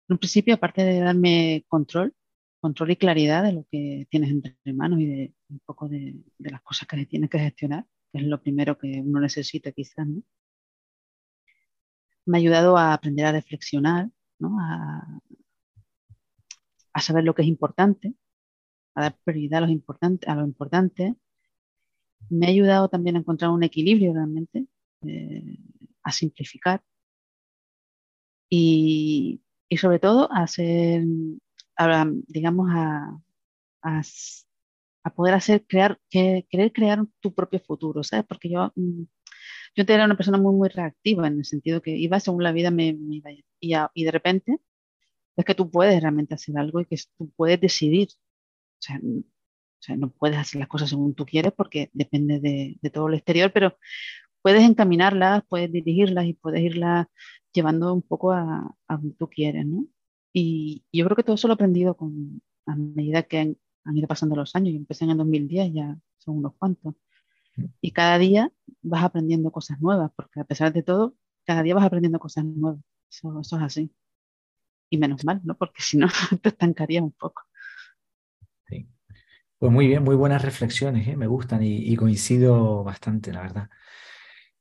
un 0.09 0.19
principio, 0.19 0.55
aparte 0.55 0.85
de 0.85 1.01
darme 1.01 1.65
control, 1.69 2.15
control 2.61 2.91
y 2.91 2.97
claridad 2.97 3.45
de 3.45 3.53
lo 3.53 3.67
que 3.71 4.07
tienes 4.11 4.31
entre 4.31 4.57
manos 4.75 5.01
y 5.01 5.07
de 5.07 5.36
un 5.49 5.61
poco 5.61 5.89
de, 5.89 6.17
las 6.39 6.63
cosas 6.63 6.89
que 6.89 7.07
tienes 7.07 7.31
que 7.31 7.39
gestionar, 7.39 7.87
que 8.13 8.19
es 8.19 8.25
lo 8.25 8.41
primero 8.43 8.79
que 8.79 9.01
uno 9.05 9.21
necesita 9.21 9.73
quizás, 9.73 10.07
¿no? 10.07 10.23
Me 12.27 12.39
ha 12.39 12.41
ayudado 12.41 12.77
a 12.77 12.93
aprender 12.93 13.25
a 13.27 13.33
reflexionar, 13.33 14.11
¿no? 14.39 14.59
a, 14.61 15.21
saber 17.01 17.25
lo 17.25 17.35
que 17.35 17.43
es 17.43 17.49
importante, 17.49 18.15
a 18.95 19.03
dar 19.03 19.19
prioridad 19.23 19.63
a 19.63 19.67
lo 19.67 19.73
importante, 19.73 20.29
a 20.29 20.35
lo 20.35 20.45
importante. 20.45 21.15
Me 22.31 22.47
ha 22.47 22.49
ayudado 22.51 22.89
también 22.89 23.17
a 23.17 23.21
encontrar 23.21 23.51
un 23.51 23.63
equilibrio 23.63 24.13
realmente, 24.15 24.67
eh, 25.03 25.59
a 26.03 26.11
simplificar 26.11 26.83
y, 28.49 29.41
y, 29.69 29.77
sobre 29.77 29.99
todo 30.01 30.29
a 30.33 30.47
ser 30.47 31.05
digamos, 32.29 32.69
a, 32.71 33.21
a, 33.83 34.03
poder 35.11 35.35
hacer, 35.35 35.65
crear, 35.67 35.99
que, 36.11 36.47
querer 36.51 36.73
crear 36.73 37.05
tu 37.21 37.35
propio 37.35 37.61
futuro, 37.61 38.03
¿sabes? 38.05 38.27
Porque 38.27 38.51
yo, 38.51 38.73
mm, 38.77 39.05
yo 39.77 39.85
era 39.89 40.05
una 40.05 40.17
persona 40.17 40.39
muy, 40.39 40.55
muy 40.55 40.69
reactiva 40.69 41.27
en 41.29 41.39
el 41.39 41.45
sentido 41.45 41.83
que 41.83 41.93
iba 41.97 42.21
según 42.21 42.43
la 42.45 42.53
vida 42.53 42.71
me, 42.71 42.97
iba 43.11 43.31
y, 43.33 43.75
y 43.95 44.05
de 44.05 44.11
repente 44.11 44.59
es 45.37 45.45
que 45.45 45.55
tú 45.55 45.71
puedes 45.71 46.01
realmente 46.01 46.35
hacer 46.35 46.59
algo 46.59 46.81
y 46.81 46.87
que 46.87 46.97
tú 47.19 47.31
puedes 47.37 47.61
decidir. 47.61 48.09
O 48.11 48.83
sea, 48.83 49.01
o 49.03 49.83
sea, 49.83 49.97
no 49.97 50.11
puedes 50.11 50.39
hacer 50.39 50.61
las 50.61 50.69
cosas 50.69 50.91
según 50.91 51.15
tú 51.15 51.27
quieres 51.27 51.53
porque 51.53 51.91
depende 51.93 52.41
de, 52.41 52.79
de 52.81 52.91
todo 52.91 53.09
lo 53.09 53.17
exterior, 53.17 53.53
pero 53.53 53.77
puedes 54.43 54.63
encaminarlas, 54.63 55.45
puedes 55.49 55.73
dirigirlas 55.73 56.27
y 56.27 56.35
puedes 56.35 56.63
irlas 56.63 57.07
llevando 57.53 57.93
un 57.95 58.03
poco 58.03 58.33
a, 58.33 58.75
a 58.89 58.97
donde 58.97 59.17
tú 59.17 59.29
quieres, 59.29 59.67
¿no? 59.67 59.87
Y 60.33 60.85
yo 60.93 61.05
creo 61.07 61.17
que 61.17 61.23
todo 61.25 61.37
eso 61.37 61.49
lo 61.49 61.55
he 61.55 61.57
aprendido 61.57 61.97
con, 61.97 62.43
a 62.67 62.77
medida 62.77 63.23
que 63.25 63.57
han, 63.87 63.97
ido 63.97 64.09
pasando 64.09 64.37
los 64.37 64.55
años. 64.57 64.73
Yo 64.73 64.79
empecé 64.79 65.05
en 65.05 65.11
el 65.11 65.17
2010, 65.19 65.73
ya 65.73 65.97
son 66.19 66.39
unos 66.39 66.55
cuantos. 66.57 66.95
Mm. 67.57 67.65
Y 67.81 67.93
cada 67.93 68.19
día 68.19 68.53
vas 68.83 69.05
aprendiendo 69.05 69.51
cosas 69.51 69.81
nuevas, 69.81 70.11
porque 70.17 70.41
a 70.41 70.45
pesar 70.45 70.73
de 70.73 70.83
todo, 70.83 71.15
cada 71.45 71.63
día 71.63 71.75
vas 71.75 71.85
aprendiendo 71.85 72.19
cosas 72.19 72.45
nuevas. 72.45 72.81
Eso, 73.11 73.41
es 73.41 73.53
así. 73.53 73.93
Y 74.91 74.99
menos 74.99 75.25
mal, 75.25 75.41
¿no? 75.45 75.57
Porque 75.57 75.83
si 75.83 75.97
no, 75.97 76.09
te 76.43 76.51
estancaría 76.51 77.03
un 77.03 77.13
poco. 77.13 77.43
Sí. 78.69 78.89
Pues 79.59 79.73
muy 79.73 79.87
bien, 79.87 80.05
muy 80.05 80.17
buenas 80.17 80.43
reflexiones, 80.43 81.09
¿eh? 81.09 81.17
me 81.17 81.27
gustan 81.27 81.63
y, 81.63 81.97
coincido 81.97 82.85
bastante, 82.85 83.33
la 83.33 83.43
verdad. 83.43 83.71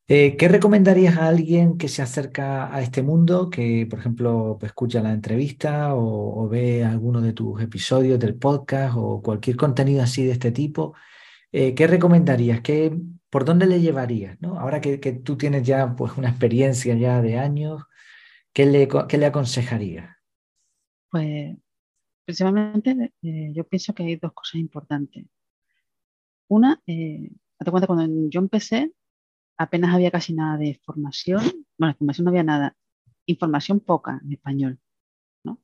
Eh, 0.08 0.38
¿Qué 0.38 0.47
recomendarías 0.47 1.18
a 1.18 1.28
alguien 1.28 1.80
que 1.80 1.88
se 1.88 2.03
acerca 2.03 2.74
a 2.74 2.80
este 2.84 3.01
mundo, 3.01 3.49
que 3.49 3.88
por 3.89 3.97
ejemplo 3.97 4.60
escucha 4.62 5.01
la 5.01 5.12
entrevista 5.12 5.95
o, 5.95 6.47
ve 6.47 6.84
alguno 6.84 7.22
de 7.22 7.34
tus 7.34 7.60
episodios 7.60 8.20
del 8.20 8.36
podcast 8.36 8.95
o 8.97 9.24
cualquier 9.24 9.58
contenido 9.58 10.03
así 10.03 10.24
de 10.24 10.34
este 10.34 10.51
tipo? 10.51 10.93
Eh, 11.51 11.74
¿Qué 11.74 11.88
recomendarías? 11.88 12.62
¿Qué, 12.62 12.95
¿Por 13.32 13.45
dónde 13.45 13.66
le 13.66 13.82
llevarías? 13.82 14.39
¿no? 14.41 14.60
Ahora 14.60 14.80
que, 14.80 14.97
tú 14.97 15.38
tienes 15.38 15.64
ya 15.64 15.95
pues, 15.95 16.16
una 16.18 16.30
experiencia 16.30 16.95
ya 16.95 17.20
de 17.24 17.39
años, 17.39 17.82
¿qué 18.53 18.68
le, 18.68 18.88
qué 19.10 19.18
le 19.18 19.26
aconsejarías? 19.26 20.16
Pues 21.10 21.56
principalmente 22.26 23.14
eh, 23.24 23.51
yo 23.53 23.64
pienso 23.64 23.93
que 23.95 24.03
hay 24.03 24.16
dos 24.18 24.34
cosas 24.34 24.56
importantes. 24.56 25.26
Una, 26.47 26.80
date 26.86 27.72
cuenta, 27.72 27.88
cuando 27.88 28.30
yo 28.30 28.39
empecé, 28.39 28.91
apenas 29.58 29.93
había 29.93 30.12
casi 30.12 30.34
nada 30.34 30.58
de 30.58 30.80
formación, 30.86 31.41
bueno, 31.78 31.95
formación 31.97 32.26
no 32.26 32.32
había 32.32 32.43
nada, 32.43 32.76
información 33.26 33.80
poca 33.80 34.20
en 34.24 34.34
español, 34.34 34.80
¿no? 35.43 35.60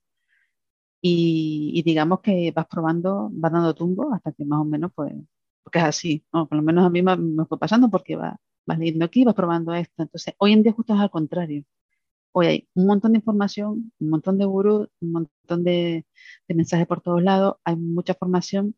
Y, 1.02 1.82
digamos 1.84 2.22
que 2.22 2.52
vas 2.56 2.68
probando, 2.68 3.30
vas 3.34 3.52
dando 3.52 3.74
tumbo 3.76 4.14
hasta 4.14 4.32
que 4.32 4.46
más 4.46 4.62
o 4.62 4.66
menos, 4.66 4.92
pues, 4.96 5.14
porque 5.64 5.80
es 5.80 5.86
así, 5.86 6.26
¿no? 6.34 6.48
Por 6.48 6.58
lo 6.58 6.64
menos 6.64 6.86
a 6.86 6.90
mí 6.90 7.02
me, 7.02 7.46
fue 7.46 7.60
pasando 7.60 7.90
porque 7.90 8.16
vas, 8.16 8.36
vas 8.66 8.80
leyendo 8.80 9.06
aquí, 9.06 9.24
vas 9.26 9.36
probando 9.36 9.74
esto. 9.74 10.04
Entonces, 10.04 10.34
hoy 10.38 10.54
en 10.54 10.64
día 10.64 10.74
justo 10.74 10.94
es 10.94 11.00
al 11.00 11.12
contrario. 11.12 11.64
Hoy 12.34 12.48
hay 12.48 12.70
un 12.76 12.88
montón 12.88 13.14
de 13.14 13.20
información, 13.20 13.94
un 14.00 14.10
montón 14.10 14.38
de 14.38 14.46
gurús, 14.46 14.90
un 15.02 15.12
montón 15.14 15.64
de, 15.64 16.06
de 16.48 16.56
mensajes 16.56 16.88
por 16.88 17.02
todos 17.02 17.22
lados, 17.24 17.58
hay 17.66 17.76
mucha 17.76 18.14
formación 18.16 18.76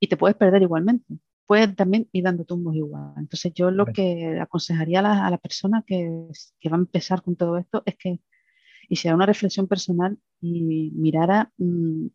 y 0.00 0.08
te 0.08 0.16
puedes 0.16 0.36
perder 0.36 0.62
igualmente 0.62 1.18
puede 1.46 1.68
también 1.68 2.08
ir 2.12 2.24
dando 2.24 2.44
tumbos 2.44 2.74
igual. 2.76 3.14
Entonces 3.16 3.52
yo 3.54 3.70
lo 3.70 3.86
que 3.86 4.38
aconsejaría 4.40 5.00
a 5.00 5.30
la, 5.30 5.38
persona 5.38 5.84
que, 5.86 6.08
va 6.70 6.76
a 6.76 6.80
empezar 6.80 7.22
con 7.22 7.36
todo 7.36 7.58
esto 7.58 7.82
es 7.86 7.96
que 7.96 8.20
hiciera 8.88 9.14
una 9.14 9.26
reflexión 9.26 9.68
personal 9.68 10.18
y 10.40 10.90
mirara 10.94 11.52
mm, 11.58 12.06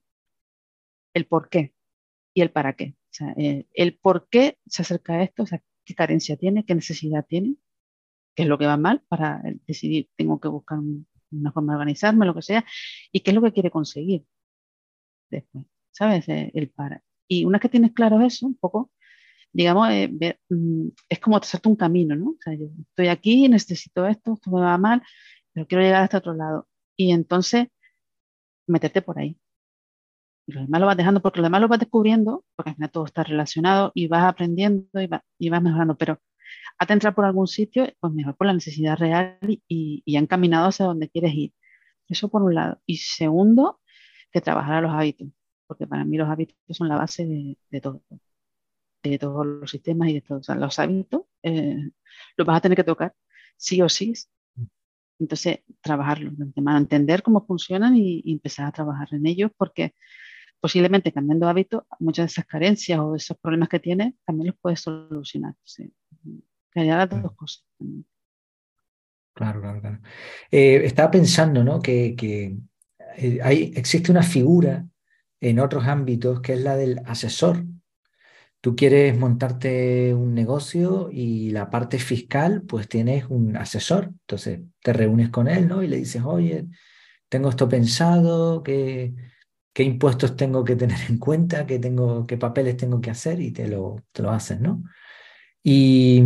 el 1.14 1.26
por 1.28 1.50
qué 1.50 1.74
y 2.34 2.42
el 2.42 2.52
para 2.52 2.74
qué. 2.76 2.96
O 2.98 3.14
sea, 3.14 3.34
eh, 3.38 3.68
el 3.74 3.98
por 3.98 4.28
qué 4.30 4.60
se 4.66 4.84
acerca 4.84 5.14
a 5.16 5.24
esto, 5.24 5.44
o 5.44 5.46
sea, 5.46 5.62
qué 5.86 5.96
carencia 5.96 6.38
tiene, 6.38 6.66
qué 6.66 6.76
necesidad 6.76 7.26
tiene, 7.28 7.56
qué 8.36 8.44
es 8.44 8.50
lo 8.50 8.58
que 8.58 8.66
va 8.68 8.78
mal 8.78 9.04
para 9.08 9.42
decidir, 9.68 10.10
tengo 10.16 10.40
que 10.40 10.48
buscar 10.48 10.80
una 11.32 11.52
forma 11.52 11.74
de 11.74 11.78
organizarme, 11.78 12.26
lo 12.26 12.36
que 12.36 12.42
sea, 12.42 12.66
y 13.12 13.22
qué 13.22 13.32
es 13.32 13.36
lo 13.36 13.42
que 13.42 13.54
quiere 13.54 13.72
conseguir 13.72 14.26
después, 15.30 15.66
¿sabes? 15.92 16.28
Eh, 16.30 16.52
el 16.54 16.70
para. 16.70 17.04
Y 17.28 17.46
una 17.46 17.58
vez 17.58 17.64
que 17.64 17.70
tienes 17.70 17.94
claro 17.94 18.22
eso, 18.22 18.46
un 18.46 18.56
poco, 18.56 18.92
digamos, 19.54 19.90
eh, 19.92 20.38
mm, 20.50 20.88
es 21.10 21.20
como 21.20 21.40
trazarte 21.40 21.70
un 21.70 21.76
camino, 21.76 22.16
¿no? 22.16 22.32
O 22.32 22.38
sea, 22.42 22.54
yo 22.54 22.68
estoy 22.90 23.08
aquí, 23.08 23.48
necesito 23.50 24.08
esto, 24.08 24.34
esto 24.34 24.52
me 24.52 24.62
va 24.62 24.78
mal, 24.78 25.02
pero 25.54 25.68
quiero 25.68 25.84
llegar 25.84 26.04
hasta 26.04 26.20
otro 26.20 26.34
lado. 26.34 26.68
Y 26.98 27.12
entonces, 27.12 27.68
meterte 28.68 29.02
por 29.02 29.20
ahí. 29.20 29.38
Y 30.48 30.54
lo 30.54 30.62
demás 30.62 30.82
lo 30.82 30.88
vas 30.88 30.98
dejando, 30.98 31.22
porque 31.22 31.40
lo 31.40 31.44
demás 31.46 31.62
lo 31.62 31.68
vas 31.68 31.80
descubriendo, 31.80 32.46
porque 32.56 32.72
al 32.72 32.76
final 32.76 32.92
todo 32.92 33.06
está 33.06 33.24
relacionado 33.24 33.92
y 33.94 34.08
vas 34.08 34.24
aprendiendo 34.26 34.88
y, 35.02 35.10
y 35.40 35.50
vas 35.50 35.62
mejorando, 35.62 35.96
pero 35.98 36.20
a 36.80 36.86
entrar 36.94 37.16
por 37.16 37.26
algún 37.26 37.48
sitio, 37.48 37.88
pues 38.00 38.14
mejor 38.14 38.36
por 38.38 38.48
la 38.48 38.54
necesidad 38.54 38.98
real 38.98 39.38
y, 39.68 40.04
y 40.06 40.18
encaminado 40.18 40.68
hacia 40.70 40.86
donde 40.86 41.10
quieres 41.10 41.34
ir. 41.36 41.54
Eso 42.10 42.30
por 42.30 42.44
un 42.44 42.56
lado. 42.56 42.82
Y 42.86 42.98
segundo, 42.98 43.80
que 44.32 44.42
trabajar 44.42 44.76
a 44.78 44.82
los 44.82 44.92
hábitos, 44.92 45.30
porque 45.68 45.88
para 45.88 46.06
mí 46.06 46.18
los 46.18 46.30
hábitos 46.30 46.58
son 46.72 46.90
la 46.90 46.98
base 46.98 47.26
de, 47.26 47.58
de 47.70 47.82
todo 47.82 48.04
de 49.04 49.18
todos 49.18 49.46
los 49.46 49.72
sistemas 49.72 50.10
y 50.10 50.14
de 50.14 50.22
todos 50.22 50.48
los 50.50 50.80
hábitos, 50.80 51.22
eh, 51.44 51.90
los 52.38 52.48
vas 52.48 52.58
a 52.58 52.62
tener 52.62 52.76
que 52.76 52.84
tocar 52.84 53.14
sí 53.58 53.82
o 53.82 53.90
sí. 53.90 54.14
Entonces, 55.20 55.60
trabajarlos 55.82 56.36
de 56.38 56.44
antemano, 56.46 56.80
entender 56.80 57.22
cómo 57.22 57.46
funcionan 57.46 57.96
y, 57.96 58.24
empezar 58.26 58.66
a 58.66 58.72
trabajar 58.72 59.08
en 59.12 59.28
ellos, 59.28 59.52
porque 59.56 59.94
posiblemente 60.60 61.12
cambiando 61.12 61.48
hábitos, 61.48 61.84
muchas 62.00 62.26
de 62.26 62.32
esas 62.32 62.46
carencias 62.46 63.00
o 63.00 63.16
esos 63.16 63.38
problemas 63.38 63.70
que 63.70 63.80
tienes 63.80 64.16
también 64.26 64.48
los 64.48 64.56
puedes 64.60 64.80
solucionar. 64.80 65.56
Sí. 65.64 65.94
Haya 66.76 66.98
las 66.98 67.22
dos 67.22 67.36
cosas. 67.36 67.66
Claro, 69.34 69.62
claro, 69.62 69.82
claro. 69.82 70.00
Eh, 70.50 70.82
estaba 70.86 71.12
pensando, 71.12 71.64
¿no? 71.64 71.82
Que, 71.82 72.16
que 72.16 72.58
eh, 73.18 73.40
hay, 73.44 73.74
existe 73.76 74.12
una 74.12 74.24
figura 74.24 74.86
en 75.40 75.60
otros 75.60 75.86
ámbitos 75.86 76.42
que 76.42 76.54
es 76.54 76.62
la 76.62 76.76
del 76.76 77.00
asesor. 77.06 77.64
Tú 78.62 78.76
quieres 78.76 79.18
montarte 79.18 80.14
un 80.14 80.36
negocio 80.36 81.10
y 81.12 81.50
la 81.50 81.70
parte 81.72 81.98
fiscal, 81.98 82.62
pues 82.62 82.88
tienes 82.88 83.26
un 83.28 83.58
asesor. 83.58 84.06
Entonces 84.06 84.62
te 84.82 84.94
reúnes 84.94 85.30
con 85.30 85.48
él, 85.48 85.68
¿no? 85.68 85.82
Y 85.82 85.88
le 85.88 85.98
dices, 85.98 86.22
oye, 86.24 86.68
tengo 87.28 87.50
esto 87.50 87.68
pensado, 87.68 88.62
qué, 88.62 89.14
qué 89.74 89.84
impuestos 89.84 90.36
tengo 90.36 90.64
que 90.64 90.76
tener 90.76 91.00
en 91.10 91.18
cuenta, 91.18 91.66
qué, 91.66 91.80
tengo, 91.80 92.28
qué 92.28 92.38
papeles 92.38 92.78
tengo 92.78 93.02
que 93.02 93.10
hacer 93.10 93.42
y 93.42 93.52
te 93.52 93.68
lo, 93.68 94.04
te 94.12 94.22
lo 94.22 94.32
hacen, 94.32 94.62
¿no? 94.62 94.84
Y 95.64 96.24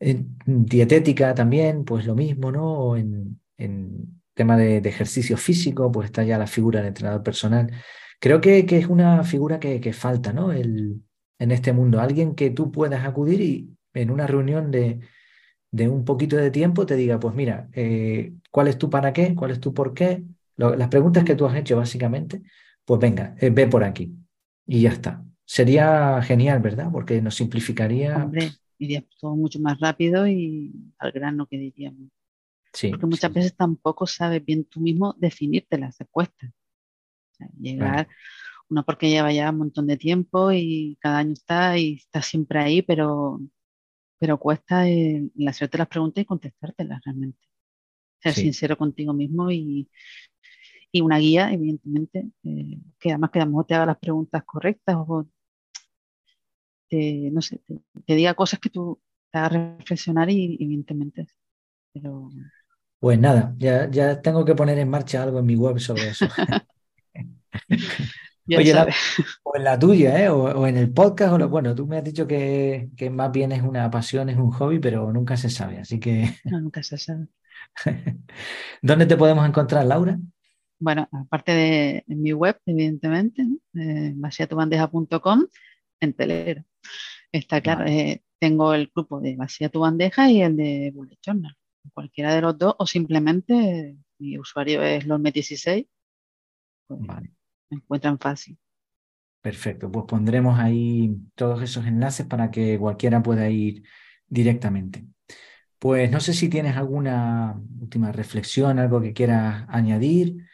en 0.00 0.36
dietética 0.46 1.34
también, 1.34 1.84
pues 1.84 2.06
lo 2.06 2.14
mismo, 2.14 2.52
¿no? 2.52 2.96
En, 2.96 3.40
en 3.56 4.20
tema 4.34 4.56
de, 4.56 4.78
ejercicio 4.78 5.36
físico, 5.36 5.90
pues 5.90 6.06
está 6.06 6.22
ya 6.22 6.38
la 6.38 6.46
figura 6.46 6.80
del 6.80 6.88
entrenador 6.88 7.22
personal. 7.22 7.72
Creo 8.20 8.40
que, 8.40 8.66
que 8.66 8.78
es 8.78 8.86
una 8.86 9.24
figura 9.24 9.58
que, 9.58 9.80
que 9.80 9.92
falta, 9.92 10.32
¿no? 10.32 10.52
En 11.38 11.50
este 11.50 11.72
mundo, 11.72 12.00
alguien 12.00 12.34
que 12.34 12.50
tú 12.50 12.70
puedas 12.72 13.04
acudir 13.04 13.40
y 13.40 13.76
en 13.94 14.10
una 14.10 14.26
reunión 14.26 14.70
de, 14.70 15.00
de 15.70 15.88
un 15.88 16.04
poquito 16.04 16.36
de 16.36 16.50
tiempo 16.50 16.86
te 16.86 16.96
diga, 16.96 17.20
pues 17.20 17.34
mira, 17.34 17.68
eh, 17.72 18.32
¿cuál 18.50 18.68
es 18.68 18.78
tu 18.78 18.90
para 18.90 19.12
qué? 19.12 19.34
¿Cuál 19.34 19.50
es 19.52 19.60
tu 19.60 19.74
por 19.74 19.94
qué? 19.94 20.24
las 20.56 20.88
preguntas 20.88 21.22
que 21.24 21.34
tú 21.34 21.44
has 21.46 21.54
hecho 21.54 21.76
básicamente, 21.76 22.42
pues 22.84 22.98
venga, 22.98 23.34
eh, 23.38 23.50
ve 23.50 23.66
por 23.66 23.84
aquí 23.84 24.14
y 24.66 24.82
ya 24.82 24.90
está. 24.90 25.22
Sería 25.44 26.20
genial, 26.22 26.60
¿verdad? 26.60 26.88
Porque 26.90 27.20
nos 27.20 27.34
simplificaría. 27.34 28.16
Hombre, 28.16 28.50
iría 28.78 29.04
todo 29.20 29.36
mucho 29.36 29.60
más 29.60 29.78
rápido 29.80 30.26
y 30.26 30.72
al 30.98 31.12
grano 31.12 31.46
que 31.46 31.58
diríamos. 31.58 32.08
Sí, 32.72 32.92
Porque 32.92 33.06
muchas 33.06 33.32
veces 33.32 33.56
tampoco 33.56 34.06
sabes 34.06 34.44
bien 34.44 34.64
tú 34.64 34.80
mismo 34.80 35.14
definirte 35.18 35.78
las 35.78 35.98
respuestas. 35.98 36.50
llegar, 37.60 38.08
una 38.68 38.82
porque 38.82 39.08
lleva 39.08 39.32
ya 39.32 39.50
un 39.50 39.58
montón 39.58 39.86
de 39.86 39.96
tiempo 39.96 40.52
y 40.52 40.98
cada 41.00 41.18
año 41.18 41.32
está 41.32 41.78
y 41.78 41.94
está 41.94 42.22
siempre 42.22 42.58
ahí, 42.58 42.82
pero, 42.82 43.40
pero 44.18 44.38
cuesta 44.38 44.88
el, 44.88 45.30
hacerte 45.46 45.78
las 45.78 45.88
preguntas 45.88 46.22
y 46.22 46.26
contestártelas 46.26 47.00
realmente. 47.04 47.38
Ser 48.20 48.34
sincero 48.34 48.76
contigo 48.76 49.12
mismo 49.12 49.50
y, 49.50 49.88
y 50.90 51.00
una 51.00 51.18
guía, 51.18 51.52
evidentemente, 51.52 52.30
eh, 52.42 52.80
que 52.98 53.10
además 53.10 53.30
que 53.30 53.40
a 53.40 53.44
lo 53.44 53.50
mejor 53.50 53.66
te 53.66 53.74
haga 53.74 53.86
las 53.86 53.98
preguntas 53.98 54.42
correctas 54.44 54.96
o 54.98 55.28
te, 56.88 57.30
no 57.30 57.42
sé, 57.42 57.60
te, 58.06 58.14
diga 58.14 58.34
cosas 58.34 58.60
que 58.60 58.70
tú 58.70 59.00
te 59.30 59.38
hagas 59.38 59.78
reflexionar 59.78 60.30
y 60.30 60.56
evidentemente. 60.60 61.26
Pero... 61.92 62.30
Pues 62.98 63.18
nada, 63.18 63.54
ya, 63.58 63.90
ya 63.90 64.22
tengo 64.22 64.44
que 64.44 64.54
poner 64.54 64.78
en 64.78 64.88
marcha 64.88 65.22
algo 65.22 65.38
en 65.38 65.46
mi 65.46 65.54
web 65.54 65.78
sobre 65.78 66.08
eso. 66.08 66.26
Oye, 68.48 68.74
o 69.42 69.56
en 69.56 69.64
la 69.64 69.78
tuya, 69.78 70.24
¿eh? 70.24 70.28
o, 70.28 70.66
en 70.66 70.76
el 70.76 70.92
podcast, 70.92 71.40
o 71.40 71.48
bueno, 71.48 71.74
tú 71.74 71.86
me 71.86 71.98
has 71.98 72.04
dicho 72.04 72.26
que, 72.26 72.90
que, 72.96 73.10
más 73.10 73.32
bien 73.32 73.50
es 73.52 73.62
una 73.62 73.90
pasión, 73.90 74.28
es 74.28 74.36
un 74.36 74.52
hobby, 74.52 74.78
pero 74.78 75.12
nunca 75.12 75.36
se 75.36 75.50
sabe, 75.50 75.78
así 75.78 75.98
que... 75.98 76.30
No, 76.44 76.60
nunca 76.60 76.82
se 76.82 76.96
sabe. 76.96 77.26
¿Dónde 78.82 79.06
te 79.06 79.16
podemos 79.16 79.46
encontrar, 79.48 79.84
Laura? 79.84 80.18
Bueno, 80.78 81.08
aparte 81.10 81.52
de 81.52 82.04
en 82.06 82.22
mi 82.22 82.32
web, 82.32 82.60
evidentemente, 82.66 83.42
¿no? 83.44 83.56
eh, 83.74 84.14
en 86.00 86.12
Telero. 86.12 86.64
Está 87.32 87.60
claro, 87.60 87.86
eh, 87.86 88.22
tengo 88.38 88.74
el 88.74 88.90
grupo 88.94 89.20
de 89.20 89.34
Vacía 89.34 89.70
tu 89.70 89.80
bandeja 89.80 90.30
y 90.30 90.42
el 90.42 90.56
de 90.56 90.92
Bullet 90.94 91.18
Journal. 91.24 91.56
Cualquiera 91.94 92.34
de 92.34 92.42
los 92.42 92.58
dos, 92.58 92.74
o 92.78 92.86
simplemente 92.86 93.96
mi 94.18 94.38
usuario 94.38 94.82
es 94.82 95.06
LORME16. 95.06 95.88
Pues, 96.86 97.00
vale 97.00 97.35
me 97.70 97.78
encuentran 97.78 98.18
fácil. 98.18 98.58
Perfecto, 99.40 99.92
pues 99.92 100.06
pondremos 100.08 100.58
ahí 100.58 101.16
todos 101.36 101.62
esos 101.62 101.86
enlaces 101.86 102.26
para 102.26 102.50
que 102.50 102.78
cualquiera 102.78 103.22
pueda 103.22 103.48
ir 103.48 103.84
directamente. 104.26 105.06
Pues 105.78 106.10
no 106.10 106.18
sé 106.20 106.32
si 106.34 106.48
tienes 106.48 106.76
alguna 106.76 107.60
última 107.80 108.10
reflexión, 108.10 108.80
algo 108.80 109.00
que 109.00 109.12
quieras 109.12 109.64
añadir. 109.68 110.46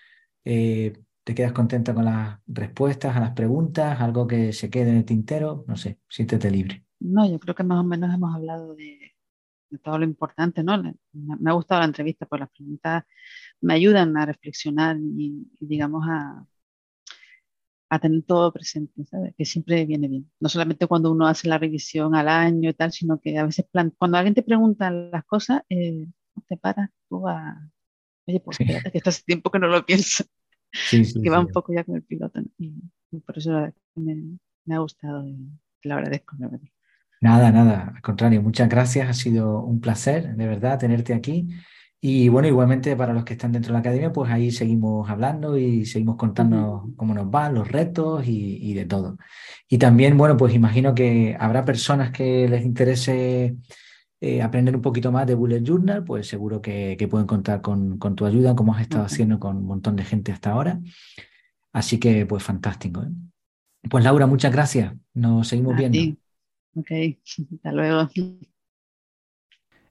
Eh, 0.45 0.93
¿Te 1.25 1.35
quedas 1.35 1.53
contenta 1.53 1.95
con 1.95 2.05
las 2.05 2.39
respuestas 2.47 3.17
a 3.17 3.21
las 3.21 3.31
preguntas? 3.31 4.01
¿Algo 4.01 4.27
que 4.27 4.53
se 4.53 4.69
quede 4.69 4.91
en 4.91 4.97
el 4.99 5.05
tintero? 5.07 5.65
No 5.69 5.77
sé, 5.77 6.01
siéntete 6.09 6.51
libre. 6.51 6.85
No, 7.01 7.27
yo 7.27 7.39
creo 7.39 7.55
que 7.55 7.65
más 7.65 7.81
o 7.81 7.85
menos 7.85 8.13
hemos 8.13 8.35
hablado 8.35 8.75
de, 8.75 9.15
todo 9.83 9.99
lo 9.99 10.05
importante, 10.05 10.63
¿no? 10.63 10.83
Me, 11.13 11.51
ha 11.51 11.55
gustado 11.55 11.81
la 11.81 11.87
entrevista, 11.87 12.27
porque 12.27 12.41
las 12.41 12.51
preguntas 12.51 13.05
me 13.63 13.73
ayudan 13.75 14.17
a 14.19 14.27
reflexionar 14.27 14.99
y 15.01 15.47
digamos, 15.61 16.05
a, 16.09 16.45
a 17.93 17.99
tener 17.99 18.23
todo 18.23 18.51
presente, 18.51 19.05
¿sabes? 19.05 19.35
Que 19.37 19.45
siempre 19.45 19.85
viene 19.85 20.09
bien. 20.09 20.31
No 20.41 20.49
solamente 20.49 20.87
cuando 20.87 21.13
uno 21.13 21.27
hace 21.27 21.47
la 21.47 21.59
revisión 21.59 22.15
al 22.15 22.27
año 22.27 22.71
y 22.71 22.73
tal, 22.73 22.91
sino 22.91 23.21
que 23.21 23.37
a 23.37 23.45
veces 23.45 23.67
cuando 23.99 24.17
alguien 24.17 24.33
te 24.35 24.43
pregunta 24.43 24.91
las 24.91 25.25
cosas, 25.27 25.61
eh, 25.69 26.07
te 26.49 26.57
paras 26.57 26.89
tú 27.11 27.29
a, 27.29 27.71
oye, 28.27 28.41
pues 28.41 28.59
espérate, 28.59 28.99
que 28.99 29.03
hace 29.07 29.23
tiempo 29.25 29.51
que 29.51 29.59
no 29.59 29.67
lo 29.67 29.85
pienso. 29.85 30.25
que 30.91 31.29
va 31.29 31.39
un 31.39 31.49
poco 31.49 31.75
ya 31.75 31.85
con 31.85 31.97
el 31.97 32.03
piloto. 32.03 32.41
Y, 32.57 32.73
por 33.27 33.37
eso 33.37 33.51
me, 33.95 34.39
me, 34.65 34.75
ha 34.75 34.79
gustado 34.79 35.29
y 35.29 35.37
te 35.83 35.93
agradezco. 35.93 36.35
Nada, 37.21 37.53
nada, 37.53 37.93
al 37.95 38.01
contrario, 38.01 38.41
muchas 38.41 38.71
gracias, 38.71 39.07
ha 39.07 39.13
sido 39.13 39.61
un 39.61 39.83
placer, 39.83 40.35
de 40.35 40.47
verdad, 40.47 40.79
tenerte 40.79 41.13
aquí. 41.13 41.47
Y 42.05 42.29
bueno, 42.29 42.49
igualmente 42.49 42.97
para 42.97 43.13
los 43.13 43.25
que 43.25 43.35
están 43.35 43.53
dentro 43.53 43.69
de 43.69 43.75
la 43.75 43.79
academia, 43.79 44.13
pues 44.13 44.29
ahí 44.29 44.51
seguimos 44.51 45.09
hablando 45.09 45.57
y 45.57 45.87
seguimos 45.87 46.17
contando 46.17 46.91
cómo 46.97 47.15
nos 47.15 47.31
van, 47.31 47.55
los 47.55 47.71
retos 47.71 48.27
y, 48.27 48.75
de 48.75 48.85
todo. 48.87 49.19
Y 49.69 49.79
también, 49.79 50.19
bueno, 50.19 50.37
pues 50.37 50.53
imagino 50.53 50.97
que 50.97 51.37
habrá 51.39 51.65
personas 51.65 52.11
que 52.11 52.49
les 52.49 52.65
interese 52.65 53.55
eh, 54.21 54.43
aprender 54.43 54.75
un 54.75 54.83
poquito 54.83 55.13
más 55.13 55.29
de 55.29 55.37
Bullet 55.37 55.63
Journal, 55.63 56.03
pues 56.03 56.27
seguro 56.27 56.61
que, 56.61 57.07
pueden 57.09 57.29
contar 57.29 57.61
con, 57.63 58.01
tu 58.17 58.27
ayuda, 58.27 58.57
como 58.57 58.75
has 58.75 58.83
estado 58.83 59.05
haciendo 59.05 59.39
con 59.39 59.59
un 59.59 59.67
montón 59.67 59.95
de 59.95 60.03
gente 60.03 60.33
hasta 60.33 60.51
ahora. 60.51 60.81
Así 61.73 62.01
que, 62.01 62.27
pues 62.27 62.43
fantástico. 62.43 63.05
¿eh? 63.05 63.13
Pues 63.89 64.03
Laura, 64.03 64.27
muchas 64.27 64.51
gracias. 64.51 64.93
Nos 65.15 65.47
seguimos 65.47 65.77
viendo. 65.77 66.19
Ok, 66.75 66.91
hasta 67.55 67.71
luego. 67.71 68.09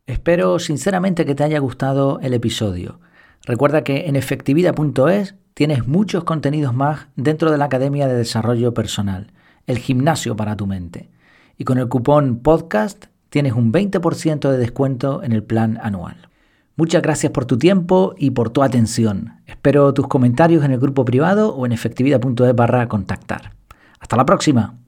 Espero 0.08 0.60
sinceramente 0.60 1.26
que 1.26 1.36
te 1.36 1.44
haya 1.44 1.60
gustado 1.60 2.20
el 2.22 2.34
episodio. 2.34 3.00
Recuerda 3.46 3.84
que 3.84 4.08
en 4.08 4.16
efectividad.es 4.16 5.36
tienes 5.54 5.88
muchos 5.88 6.24
contenidos 6.24 6.74
más 6.74 7.08
dentro 7.16 7.52
de 7.52 7.58
la 7.58 7.66
Academia 7.66 8.08
de 8.08 8.16
Desarrollo 8.16 8.74
Personal, 8.74 9.32
el 9.68 9.78
gimnasio 9.78 10.36
para 10.36 10.56
tu 10.56 10.68
mente. 10.68 11.10
Y 11.58 11.64
con 11.64 11.78
el 11.78 11.88
cupón 11.88 12.40
podcast 12.40 13.06
tienes 13.30 13.54
un 13.54 13.72
20% 13.72 14.50
de 14.50 14.58
descuento 14.58 15.24
en 15.24 15.32
el 15.32 15.44
plan 15.44 15.80
anual. 15.82 16.30
Muchas 16.76 17.02
gracias 17.02 17.32
por 17.32 17.46
tu 17.46 17.58
tiempo 17.58 18.16
y 18.18 18.32
por 18.32 18.50
tu 18.50 18.64
atención. 18.64 19.42
Espero 19.46 19.94
tus 19.94 20.08
comentarios 20.08 20.64
en 20.64 20.72
el 20.72 20.80
grupo 20.80 21.06
privado 21.06 21.54
o 21.54 21.66
en 21.66 21.74
efectividad.es 21.74 22.56
barra 22.56 22.88
contactar. 22.88 23.54
Hasta 24.00 24.18
la 24.18 24.26
próxima. 24.26 24.81